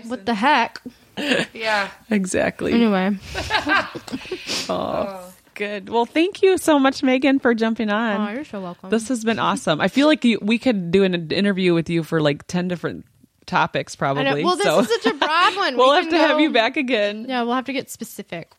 What 0.05 0.25
the 0.25 0.33
heck? 0.33 0.81
Yeah. 1.53 1.89
exactly. 2.09 2.71
Anyway, 2.73 3.17
oh, 3.35 4.65
oh, 4.69 5.33
good. 5.53 5.89
Well, 5.89 6.05
thank 6.05 6.41
you 6.41 6.57
so 6.57 6.79
much, 6.79 7.03
Megan, 7.03 7.39
for 7.39 7.53
jumping 7.53 7.89
on. 7.89 8.29
oh, 8.29 8.33
you're 8.33 8.45
so 8.45 8.61
welcome. 8.61 8.89
this 8.89 9.09
has 9.09 9.23
been 9.25 9.37
awesome. 9.37 9.81
I 9.81 9.87
feel 9.89 10.07
like 10.07 10.23
you, 10.23 10.39
we 10.41 10.57
could 10.57 10.91
do 10.91 11.03
an 11.03 11.29
interview 11.31 11.73
with 11.73 11.89
you 11.89 12.03
for 12.03 12.21
like 12.21 12.47
10 12.47 12.69
different 12.69 13.05
topics, 13.49 13.95
probably. 13.95 14.43
Well, 14.43 14.55
this 14.55 14.65
so 14.65 14.79
is 14.79 14.87
such 14.87 15.05
a 15.07 15.13
broad 15.15 15.55
one. 15.57 15.75
we'll 15.77 15.89
We 15.91 15.95
have 15.97 16.05
can 16.05 16.13
to 16.13 16.19
have 16.19 16.39
you 16.39 16.51
back 16.51 16.77
again. 16.77 17.25
Yeah, 17.27 17.43
we'll 17.43 17.55
have 17.55 17.65
to 17.65 17.73
get 17.73 17.89
specific. 17.89 18.51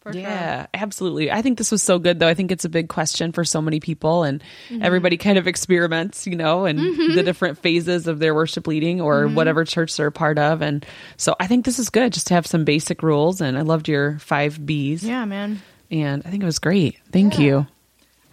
For 0.00 0.12
sure. 0.12 0.22
Yeah, 0.22 0.66
absolutely. 0.72 1.32
I 1.32 1.42
think 1.42 1.58
this 1.58 1.72
was 1.72 1.82
so 1.82 1.98
good, 1.98 2.20
though. 2.20 2.28
I 2.28 2.34
think 2.34 2.52
it's 2.52 2.64
a 2.64 2.68
big 2.68 2.88
question 2.88 3.32
for 3.32 3.44
so 3.44 3.60
many 3.60 3.80
people, 3.80 4.22
and 4.22 4.40
Mm-hmm. 4.68 4.82
everybody 4.84 5.16
kind 5.16 5.36
of 5.36 5.48
experiments, 5.48 6.28
you 6.28 6.36
know, 6.36 6.64
and 6.64 6.78
the 6.78 7.24
different 7.24 7.58
phases 7.58 8.06
of 8.06 8.20
their 8.20 8.32
worship 8.32 8.68
leading 8.68 9.00
or 9.00 9.24
Mm-hmm. 9.24 9.34
whatever 9.34 9.64
church 9.64 9.96
they're 9.96 10.06
a 10.06 10.12
part 10.12 10.38
of. 10.38 10.62
And 10.62 10.86
so 11.16 11.34
I 11.40 11.48
think 11.48 11.64
this 11.64 11.80
is 11.80 11.90
good 11.90 12.12
just 12.12 12.28
to 12.28 12.34
have 12.34 12.46
some 12.46 12.64
basic 12.64 13.02
rules. 13.02 13.40
And 13.40 13.58
I 13.58 13.62
loved 13.62 13.88
your 13.88 14.18
five 14.20 14.64
B's, 14.64 15.02
Yeah, 15.02 15.24
man. 15.24 15.60
and 15.90 16.22
I 16.24 16.30
think 16.30 16.40
it 16.42 16.46
was 16.46 16.60
great. 16.60 16.98
Thank 17.10 17.40
you. 17.40 17.66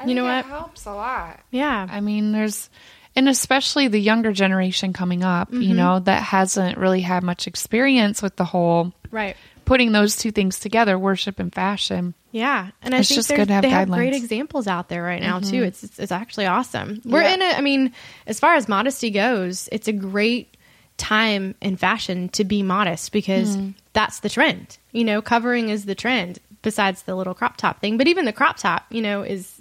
You 0.05 0.13
know 0.13 0.25
what? 0.25 0.45
helps 0.45 0.85
a 0.85 0.93
lot. 0.93 1.39
Yeah. 1.49 1.87
I 1.89 2.01
mean, 2.01 2.33
there's, 2.33 2.69
and 3.15 3.29
especially 3.29 3.87
the 3.87 3.99
younger 3.99 4.31
generation 4.31 4.93
coming 4.93 5.23
up, 5.23 5.49
Mm-hmm. 5.51 5.61
you 5.61 5.73
know, 5.73 5.99
that 5.99 6.21
hasn't 6.23 6.77
really 6.77 7.01
had 7.01 7.23
much 7.23 7.47
experience 7.47 8.21
with 8.21 8.35
the 8.35 8.45
whole 8.45 8.93
Right. 9.11 9.35
putting 9.65 9.91
those 9.91 10.15
two 10.15 10.31
things 10.31 10.59
together, 10.59 10.97
worship 10.97 11.39
and 11.39 11.53
fashion. 11.53 12.13
Yeah, 12.31 12.69
and 12.81 12.95
I 12.95 12.99
It's 12.99 13.09
think 13.09 13.17
just 13.19 13.29
good 13.29 13.47
to 13.49 13.53
have 13.53 13.61
they 13.61 13.69
have 13.69 13.89
great 13.89 14.15
examples 14.15 14.65
out 14.67 14.89
there 14.89 15.03
right 15.03 15.21
now 15.21 15.39
too. 15.39 15.61
It's, 15.63 15.83
it's 15.83 15.99
it's 15.99 16.11
actually 16.11 16.47
awesome. 16.47 16.99
We're 17.05 17.21
Yeah. 17.21 17.33
in 17.35 17.41
a. 17.43 17.45
I 17.57 17.61
mean, 17.61 17.93
as 18.25 18.39
far 18.39 18.55
as 18.55 18.67
modesty 18.67 19.11
goes, 19.11 19.69
it's 19.71 19.87
a 19.87 19.93
great 19.93 20.57
time 20.97 21.53
in 21.61 21.75
fashion 21.77 22.29
to 22.29 22.43
be 22.43 22.63
modest 22.63 23.11
because 23.11 23.55
that's 23.93 24.19
the 24.21 24.29
trend. 24.29 24.77
You 24.91 25.03
know, 25.03 25.21
covering 25.21 25.69
is 25.69 25.85
the 25.85 25.95
trend. 25.95 26.39
Besides 26.63 27.03
the 27.03 27.13
little 27.13 27.33
crop 27.33 27.57
top 27.57 27.81
thing, 27.81 27.97
but 27.97 28.07
even 28.07 28.23
the 28.23 28.31
crop 28.31 28.55
top, 28.57 28.85
you 28.89 29.01
know, 29.01 29.21
is 29.21 29.52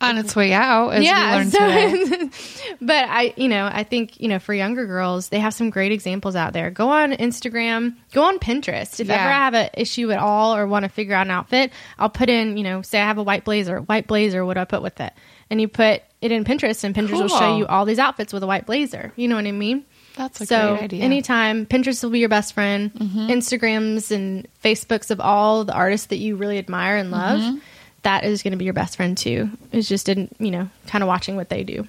On 0.00 0.16
its 0.16 0.34
way 0.34 0.52
out, 0.52 0.90
as 0.90 1.04
we 1.52 1.58
learned 1.60 2.32
but 2.80 3.04
I, 3.08 3.34
you 3.36 3.48
know, 3.48 3.68
I 3.70 3.84
think, 3.84 4.18
you 4.20 4.28
know, 4.28 4.38
for 4.38 4.54
younger 4.54 4.86
girls, 4.86 5.28
they 5.28 5.38
have 5.40 5.52
some 5.52 5.68
great 5.68 5.92
examples 5.92 6.36
out 6.36 6.52
there. 6.54 6.70
Go 6.70 6.88
on 6.88 7.12
Instagram, 7.12 7.96
go 8.12 8.24
on 8.24 8.38
Pinterest. 8.38 8.98
If 8.98 9.08
Yeah. 9.08 9.14
ever 9.14 9.28
I 9.28 9.32
have 9.32 9.54
an 9.54 9.70
issue 9.74 10.10
at 10.10 10.18
all 10.18 10.56
or 10.56 10.66
want 10.66 10.84
to 10.84 10.88
figure 10.88 11.14
out 11.14 11.26
an 11.26 11.30
outfit, 11.30 11.70
I'll 11.98 12.08
put 12.08 12.30
in, 12.30 12.56
you 12.56 12.64
know, 12.64 12.82
say 12.82 13.00
I 13.00 13.06
have 13.06 13.18
a 13.18 13.22
white 13.22 13.44
blazer, 13.44 13.80
white 13.80 14.06
blazer, 14.06 14.44
what 14.44 14.54
do 14.54 14.60
I 14.60 14.64
put 14.64 14.82
with 14.82 15.00
it? 15.00 15.12
And 15.50 15.60
you 15.60 15.68
put 15.68 16.02
it 16.20 16.32
in 16.32 16.44
Pinterest 16.44 16.84
and 16.84 16.94
Pinterest 16.94 17.20
will 17.20 17.28
show 17.28 17.56
you 17.58 17.66
all 17.66 17.84
these 17.84 17.98
outfits 17.98 18.32
with 18.32 18.42
a 18.42 18.46
white 18.46 18.66
blazer. 18.66 19.12
You 19.16 19.28
know 19.28 19.36
what 19.36 19.46
I 19.46 19.52
mean? 19.52 19.84
That's 20.16 20.40
a 20.40 20.46
so 20.46 20.76
great 20.76 20.84
idea. 20.84 21.02
anytime 21.04 21.66
Pinterest 21.66 22.02
will 22.02 22.10
be 22.10 22.18
your 22.18 22.28
best 22.28 22.52
friend, 22.52 22.92
mm-hmm. 22.92 23.28
Instagrams 23.28 24.10
and 24.10 24.46
Facebooks 24.62 25.10
of 25.10 25.20
all 25.20 25.64
the 25.64 25.72
artists 25.72 26.08
that 26.08 26.16
you 26.18 26.36
really 26.36 26.58
admire 26.58 26.96
and 26.96 27.10
love, 27.10 27.40
mm-hmm. 27.40 27.58
That 28.02 28.24
is 28.24 28.42
going 28.42 28.52
to 28.52 28.56
be 28.56 28.64
your 28.64 28.74
best 28.74 28.96
friend 28.96 29.16
too. 29.16 29.50
It's 29.72 29.88
just 29.88 30.08
in 30.08 30.28
you 30.38 30.50
know 30.50 30.68
kind 30.86 31.02
of 31.02 31.08
watching 31.08 31.36
what 31.36 31.48
they 31.48 31.64
do. 31.64 31.86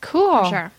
Cool. 0.00 0.44
for 0.44 0.50
sure. 0.50 0.72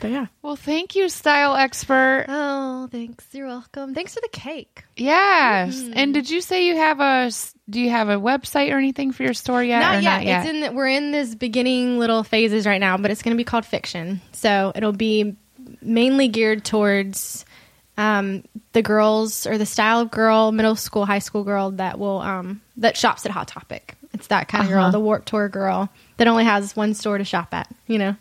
But 0.00 0.10
yeah. 0.10 0.26
Well, 0.42 0.56
thank 0.56 0.94
you, 0.94 1.08
style 1.08 1.54
expert. 1.54 2.26
Oh, 2.28 2.86
thanks. 2.90 3.26
You're 3.32 3.46
welcome. 3.46 3.94
Thanks 3.94 4.14
for 4.14 4.20
the 4.20 4.28
cake. 4.28 4.84
Yes. 4.96 5.76
Mm-hmm. 5.76 5.92
And 5.96 6.14
did 6.14 6.28
you 6.28 6.40
say 6.40 6.66
you 6.66 6.76
have 6.76 7.00
a? 7.00 7.30
Do 7.70 7.80
you 7.80 7.90
have 7.90 8.08
a 8.08 8.16
website 8.16 8.72
or 8.72 8.78
anything 8.78 9.12
for 9.12 9.22
your 9.22 9.34
store 9.34 9.62
yet? 9.62 9.80
not, 9.80 9.96
or 9.96 10.00
yet. 10.00 10.10
not 10.10 10.24
yet. 10.24 10.40
It's 10.40 10.50
in. 10.50 10.60
The, 10.60 10.72
we're 10.72 10.88
in 10.88 11.12
this 11.12 11.34
beginning 11.34 11.98
little 11.98 12.24
phases 12.24 12.66
right 12.66 12.80
now, 12.80 12.98
but 12.98 13.10
it's 13.10 13.22
going 13.22 13.34
to 13.34 13.40
be 13.40 13.44
called 13.44 13.64
fiction. 13.64 14.20
So 14.32 14.72
it'll 14.74 14.92
be 14.92 15.36
mainly 15.80 16.28
geared 16.28 16.64
towards 16.64 17.45
um, 17.98 18.44
the 18.72 18.82
girls 18.82 19.46
or 19.46 19.58
the 19.58 19.66
style 19.66 20.00
of 20.00 20.10
girl, 20.10 20.52
middle 20.52 20.76
school, 20.76 21.06
high 21.06 21.18
school 21.20 21.44
girl 21.44 21.70
that 21.72 21.98
will 21.98 22.18
um, 22.20 22.60
that 22.76 22.96
shops 22.96 23.24
at 23.26 23.32
Hot 23.32 23.48
Topic. 23.48 23.94
It's 24.12 24.28
that 24.28 24.48
kind 24.48 24.64
of 24.64 24.70
Uh-huh. 24.70 24.82
girl, 24.82 24.92
the 24.92 25.00
Warped 25.00 25.28
Tour 25.28 25.48
girl 25.48 25.88
that 26.16 26.26
only 26.28 26.44
has 26.44 26.74
one 26.76 26.94
store 26.94 27.18
to 27.18 27.24
shop 27.24 27.48
at. 27.52 27.68
You 27.86 27.98
know. 27.98 28.16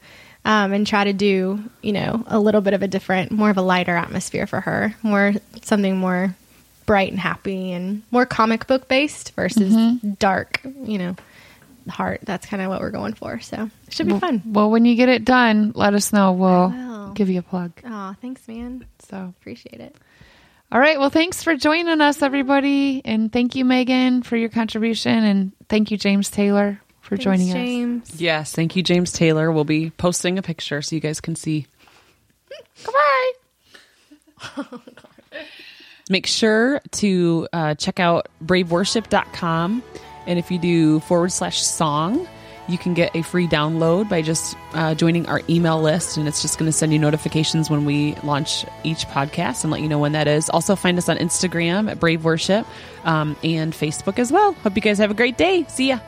Um, 0.47 0.73
and 0.73 0.85
try 0.85 1.05
to 1.05 1.11
do, 1.13 1.59
you 1.81 1.91
know, 1.91 2.23
a 2.27 2.39
little 2.39 2.61
bit 2.61 2.75
of 2.75 2.83
a 2.83 2.87
different, 2.87 3.31
more 3.31 3.49
of 3.49 3.57
a 3.57 3.63
lighter 3.63 3.95
atmosphere 3.95 4.45
for 4.45 4.61
her, 4.61 4.93
more 5.01 5.33
something 5.63 5.97
more 5.97 6.35
bright 6.85 7.09
and 7.09 7.19
happy 7.19 7.71
and 7.71 8.03
more 8.11 8.27
comic 8.27 8.67
book 8.67 8.87
based 8.87 9.31
versus 9.31 9.73
Mm-hmm. 9.73 10.11
dark, 10.19 10.61
you 10.83 10.99
know, 10.99 11.15
heart. 11.89 12.21
That's 12.23 12.45
kind 12.45 12.61
of 12.61 12.69
what 12.69 12.81
we're 12.81 12.91
going 12.91 13.13
for. 13.13 13.39
So 13.39 13.69
it 13.87 13.93
should 13.93 14.07
be 14.07 14.19
fun. 14.19 14.41
well, 14.45 14.69
when 14.71 14.85
you 14.85 14.95
get 14.95 15.09
it 15.09 15.25
done, 15.25 15.71
let 15.75 15.93
us 15.93 16.11
know. 16.13 16.31
We'll 16.33 17.13
give 17.13 17.29
you 17.29 17.39
a 17.39 17.43
plug. 17.43 17.71
Oh, 17.85 18.15
thanks, 18.21 18.47
man. 18.47 18.85
So, 18.99 19.33
Appreciate 19.39 19.79
it. 19.79 19.95
all 20.71 20.79
right. 20.79 20.99
Well, 20.99 21.09
thanks 21.09 21.43
for 21.43 21.55
joining 21.55 22.01
us, 22.01 22.21
everybody, 22.21 23.01
and 23.05 23.31
thank 23.31 23.55
you, 23.55 23.63
Megan, 23.65 24.23
for 24.23 24.35
your 24.35 24.49
contribution, 24.49 25.23
and 25.23 25.51
thank 25.69 25.91
you, 25.91 25.97
James 25.97 26.29
Taylor, 26.29 26.81
for 27.01 27.15
joining 27.17 27.51
Thanks, 27.51 27.55
us. 27.55 28.15
James. 28.15 28.21
Yes, 28.21 28.51
thank 28.53 28.75
you, 28.75 28.83
James 28.83 29.11
Taylor. 29.13 29.51
We'll 29.51 29.63
be 29.63 29.91
posting 29.91 30.37
a 30.37 30.41
picture 30.41 30.81
so 30.81 30.95
you 30.95 30.99
guys 30.99 31.21
can 31.21 31.35
see. 31.35 31.67
Goodbye. 32.83 33.31
Make 36.09 36.27
sure 36.27 36.81
to 36.91 37.47
uh, 37.53 37.75
check 37.75 37.99
out 37.99 38.27
braveworship.com. 38.43 39.81
And 40.27 40.39
if 40.39 40.51
you 40.51 40.57
do 40.57 40.99
forward 41.01 41.31
slash 41.31 41.61
song, 41.61 42.27
you 42.67 42.77
can 42.77 42.93
get 42.93 43.15
a 43.15 43.21
free 43.21 43.47
download 43.47 44.09
by 44.09 44.21
just 44.21 44.55
uh, 44.73 44.95
joining 44.95 45.27
our 45.27 45.41
email 45.49 45.81
list. 45.81 46.17
And 46.17 46.27
it's 46.27 46.41
just 46.41 46.57
going 46.57 46.67
to 46.67 46.75
send 46.75 46.91
you 46.93 46.99
notifications 46.99 47.69
when 47.69 47.85
we 47.85 48.15
launch 48.23 48.65
each 48.83 49.05
podcast 49.07 49.63
and 49.63 49.71
let 49.71 49.81
you 49.81 49.89
know 49.89 49.99
when 49.99 50.13
that 50.13 50.27
is. 50.27 50.49
Also, 50.49 50.75
find 50.75 50.97
us 50.97 51.07
on 51.07 51.17
Instagram 51.17 51.89
at 51.89 51.99
Brave 51.99 52.23
Worship 52.23 52.65
um, 53.03 53.35
and 53.43 53.73
Facebook 53.73 54.19
as 54.19 54.31
well. 54.31 54.53
Hope 54.53 54.75
you 54.75 54.81
guys 54.81 54.97
have 54.97 55.11
a 55.11 55.15
great 55.15 55.37
day. 55.37 55.65
See 55.67 55.89
ya. 55.89 55.99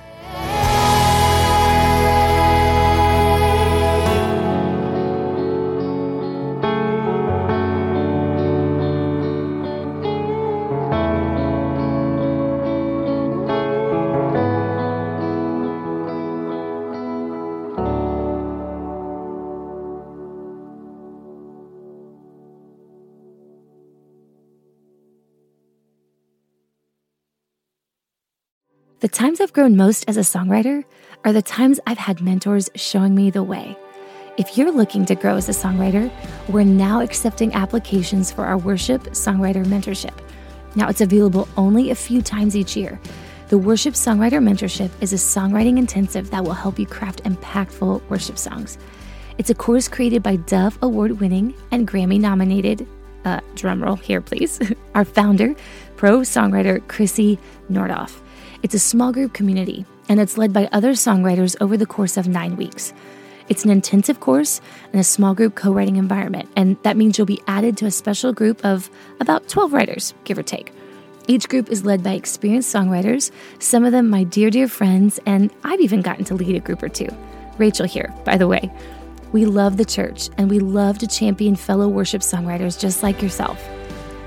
The 28.99 29.07
times 29.07 29.39
I've 29.39 29.53
grown 29.53 29.77
most 29.77 30.05
as 30.07 30.17
a 30.17 30.21
songwriter 30.21 30.83
are 31.23 31.31
the 31.31 31.43
times 31.43 31.79
I've 31.85 31.99
had 31.99 32.19
mentors 32.19 32.67
showing 32.73 33.13
me 33.13 33.29
the 33.29 33.43
way. 33.43 33.77
If 34.37 34.57
you're 34.57 34.71
looking 34.71 35.05
to 35.05 35.13
grow 35.13 35.35
as 35.35 35.47
a 35.47 35.51
songwriter, 35.51 36.11
we're 36.49 36.63
now 36.63 37.01
accepting 37.01 37.53
applications 37.53 38.31
for 38.31 38.43
our 38.43 38.57
worship 38.57 39.03
songwriter 39.11 39.63
mentorship. 39.65 40.17
Now, 40.73 40.89
it's 40.89 41.01
available 41.01 41.47
only 41.57 41.91
a 41.91 41.95
few 41.95 42.23
times 42.23 42.55
each 42.55 42.75
year. 42.75 42.99
The 43.49 43.59
Worship 43.59 43.93
Songwriter 43.93 44.41
Mentorship 44.41 44.89
is 44.99 45.13
a 45.13 45.15
songwriting 45.15 45.77
intensive 45.77 46.31
that 46.31 46.43
will 46.43 46.53
help 46.53 46.79
you 46.79 46.87
craft 46.87 47.23
impactful 47.23 48.01
worship 48.09 48.39
songs. 48.39 48.79
It's 49.37 49.51
a 49.51 49.55
course 49.55 49.87
created 49.87 50.23
by 50.23 50.37
Dove 50.37 50.77
Award 50.81 51.19
winning 51.19 51.53
and 51.69 51.87
Grammy 51.87 52.19
nominated, 52.19 52.87
uh, 53.25 53.41
drumroll 53.53 54.01
here, 54.01 54.21
please, 54.21 54.59
our 54.95 55.05
founder, 55.05 55.55
pro 55.97 56.21
songwriter 56.21 56.79
Krissy 56.87 57.37
Nordhoff. 57.69 58.21
It's 58.63 58.73
a 58.73 58.79
small 58.79 59.11
group 59.11 59.33
community, 59.33 59.85
and 60.09 60.19
it's 60.19 60.37
led 60.37 60.51
by 60.51 60.67
other 60.71 60.91
songwriters 60.91 61.55
over 61.61 61.77
the 61.77 61.85
course 61.85 62.17
of 62.17 62.27
nine 62.27 62.55
weeks. 62.55 62.93
It's 63.49 63.63
an 63.63 63.69
intensive 63.69 64.19
course 64.19 64.59
and 64.91 64.99
a 64.99 65.03
small 65.03 65.33
group 65.33 65.55
co 65.55 65.71
writing 65.71 65.95
environment, 65.97 66.49
and 66.55 66.77
that 66.83 66.97
means 66.97 67.17
you'll 67.17 67.27
be 67.27 67.41
added 67.47 67.77
to 67.77 67.85
a 67.85 67.91
special 67.91 68.33
group 68.33 68.63
of 68.65 68.89
about 69.19 69.47
12 69.47 69.73
writers, 69.73 70.13
give 70.23 70.37
or 70.37 70.43
take. 70.43 70.73
Each 71.27 71.47
group 71.47 71.69
is 71.69 71.85
led 71.85 72.03
by 72.03 72.13
experienced 72.13 72.73
songwriters, 72.73 73.31
some 73.59 73.85
of 73.85 73.91
them 73.91 74.09
my 74.09 74.23
dear, 74.23 74.49
dear 74.49 74.67
friends, 74.67 75.19
and 75.25 75.51
I've 75.63 75.81
even 75.81 76.01
gotten 76.01 76.25
to 76.25 76.35
lead 76.35 76.55
a 76.55 76.59
group 76.59 76.81
or 76.81 76.89
two. 76.89 77.09
Rachel 77.57 77.85
here, 77.85 78.13
by 78.25 78.37
the 78.37 78.47
way. 78.47 78.71
We 79.33 79.45
love 79.45 79.77
the 79.77 79.85
church 79.85 80.29
and 80.37 80.49
we 80.49 80.59
love 80.59 80.99
to 80.99 81.07
champion 81.07 81.55
fellow 81.57 81.87
worship 81.89 82.21
songwriters 82.21 82.79
just 82.79 83.03
like 83.03 83.21
yourself. 83.21 83.61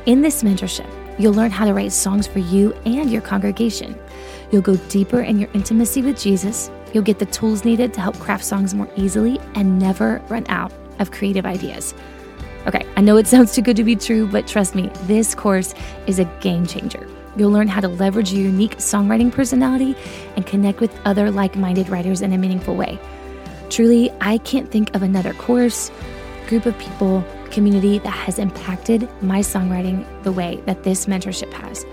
In 0.04 0.20
this 0.20 0.42
mentorship, 0.42 0.88
you'll 1.20 1.34
learn 1.34 1.50
how 1.50 1.66
to 1.66 1.74
write 1.74 1.92
songs 1.92 2.26
for 2.26 2.38
you 2.38 2.72
and 2.86 3.10
your 3.10 3.20
congregation. 3.20 3.94
You'll 4.50 4.62
go 4.62 4.76
deeper 4.88 5.20
in 5.20 5.38
your 5.38 5.50
intimacy 5.52 6.02
with 6.02 6.18
Jesus. 6.18 6.70
You'll 6.92 7.04
get 7.04 7.18
the 7.18 7.26
tools 7.26 7.64
needed 7.64 7.92
to 7.94 8.00
help 8.00 8.18
craft 8.18 8.44
songs 8.44 8.74
more 8.74 8.88
easily 8.96 9.38
and 9.54 9.78
never 9.78 10.22
run 10.28 10.46
out 10.48 10.72
of 10.98 11.10
creative 11.10 11.44
ideas. 11.44 11.94
Okay, 12.66 12.84
I 12.96 13.00
know 13.00 13.16
it 13.16 13.26
sounds 13.26 13.54
too 13.54 13.62
good 13.62 13.76
to 13.76 13.84
be 13.84 13.96
true, 13.96 14.26
but 14.26 14.46
trust 14.46 14.74
me, 14.74 14.90
this 15.04 15.34
course 15.34 15.74
is 16.06 16.18
a 16.18 16.24
game 16.40 16.66
changer. 16.66 17.06
You'll 17.36 17.52
learn 17.52 17.68
how 17.68 17.80
to 17.80 17.88
leverage 17.88 18.32
your 18.32 18.42
unique 18.42 18.78
songwriting 18.78 19.30
personality 19.30 19.96
and 20.36 20.46
connect 20.46 20.80
with 20.80 20.98
other 21.04 21.30
like 21.30 21.54
minded 21.56 21.88
writers 21.88 22.22
in 22.22 22.32
a 22.32 22.38
meaningful 22.38 22.76
way. 22.76 22.98
Truly, 23.68 24.10
I 24.20 24.38
can't 24.38 24.70
think 24.70 24.94
of 24.94 25.02
another 25.02 25.32
course, 25.34 25.92
group 26.48 26.66
of 26.66 26.76
people, 26.78 27.24
community 27.50 27.98
that 27.98 28.10
has 28.10 28.38
impacted 28.38 29.08
my 29.22 29.40
songwriting 29.40 30.04
the 30.22 30.32
way 30.32 30.62
that 30.66 30.82
this 30.82 31.06
mentorship 31.06 31.52
has. 31.52 31.84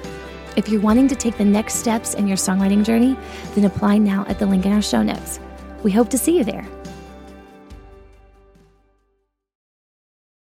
If 0.55 0.69
you're 0.69 0.81
wanting 0.81 1.07
to 1.09 1.15
take 1.15 1.37
the 1.37 1.45
next 1.45 1.75
steps 1.75 2.13
in 2.13 2.27
your 2.27 2.37
songwriting 2.37 2.83
journey, 2.83 3.15
then 3.55 3.65
apply 3.65 3.99
now 3.99 4.25
at 4.27 4.39
the 4.39 4.45
link 4.45 4.65
in 4.65 4.73
our 4.73 4.81
show 4.81 5.03
notes. 5.03 5.39
We 5.83 5.91
hope 5.91 6.09
to 6.09 6.17
see 6.17 6.37
you 6.37 6.43
there. 6.43 6.65